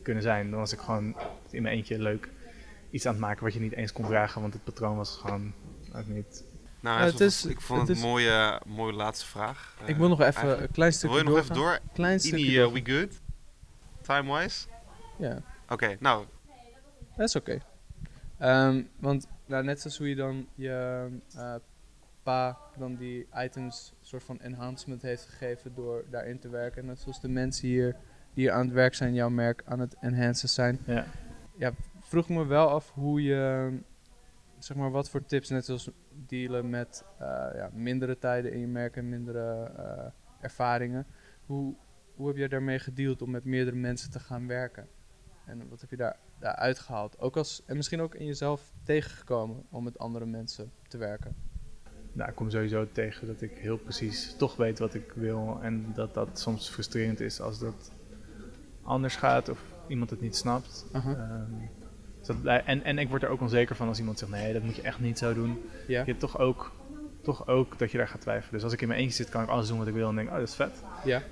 kunnen 0.02 0.22
zijn. 0.22 0.50
Dan 0.50 0.58
was 0.58 0.72
ik 0.72 0.78
gewoon 0.78 1.16
in 1.50 1.62
mijn 1.62 1.74
eentje 1.76 1.98
leuk 1.98 2.28
iets 2.90 3.06
aan 3.06 3.12
het 3.12 3.20
maken 3.20 3.44
wat 3.44 3.52
je 3.52 3.60
niet 3.60 3.72
eens 3.72 3.92
kon 3.92 4.04
dragen, 4.06 4.40
want 4.40 4.52
het 4.52 4.64
patroon 4.64 4.96
was 4.96 5.16
gewoon 5.16 5.52
ook 5.96 6.06
niet... 6.06 6.44
Nou, 6.80 6.98
Ja, 7.00 7.04
het 7.06 7.20
is- 7.20 7.44
ik 7.44 7.60
vond 7.60 7.78
het 7.80 7.88
het 7.88 7.96
is- 7.96 8.02
een 8.02 8.08
mooie, 8.08 8.60
mooie 8.66 8.92
laatste 8.92 9.26
vraag. 9.26 9.76
Ik 9.82 9.88
Eh, 9.88 9.96
wil 9.98 10.08
nog 10.08 10.20
even 10.20 10.32
eigenlijk- 10.34 10.60
een 10.68 10.70
klein 10.74 10.92
stukje 10.92 11.16
Wil 11.16 11.24
je 11.24 11.30
nog 11.30 11.38
even 11.42 11.54
door? 11.54 11.78
Klein 11.92 12.20
stukje 12.20 12.38
Ini, 12.44 12.54
uh, 12.54 12.62
doorgaan. 12.62 12.82
we 12.84 12.92
good? 12.92 13.20
Time-wise? 14.02 14.66
Ja. 15.18 15.42
Oké, 15.68 15.96
nou, 16.00 16.24
Dat 17.16 17.28
is 17.28 17.36
oké. 17.36 17.58
Ehm, 18.38 18.82
want 18.98 19.26
nou, 19.46 19.64
net 19.64 19.80
zoals 19.80 19.98
hoe 19.98 20.08
je 20.08 20.14
dan 20.14 20.46
je 20.54 21.06
eh, 21.36 21.54
pa 22.22 22.58
dan 22.78 22.96
die 22.96 23.26
items 23.34 23.92
soort 24.02 24.24
van 24.24 24.40
enhancement 24.40 25.02
heeft 25.02 25.24
gegeven 25.24 25.74
door 25.74 26.04
daarin 26.10 26.38
te 26.38 26.48
werken. 26.48 26.86
Net 26.86 27.00
zoals 27.00 27.20
de 27.20 27.28
mensen 27.28 27.68
hier 27.68 27.96
die 28.34 28.44
hier 28.44 28.52
aan 28.52 28.64
het 28.64 28.74
werk 28.74 28.94
zijn, 28.94 29.14
jouw 29.14 29.28
merk 29.28 29.62
aan 29.64 29.80
het 29.80 29.96
enhancen 30.00 30.48
zijn. 30.48 30.78
Ja. 31.56 31.72
Vroeg 32.00 32.24
ik 32.24 32.36
me 32.36 32.46
wel 32.46 32.68
af 32.68 32.90
hoe 32.90 33.22
je, 33.22 33.72
zeg 34.58 34.76
maar, 34.76 34.90
wat 34.90 35.10
voor 35.10 35.24
tips, 35.24 35.48
net 35.48 35.64
zoals 35.64 35.90
dealen 36.26 36.70
met 36.70 37.04
eh, 37.18 37.26
ja, 37.54 37.70
mindere 37.72 38.18
tijden 38.18 38.52
in 38.52 38.60
je 38.60 38.66
merk 38.66 38.96
en 38.96 39.08
mindere 39.08 39.72
eh, 39.76 40.10
ervaringen. 40.40 41.06
Hoe, 41.46 41.74
hoe 42.14 42.28
heb 42.28 42.36
jij 42.36 42.48
daarmee 42.48 42.78
gedeeld 42.78 43.22
om 43.22 43.30
met 43.30 43.44
meerdere 43.44 43.76
mensen 43.76 44.10
te 44.10 44.20
gaan 44.20 44.46
werken? 44.46 44.88
En 45.46 45.68
wat 45.68 45.80
heb 45.80 45.90
je 45.90 45.96
daar, 45.96 46.16
daar 46.38 46.54
uitgehaald? 46.54 47.18
Ook 47.18 47.36
als, 47.36 47.62
en 47.66 47.76
misschien 47.76 48.00
ook 48.00 48.14
in 48.14 48.26
jezelf 48.26 48.72
tegengekomen 48.82 49.64
om 49.70 49.84
met 49.84 49.98
andere 49.98 50.26
mensen 50.26 50.72
te 50.88 50.98
werken. 50.98 51.36
Nou, 52.12 52.30
ik 52.30 52.36
kom 52.36 52.50
sowieso 52.50 52.86
tegen 52.92 53.26
dat 53.26 53.40
ik 53.40 53.58
heel 53.58 53.76
precies 53.78 54.36
toch 54.36 54.56
weet 54.56 54.78
wat 54.78 54.94
ik 54.94 55.12
wil 55.12 55.58
en 55.62 55.92
dat 55.94 56.14
dat 56.14 56.38
soms 56.38 56.70
frustrerend 56.70 57.20
is 57.20 57.40
als 57.40 57.58
dat 57.58 57.92
anders 58.90 59.16
gaat 59.16 59.48
of 59.48 59.58
iemand 59.86 60.10
het 60.10 60.20
niet 60.20 60.36
snapt. 60.36 60.86
Aha. 60.92 61.10
Ehm, 61.10 61.52
dus 62.18 62.26
dat 62.26 62.62
en, 62.64 62.84
en 62.84 62.98
ik 62.98 63.08
word 63.08 63.22
er 63.22 63.28
ook 63.28 63.40
onzeker 63.40 63.76
van 63.76 63.88
als 63.88 63.98
iemand 63.98 64.18
zegt, 64.18 64.30
nee, 64.30 64.52
dat 64.52 64.62
moet 64.62 64.76
je 64.76 64.82
echt 64.82 65.00
niet 65.00 65.18
zo 65.18 65.34
doen. 65.34 65.62
Je 65.86 65.96
hebt 65.96 66.20
toch 66.20 66.38
ook, 66.38 66.70
toch 67.22 67.46
ook 67.46 67.78
dat 67.78 67.90
je 67.90 67.98
daar 67.98 68.08
gaat 68.08 68.20
twijfelen. 68.20 68.52
Dus 68.52 68.62
als 68.62 68.72
ik 68.72 68.80
in 68.80 68.88
mijn 68.88 69.00
eentje 69.00 69.16
zit, 69.16 69.28
kan 69.28 69.42
ik 69.42 69.48
alles 69.48 69.68
doen 69.68 69.78
wat 69.78 69.86
ik 69.86 69.94
wil 69.94 70.08
en 70.08 70.14
denk, 70.14 70.28
oh, 70.28 70.34
dat 70.34 70.48
is 70.48 70.54
vet. 70.54 70.82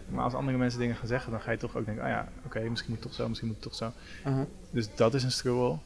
Maar 0.08 0.24
als 0.24 0.34
andere 0.34 0.58
mensen 0.58 0.80
dingen 0.80 0.96
gaan 0.96 1.06
zeggen, 1.06 1.30
dan 1.30 1.40
ga 1.40 1.50
je 1.50 1.56
toch 1.56 1.76
ook 1.76 1.84
denken, 1.84 2.04
oh 2.04 2.10
ja, 2.10 2.28
oké, 2.44 2.60
misschien 2.60 2.90
moet 2.90 2.98
het 2.98 3.08
toch 3.08 3.20
zo, 3.20 3.28
misschien 3.28 3.48
moet 3.48 3.64
het 3.64 3.66
toch 3.66 3.74
zo. 3.74 3.92
Aha. 4.24 4.46
Dus 4.70 4.94
dat 4.94 5.14
is 5.14 5.22
een 5.22 5.32
struggle. 5.32 5.76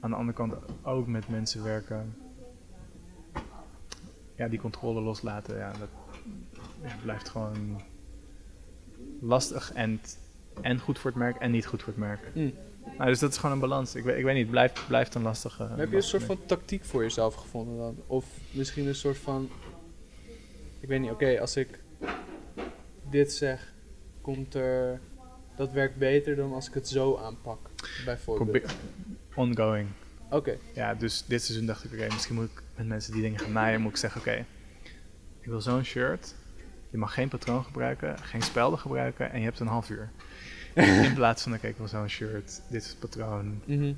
Aan 0.00 0.10
de 0.10 0.16
andere 0.16 0.36
kant 0.36 0.54
ook 0.82 1.06
met 1.06 1.28
mensen 1.28 1.62
werken. 1.62 2.16
Ja, 4.36 4.48
die 4.48 4.60
controle 4.60 5.00
loslaten, 5.00 5.56
ja, 5.56 5.72
dat 5.78 5.88
ja, 6.82 6.94
blijft 7.02 7.28
gewoon 7.28 7.80
lastig 9.20 9.72
en, 9.72 10.00
en 10.60 10.78
goed 10.80 10.98
voor 10.98 11.10
het 11.10 11.18
merk 11.18 11.36
en 11.36 11.50
niet 11.50 11.66
goed 11.66 11.82
voor 11.82 11.92
het 11.92 12.02
merk. 12.02 12.20
Mm. 12.34 12.52
Nou, 12.98 13.10
dus 13.10 13.18
dat 13.18 13.30
is 13.30 13.36
gewoon 13.36 13.54
een 13.54 13.60
balans. 13.60 13.94
Ik 13.94 14.04
weet, 14.04 14.18
ik 14.18 14.24
weet 14.24 14.34
niet, 14.34 14.42
het 14.42 14.50
blijft, 14.50 14.86
blijft 14.86 15.14
een 15.14 15.22
lastige. 15.22 15.62
Maar 15.62 15.78
heb 15.78 15.90
je 15.90 15.96
een 15.96 16.02
soort 16.02 16.22
van 16.22 16.38
tactiek 16.46 16.84
voor 16.84 17.02
jezelf 17.02 17.34
gevonden 17.34 17.76
dan? 17.76 17.96
Of 18.06 18.24
misschien 18.50 18.86
een 18.86 18.94
soort 18.94 19.18
van, 19.18 19.50
ik 20.80 20.88
weet 20.88 21.00
niet, 21.00 21.10
oké, 21.10 21.40
als 21.40 21.56
ik 21.56 21.78
dit 23.10 23.32
zeg, 23.32 23.72
komt 24.20 24.54
er, 24.54 25.00
dat 25.56 25.72
werkt 25.72 25.96
beter 25.96 26.36
dan 26.36 26.52
als 26.52 26.68
ik 26.68 26.74
het 26.74 26.88
zo 26.88 27.16
aanpak, 27.16 27.58
bijvoorbeeld. 28.04 28.74
Ongoing. 29.34 29.88
Oké, 30.30 30.56
Ja, 30.74 30.94
dus 30.94 31.24
dit 31.26 31.42
seizoen 31.42 31.66
dacht 31.66 31.84
ik, 31.84 31.92
oké, 31.92 32.06
misschien 32.12 32.34
moet 32.34 32.44
ik 32.44 32.62
met 32.76 32.86
mensen 32.86 33.12
die 33.12 33.22
dingen 33.22 33.38
gaan 33.38 33.52
naaien, 33.52 33.80
moet 33.80 33.90
ik 33.90 33.96
zeggen, 33.96 34.20
oké, 34.20 34.44
ik 35.40 35.48
wil 35.48 35.60
zo'n 35.60 35.84
shirt. 35.84 36.34
Je 36.90 36.98
mag 36.98 37.14
geen 37.14 37.28
patroon 37.28 37.64
gebruiken, 37.64 38.18
geen 38.18 38.42
spelden 38.42 38.78
gebruiken 38.78 39.30
en 39.32 39.38
je 39.38 39.44
hebt 39.44 39.60
een 39.60 39.66
half 39.66 39.90
uur. 39.90 40.10
In 40.76 41.14
plaats 41.14 41.42
van, 41.42 41.54
oké, 41.54 41.66
ik 41.66 41.76
wil 41.76 41.88
zo'n 41.88 42.08
shirt, 42.08 42.62
dit 42.68 42.82
is 42.82 42.88
het 42.88 42.98
patroon, 42.98 43.60
Mhm. 43.64 43.92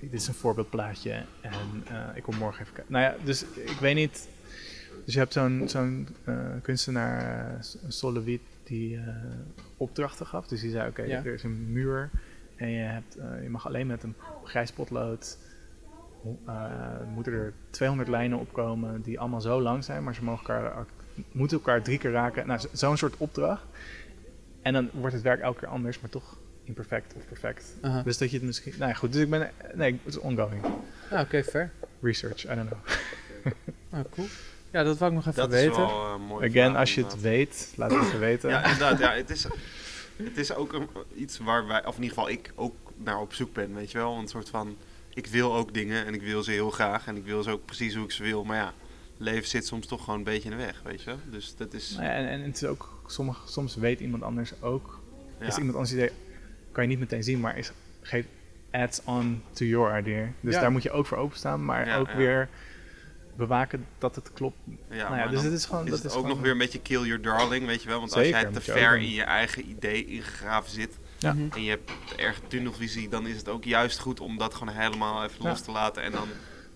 dit 0.00 0.12
is 0.12 0.26
een 0.28 0.34
voorbeeldplaatje 0.34 1.12
en 1.40 1.84
eh, 1.88 2.16
ik 2.16 2.22
kom 2.22 2.36
morgen 2.36 2.60
even 2.62 2.74
kijken. 2.74 2.92
Nou 2.92 3.04
ja, 3.04 3.14
dus 3.24 3.44
ik 3.44 3.76
weet 3.80 3.94
niet. 3.94 4.28
Dus 5.04 5.14
je 5.14 5.20
hebt 5.20 5.32
zo'n 5.32 5.62
zo'n 5.66 6.08
eh, 6.24 6.34
kunstenaar, 6.62 7.50
uh, 7.50 7.56
Solowit, 7.88 8.40
die 8.64 9.00
opdrachten 9.76 10.26
gaf. 10.26 10.46
Dus 10.46 10.60
die 10.60 10.70
zei, 10.70 10.88
oké, 10.88 11.02
Ja. 11.02 11.18
er 11.24 11.34
is 11.34 11.42
een 11.42 11.72
muur 11.72 12.10
en 12.56 12.68
je, 12.70 12.82
hebt, 12.82 13.16
je 13.42 13.50
mag 13.50 13.66
alleen 13.66 13.86
met 13.86 14.02
een 14.02 14.14
grijs 14.44 14.72
potlood... 14.72 15.38
moeten 17.14 17.32
er 17.32 17.52
200 17.70 18.08
lijnen 18.08 18.38
opkomen 18.38 19.02
die 19.02 19.20
allemaal 19.20 19.40
zo 19.40 19.60
lang 19.62 19.84
zijn, 19.84 20.04
maar 20.04 20.14
ze 20.14 20.24
mogen 20.24 20.54
elkaar, 20.54 20.86
moeten 21.32 21.56
elkaar 21.56 21.82
drie 21.82 21.98
keer 21.98 22.10
raken. 22.12 22.46
Nou, 22.46 22.60
zo- 22.60 22.68
zo'n 22.72 22.96
soort 22.96 23.16
opdracht. 23.16 23.62
En 24.64 24.72
dan 24.72 24.90
wordt 24.92 25.14
het 25.14 25.22
werk 25.22 25.40
elke 25.40 25.58
keer 25.58 25.68
anders, 25.68 26.00
maar 26.00 26.10
toch 26.10 26.36
imperfect 26.64 27.14
of 27.16 27.26
perfect. 27.26 27.74
Dus 28.04 28.18
dat 28.18 28.30
je 28.30 28.36
het 28.36 28.46
misschien... 28.46 28.74
Nou 28.78 28.90
ja, 28.90 28.96
goed. 28.96 29.12
Dus 29.12 29.22
ik 29.22 29.30
ben... 29.30 29.50
Nee, 29.74 29.92
het 29.92 30.14
is 30.14 30.18
ongoing. 30.18 30.64
Ah, 31.10 31.20
oké, 31.20 31.44
fair. 31.44 31.70
Research, 32.00 32.44
I 32.44 32.54
don't 32.54 32.68
know. 32.68 32.80
Ah, 33.90 34.00
cool. 34.10 34.26
Ja, 34.70 34.82
dat 34.82 34.98
wou 34.98 35.10
ik 35.10 35.16
nog 35.16 35.26
even 35.26 35.40
dat 35.40 35.50
weten. 35.50 35.70
is 35.70 35.76
wel 35.76 36.18
mooi. 36.18 36.48
Again, 36.48 36.76
als 36.76 36.94
je 36.94 37.04
het 37.04 37.20
weet, 37.20 37.72
laat 37.76 37.90
het 37.90 38.02
even 38.02 38.18
weten. 38.18 38.50
Ja, 38.50 38.64
inderdaad. 38.64 38.98
Ja, 38.98 39.12
het, 39.12 39.30
is, 39.30 39.44
het 40.16 40.36
is 40.36 40.54
ook 40.54 40.72
een, 40.72 40.88
iets 41.14 41.38
waar 41.38 41.66
wij, 41.66 41.86
of 41.86 41.96
in 41.96 42.02
ieder 42.02 42.18
geval 42.18 42.32
ik, 42.32 42.52
ook 42.54 42.74
naar 42.96 43.20
op 43.20 43.34
zoek 43.34 43.52
ben, 43.52 43.74
weet 43.74 43.90
je 43.90 43.98
wel. 43.98 44.18
Een 44.18 44.28
soort 44.28 44.48
van, 44.48 44.76
ik 45.14 45.26
wil 45.26 45.54
ook 45.54 45.74
dingen 45.74 46.06
en 46.06 46.14
ik 46.14 46.22
wil 46.22 46.42
ze 46.42 46.50
heel 46.50 46.70
graag 46.70 47.06
en 47.06 47.16
ik 47.16 47.24
wil 47.24 47.42
ze 47.42 47.50
ook 47.50 47.64
precies 47.64 47.94
hoe 47.94 48.04
ik 48.04 48.10
ze 48.10 48.22
wil. 48.22 48.44
Maar 48.44 48.56
ja, 48.56 48.72
leven 49.16 49.48
zit 49.48 49.66
soms 49.66 49.86
toch 49.86 50.00
gewoon 50.04 50.18
een 50.18 50.24
beetje 50.24 50.50
in 50.50 50.56
de 50.56 50.62
weg, 50.64 50.80
weet 50.84 51.00
je 51.02 51.06
wel. 51.06 51.18
Dus 51.30 51.56
dat 51.56 51.74
is, 51.74 51.90
Nou 51.90 52.04
ja, 52.04 52.10
en, 52.12 52.28
en 52.28 52.40
het 52.40 52.56
is 52.56 52.64
ook... 52.64 53.02
Sommige, 53.06 53.40
soms 53.48 53.74
weet 53.76 54.00
iemand 54.00 54.22
anders 54.22 54.62
ook... 54.62 55.00
ja. 55.40 55.46
Is 55.46 55.56
iemand 55.56 55.74
anders 55.74 55.92
idee... 55.92 56.10
Kan 56.72 56.82
je 56.82 56.88
niet 56.88 56.98
meteen 56.98 57.22
zien, 57.22 57.40
maar 57.40 57.58
is, 57.58 57.72
geeft 58.02 58.28
adds 58.70 59.00
on 59.04 59.42
to 59.52 59.64
your 59.64 59.98
idea. 59.98 60.28
Dus 60.40 60.54
Ja. 60.54 60.60
daar 60.60 60.72
moet 60.72 60.82
je 60.82 60.90
ook 60.90 61.06
voor 61.06 61.18
openstaan. 61.18 61.64
Maar 61.64 61.86
Ja, 61.86 61.96
ook 61.96 62.08
ja. 62.08 62.16
weer... 62.16 62.48
bewaken 63.36 63.86
dat 63.98 64.14
het 64.14 64.32
klopt. 64.32 64.56
Ja, 64.66 64.74
nou 64.88 64.98
ja, 65.00 65.08
maar 65.08 65.30
dus 65.30 65.42
het 65.42 65.52
is 65.52 65.64
gewoon... 65.64 65.84
is 65.84 65.90
dat 65.90 65.98
het 65.98 66.06
is 66.10 66.12
ook 66.12 66.16
gewoon- 66.20 66.34
nog 66.34 66.42
weer 66.44 66.52
een 66.52 66.58
beetje 66.58 66.80
kill 66.80 67.00
your 67.06 67.22
darling, 67.22 67.66
weet 67.66 67.82
je 67.82 67.88
wel? 67.88 67.98
Want 67.98 68.14
als 68.14 68.28
jij 68.28 68.44
te 68.44 68.60
ver 68.60 68.96
in 68.96 69.10
je 69.10 69.22
eigen 69.22 69.68
idee 69.70 70.04
ingegraven 70.06 70.70
zit 70.70 70.98
Ja. 71.18 71.32
Mhm. 71.32 71.46
en 71.54 71.62
je 71.62 71.70
hebt 71.70 71.90
erg 72.16 72.40
tunnelvisie, 72.46 73.08
dan 73.08 73.26
is 73.26 73.36
het 73.36 73.48
ook 73.48 73.64
juist 73.64 73.98
goed 73.98 74.20
om 74.20 74.38
dat 74.38 74.54
gewoon 74.54 74.74
helemaal 74.74 75.24
even 75.24 75.42
Ja. 75.42 75.48
los 75.48 75.60
te 75.60 75.70
laten. 75.70 76.02
En 76.02 76.12
dan, 76.12 76.28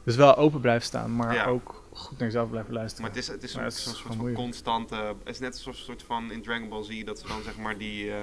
Dus 0.05 0.17
wel 0.17 0.37
open 0.37 0.61
blijven 0.61 0.87
staan, 0.87 1.17
maar 1.17 1.35
Ja. 1.35 1.45
ook 1.47 1.78
goed 1.93 2.19
naar 2.19 2.27
jezelf 2.29 2.51
blijven 2.51 2.73
luisteren. 2.73 3.03
maar 3.07 3.15
het 3.15 3.23
is, 3.25 3.29
het 3.29 3.43
is 3.43 3.55
Maar 3.55 3.63
zo'n 3.63 3.71
het 3.71 3.79
is 3.79 3.83
zo'n 3.83 3.93
soort 3.93 4.03
gewoon 4.03 4.17
van 4.17 4.27
moeilijk. 4.27 4.45
constante... 4.45 4.95
Het 5.25 5.35
is 5.35 5.39
net 5.39 5.55
een 5.55 5.61
soort- 5.61 5.77
soort 5.77 6.03
van 6.03 6.33
in 6.33 6.43
Dragon 6.43 6.69
Ball 6.69 6.83
Z 6.85 7.05
dat 7.05 7.19
ze 7.19 7.27
dan 7.27 7.43
zeg 7.43 7.57
maar 7.59 7.79
die, 7.79 8.11
eh, 8.11 8.17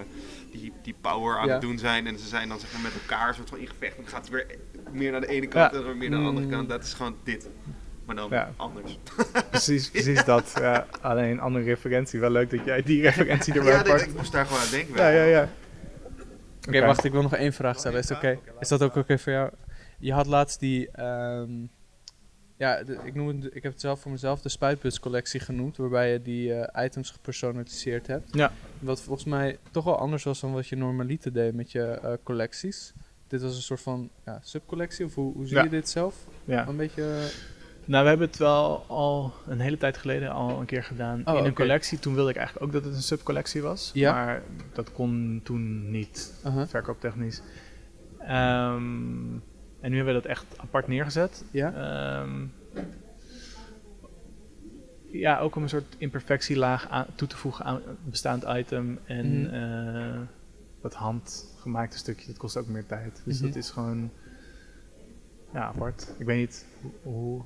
die, 0.52 0.74
die 0.84 0.96
power 1.02 1.38
aan 1.38 1.48
Ja. 1.48 1.52
het 1.54 1.62
doen 1.62 1.78
zijn. 1.78 2.08
En 2.08 2.20
ze 2.20 2.28
zijn 2.28 2.50
dan 2.50 2.60
zeg 2.60 2.74
maar 2.74 2.82
met 2.82 2.92
elkaar 3.02 3.28
een 3.28 3.34
soort 3.36 3.50
van 3.50 3.58
in 3.60 3.68
gevecht. 3.68 3.96
En 3.96 4.02
dan 4.02 4.12
gaat 4.12 4.22
het 4.22 4.30
weer 4.30 4.46
meer 4.92 5.12
naar 5.12 5.22
de 5.22 5.28
ene 5.28 5.48
kant 5.48 5.72
Ja. 5.72 5.78
en 5.80 5.86
dan 5.86 6.00
weer 6.00 6.10
naar 6.10 6.20
de 6.20 6.26
andere 6.26 6.46
Mm. 6.46 6.52
kant. 6.52 6.70
Dat 6.70 6.84
is 6.84 6.94
gewoon 6.94 7.16
dit. 7.24 7.50
Maar 8.06 8.16
dan 8.16 8.30
Ja. 8.30 8.52
anders. 8.56 9.00
Precies, 9.50 9.90
precies 9.92 10.26
dat. 10.26 10.54
Ja, 10.60 10.88
alleen 11.02 11.32
een 11.32 11.40
andere 11.40 11.66
referentie. 11.66 12.20
Wel 12.20 12.30
leuk 12.30 12.50
dat 12.50 12.66
jij 12.66 12.82
die 12.82 13.02
referentie 13.02 13.54
erbij 13.60 13.72
Ja, 13.74 13.82
pakt. 13.82 14.02
ik 14.02 14.14
moest 14.16 14.32
daar 14.32 14.46
gewoon 14.46 14.62
aan 14.62 14.70
denken. 14.72 14.96
Ja, 14.96 15.10
ja, 15.10 15.24
ja. 15.24 15.50
Oké, 16.68 16.80
wacht, 16.86 17.04
ik 17.04 17.12
wil 17.12 17.22
nog 17.22 17.36
één 17.36 17.54
vraag 17.54 17.80
stellen. 17.80 18.00
Is 18.00 18.10
het 18.10 18.18
oké? 18.18 18.40
Is 18.60 18.68
dat 18.68 18.82
ook 18.82 18.96
oké 18.96 19.18
voor 19.20 19.32
jou? 19.32 19.50
Je 20.00 20.14
had 20.14 20.26
laatst 20.26 20.60
die, 20.60 20.90
ehm, 20.92 21.50
ja, 22.58 22.84
de- 22.84 23.00
ik, 23.04 23.16
noem 23.16 23.28
het, 23.28 23.56
ik 23.56 23.64
heb 23.64 23.72
het 23.72 23.82
zelf 23.82 24.00
voor 24.00 24.12
mezelf 24.12 24.42
de 24.42 24.50
spuitbuscollectie 24.50 25.40
genoemd, 25.40 25.78
waarbij 25.78 26.12
je 26.12 26.22
die 26.22 26.54
eh, 26.54 26.86
items 26.86 27.12
gepersonaliseerd 27.12 28.08
hebt. 28.08 28.36
Ja. 28.36 28.52
Wat 28.80 29.02
volgens 29.02 29.26
mij 29.26 29.58
toch 29.72 29.84
wel 29.84 29.98
anders 29.98 30.24
was 30.24 30.40
dan 30.40 30.54
wat 30.54 30.68
je 30.68 30.76
normaliter 30.76 31.34
deed 31.34 31.54
met 31.54 31.72
je 31.72 31.84
eh, 31.84 32.14
collecties. 32.24 32.94
Dit 33.28 33.42
was 33.42 33.56
een 33.56 33.62
soort 33.62 33.82
van 33.82 34.10
ja, 34.26 34.40
subcollectie, 34.44 35.06
of 35.06 35.16
hoe, 35.16 35.34
hoe 35.34 35.46
zie 35.48 35.56
Ja. 35.58 35.64
je 35.64 35.70
dit 35.70 35.90
zelf? 35.90 36.16
ja. 36.46 36.68
Een 36.68 36.78
beetje... 36.78 37.04
eh, 37.04 37.24
Nou, 37.88 38.04
we 38.04 38.10
hebben 38.10 38.28
het 38.28 38.38
wel 38.38 38.84
al 38.88 39.34
een 39.48 39.60
hele 39.60 39.78
tijd 39.78 39.98
geleden 39.98 40.32
al 40.32 40.60
een 40.60 40.66
keer 40.66 40.84
gedaan 40.84 41.22
Oh, 41.28 41.38
in 41.38 41.46
een 41.46 41.54
collectie. 41.54 42.00
Toen 42.00 42.16
wilde 42.16 42.30
ik 42.30 42.36
eigenlijk 42.36 42.66
ook 42.68 42.74
dat 42.74 42.84
het 42.86 42.96
een 42.96 43.02
subcollectie 43.02 43.62
was. 43.62 43.92
Ja. 43.94 44.14
Maar 44.14 44.42
dat 44.74 44.92
kon 44.92 45.42
toen 45.44 45.92
niet, 45.92 46.34
uh-huh. 46.46 46.68
verkooptechnisch. 46.68 47.42
Ehm, 48.20 49.34
en 49.86 49.92
nu 49.92 49.98
hebben 49.98 50.16
we 50.16 50.22
dat 50.22 50.30
echt 50.32 50.46
apart 50.58 50.88
neergezet. 50.88 51.44
Ja? 51.52 51.74
Ehm, 51.74 52.46
ja, 55.12 55.40
ook 55.40 55.56
om 55.56 55.64
een 55.64 55.70
soort 55.70 55.96
imperfectielaag 55.98 56.90
aan, 56.90 57.06
toe 57.16 57.28
te 57.28 57.38
voegen 57.38 57.66
aan 57.66 57.76
een 57.76 57.98
bestaand 58.04 58.44
item. 58.48 59.00
En 59.06 59.42
Mhm. 59.42 59.54
eh, 59.54 60.20
dat 60.82 60.94
handgemaakte 60.94 61.98
stukje, 61.98 62.28
dat 62.28 62.38
kost 62.38 62.58
ook 62.58 62.68
meer 62.68 62.86
tijd. 62.86 63.22
Dus 63.26 63.38
Mhm. 63.38 63.48
dat 63.48 63.56
is 63.56 63.70
gewoon 63.70 64.10
ja, 65.54 65.62
apart. 65.64 66.14
Ik 66.18 66.26
weet 66.26 66.38
niet 66.38 66.66
hoe, 66.82 66.92
hoe- 67.02 67.42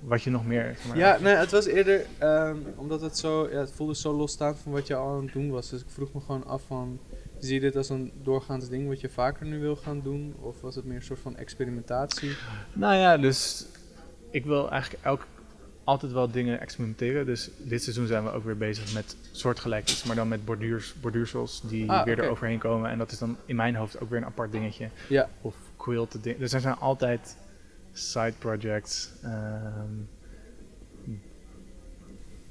wat 0.00 0.22
je 0.22 0.30
nog 0.30 0.46
meer... 0.46 0.62
zeg 0.76 0.86
maar, 0.86 0.96
Ja, 0.96 1.18
nee, 1.20 1.34
het 1.34 1.50
was 1.50 1.66
eerder 1.66 2.06
ehm, 2.18 2.56
omdat 2.76 3.00
het 3.00 3.18
zo, 3.18 3.48
ja, 3.50 3.58
het 3.58 3.72
voelde 3.72 3.94
zo 3.94 4.12
losstaand 4.12 4.58
van 4.58 4.72
wat 4.72 4.86
je 4.86 4.94
al 4.94 5.16
aan 5.16 5.22
het 5.24 5.32
doen 5.32 5.50
was. 5.50 5.70
Dus 5.70 5.80
ik 5.80 5.90
vroeg 5.90 6.12
me 6.12 6.20
gewoon 6.20 6.46
af 6.46 6.62
van, 6.66 7.00
zie 7.40 7.54
je 7.54 7.60
dit 7.60 7.76
als 7.76 7.88
een 7.88 8.12
doorgaans 8.22 8.68
ding 8.68 8.88
wat 8.88 9.00
je 9.00 9.08
vaker 9.08 9.46
nu 9.46 9.58
wil 9.60 9.76
gaan 9.76 10.00
doen? 10.02 10.34
Of 10.40 10.60
was 10.60 10.74
het 10.74 10.84
meer 10.84 10.96
een 10.96 11.02
soort 11.02 11.20
van 11.20 11.36
experimentatie? 11.36 12.36
Nou 12.72 12.94
ja, 12.94 13.16
dus 13.18 13.66
ik 14.30 14.44
wil 14.44 14.70
eigenlijk 14.70 15.04
elk, 15.04 15.26
altijd 15.84 16.12
wel 16.12 16.30
dingen 16.30 16.60
experimenteren. 16.60 17.26
Dus 17.26 17.50
dit 17.58 17.82
seizoen 17.82 18.06
zijn 18.06 18.24
we 18.24 18.30
ook 18.30 18.44
weer 18.44 18.56
bezig 18.56 18.94
met 18.94 19.16
soortgelijk 19.32 19.90
iets, 19.90 20.04
maar 20.04 20.16
dan 20.16 20.28
met 20.28 20.44
borduurs, 20.44 20.94
borduursels 21.00 21.60
die 21.64 21.90
Ah, 21.90 22.04
weer 22.04 22.14
oké. 22.14 22.24
eroverheen 22.24 22.58
komen. 22.58 22.90
En 22.90 22.98
dat 22.98 23.12
is 23.12 23.18
dan 23.18 23.36
in 23.44 23.56
mijn 23.56 23.74
hoofd 23.76 24.00
ook 24.00 24.10
weer 24.10 24.18
een 24.18 24.24
apart 24.24 24.52
dingetje. 24.52 24.88
Ja. 25.08 25.28
Of 25.40 25.54
quilted 25.76 26.22
dingen. 26.22 26.38
Dus 26.40 26.52
er 26.52 26.60
zijn 26.60 26.76
altijd 26.76 27.36
side 27.92 28.32
projects. 28.38 29.10
ehm, 29.22 29.94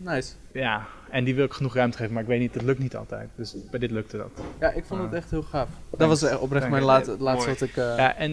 Nice. 0.01 0.33
ja, 0.51 0.85
en 1.09 1.23
die 1.23 1.35
wil 1.35 1.45
ik 1.45 1.53
genoeg 1.53 1.73
ruimte 1.75 1.97
geven, 1.97 2.13
maar 2.13 2.21
ik 2.21 2.27
weet 2.29 2.39
niet, 2.39 2.53
dat 2.53 2.63
lukt 2.63 2.79
niet 2.79 2.95
altijd. 2.95 3.29
Dus 3.35 3.55
bij 3.71 3.79
dit 3.79 3.91
lukte 3.91 4.17
dat. 4.17 4.29
Ja, 4.59 4.71
ik 4.71 4.85
vond 4.85 5.01
het 5.01 5.11
Ah. 5.11 5.17
echt 5.17 5.29
heel 5.31 5.41
gaaf. 5.43 5.67
Dat 5.97 6.07
was 6.07 6.21
echt 6.23 6.39
oprecht 6.39 6.69
mijn 6.69 6.83
laatste, 6.83 7.11
het 7.11 7.19
laatste 7.19 7.47
Mooi. 7.47 7.59
wat 7.59 7.69
ik... 7.69 7.77
eh, 7.77 7.97
Ja, 7.97 8.15
en 8.15 8.31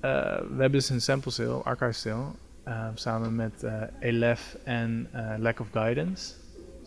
eh, 0.00 0.10
we 0.38 0.46
hebben 0.48 0.72
dus 0.72 0.88
een 0.88 1.00
sample 1.00 1.30
sale, 1.30 1.62
archive 1.62 1.92
sale, 1.92 2.24
eh, 2.64 2.86
samen 2.94 3.34
met 3.36 3.62
eh 3.62 3.72
Elef 3.98 4.56
en 4.64 5.08
eh, 5.12 5.34
Lack 5.38 5.60
of 5.60 5.66
Guidance. 5.72 6.32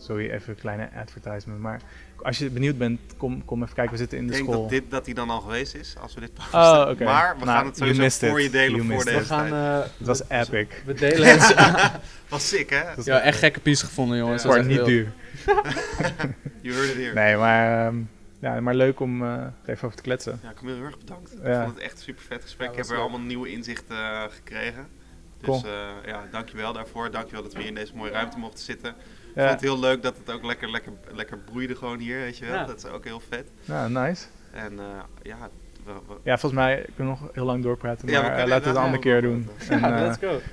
Sorry, 0.02 0.30
even 0.30 0.48
een 0.52 0.60
kleine 0.60 0.88
advertisement. 0.96 1.60
Maar 1.60 1.80
als 2.22 2.38
je 2.38 2.50
benieuwd 2.50 2.78
bent, 2.78 3.00
kom, 3.16 3.44
kom 3.44 3.62
even 3.62 3.74
kijken. 3.74 3.92
We 3.92 3.98
zitten 3.98 4.18
in 4.18 4.24
Ik 4.24 4.30
de 4.30 4.36
denk 4.36 4.48
school. 4.48 4.60
dat, 4.60 4.70
dit, 4.70 4.90
dat 4.90 5.04
die 5.04 5.14
dan 5.14 5.30
al 5.30 5.40
geweest 5.40 5.74
is, 5.74 5.94
als 6.00 6.14
we 6.14 6.20
dit 6.20 6.34
posten. 6.34 6.58
Oh, 6.60 6.86
oké. 6.90 7.04
Maar 7.04 7.38
we 7.38 7.44
Nou, 7.44 7.56
gaan 7.58 7.66
het 7.66 7.78
you 7.78 7.94
sowieso 7.94 8.28
voor 8.28 8.38
it. 8.40 8.44
je 8.44 8.50
delen 8.50 8.84
You 8.84 8.94
voor 8.94 9.04
deze 9.04 9.18
we 9.18 9.24
gaan... 9.24 9.48
tijd. 9.48 9.84
eh, 9.84 9.90
Het 9.98 10.06
was 10.06 10.18
we- 10.18 10.24
epic. 10.28 10.82
We 10.86 10.94
delen 10.94 11.28
het. 11.40 11.54
Was 12.28 12.48
sick, 12.48 12.70
hè? 12.70 12.82
Dat 12.84 12.98
is 12.98 13.04
ja, 13.04 13.20
echt 13.20 13.38
gekke 13.38 13.60
piece 13.60 13.84
gevonden, 13.86 14.18
jongens. 14.18 14.42
Ja. 14.42 14.48
Dat 14.48 14.58
echt 14.58 14.68
niet 14.68 14.84
duur. 14.84 15.12
You 16.60 16.74
heard 16.74 16.88
it 16.88 16.96
here. 16.96 17.12
Nee, 17.14 17.36
maar, 17.36 17.86
ehm, 17.86 17.96
ja, 18.38 18.60
maar 18.60 18.74
leuk 18.74 19.00
om 19.00 19.22
eh, 19.22 19.28
er 19.32 19.52
even 19.66 19.84
over 19.84 19.96
te 19.96 20.02
kletsen. 20.02 20.40
Ja, 20.42 20.52
Camille, 20.56 20.76
heel 20.76 20.86
erg 20.86 20.98
bedankt. 20.98 21.34
Ja. 21.42 21.58
Ik 21.58 21.62
vond 21.64 21.74
het 21.74 21.84
echt 21.84 21.92
een 21.96 22.02
super 22.02 22.22
vet 22.28 22.42
gesprek. 22.42 22.66
Ja, 22.66 22.72
ik 22.72 22.78
heb 22.78 22.86
was 22.86 22.96
leuk. 22.96 23.00
allemaal 23.08 23.26
nieuwe 23.26 23.48
inzichten 23.50 23.96
eh, 23.96 24.22
gekregen. 24.30 24.86
Dus 25.38 25.48
Cool. 25.48 25.64
eh, 25.64 26.06
ja, 26.06 26.22
dankjewel 26.30 26.72
daarvoor. 26.72 27.10
Dankjewel 27.10 27.42
dat 27.42 27.52
we 27.52 27.58
hier 27.58 27.68
in 27.68 27.74
deze 27.74 27.92
mooie 27.94 28.10
ruimte 28.10 28.38
mochten 28.38 28.64
zitten. 28.64 28.94
Ik 29.34 29.38
Ja, 29.38 29.48
vond 29.48 29.60
het 29.60 29.70
heel 29.70 29.80
leuk 29.80 30.02
dat 30.02 30.16
het 30.24 30.34
ook 30.34 30.44
lekker, 30.44 30.70
lekker, 30.70 30.92
lekker 31.12 31.38
broeide 31.38 31.76
gewoon 31.76 31.98
hier, 31.98 32.18
weet 32.18 32.38
je 32.38 32.44
wel. 32.44 32.54
Ja. 32.54 32.64
Dat 32.64 32.76
is 32.76 32.84
ook 32.86 33.04
heel 33.04 33.20
vet. 33.28 33.48
ja, 33.64 33.88
nice. 33.88 34.24
En 34.52 34.78
eh, 34.78 34.84
ja, 35.22 35.36
we, 35.84 35.92
we- 35.92 36.14
Ja, 36.22 36.38
volgens 36.38 36.62
mij 36.62 36.86
kunnen 36.96 37.14
we 37.14 37.20
nog 37.20 37.30
heel 37.34 37.44
lang 37.44 37.62
doorpraten, 37.62 38.08
Ja, 38.08 38.20
maar 38.20 38.30
eh, 38.30 38.36
kunnen 38.36 38.48
laten 38.48 38.62
we 38.64 38.68
het 38.68 38.78
een 38.78 38.84
andere 38.84 39.02
keer 39.02 39.22
doen. 39.22 39.48
En, 39.68 39.78
Ja, 39.80 39.96
eh, 39.96 40.00
let's 40.06 40.18
go. 40.18 40.40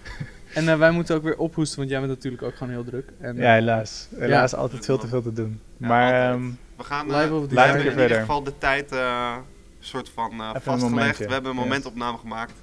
En 0.54 0.70
eh, 0.70 0.78
wij 0.78 0.92
moeten 0.92 1.16
ook 1.16 1.24
weer 1.24 1.38
ophoesten, 1.38 1.78
want 1.78 1.90
jij 1.90 2.00
bent 2.00 2.12
natuurlijk 2.12 2.44
ook 2.44 2.56
gewoon 2.56 2.74
heel 2.74 2.84
druk. 2.84 3.10
En, 3.20 3.36
ja, 3.36 3.54
helaas. 3.54 4.08
Helaas 4.16 4.56
altijd 4.56 4.86
veel 4.86 4.98
te 4.98 5.08
veel 5.08 5.22
te 5.22 5.34
doen. 5.34 5.62
Ja, 5.78 5.88
maar 5.88 6.32
ehm, 6.32 6.50
we 6.76 6.84
gaan 6.84 7.06
Live 7.06 7.18
eh, 7.18 7.40
we 7.42 7.48
the 7.48 7.60
hebben 7.60 7.86
in 7.92 8.00
ieder 8.02 8.20
geval 8.20 8.44
de 8.44 8.58
tijd 8.58 8.92
eh 8.92 9.38
soort 9.80 10.10
van 10.10 10.32
eh, 10.32 10.50
vastgelegd. 10.62 11.18
We 11.18 11.32
hebben 11.32 11.52
een 11.52 11.58
yes. 11.58 11.66
momentopname 11.66 12.18
gemaakt. 12.18 12.54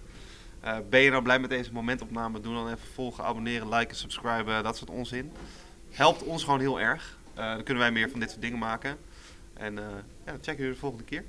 Eh, 0.61 0.77
ben 0.91 1.01
je 1.01 1.11
nou 1.11 1.23
blij 1.23 1.39
met 1.39 1.51
deze 1.51 1.73
momentopname? 1.73 2.41
Doe 2.41 2.55
dan 2.55 2.67
even 2.67 2.89
volgen, 2.95 3.25
abonneren, 3.25 3.69
liken, 3.69 3.97
subscriben, 3.97 4.63
dat 4.63 4.77
soort 4.77 4.91
onzin. 4.91 5.33
Helpt 5.97 6.23
ons 6.23 6.45
gewoon 6.45 6.61
heel 6.61 6.81
erg. 6.81 7.19
Eh, 7.35 7.45
dan 7.55 7.63
kunnen 7.63 7.83
wij 7.83 7.93
meer 7.93 8.11
van 8.11 8.21
dit 8.21 8.31
soort 8.31 8.43
dingen 8.43 8.59
maken. 8.59 8.97
En 9.55 9.79
eh 9.79 9.85
ja, 10.25 10.33
dan 10.33 10.35
checken 10.35 10.57
jullie 10.57 10.73
de 10.73 10.79
volgende 10.79 11.05
keer. 11.05 11.25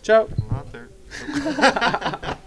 Ciao. 0.00 0.28
Later. 0.50 0.88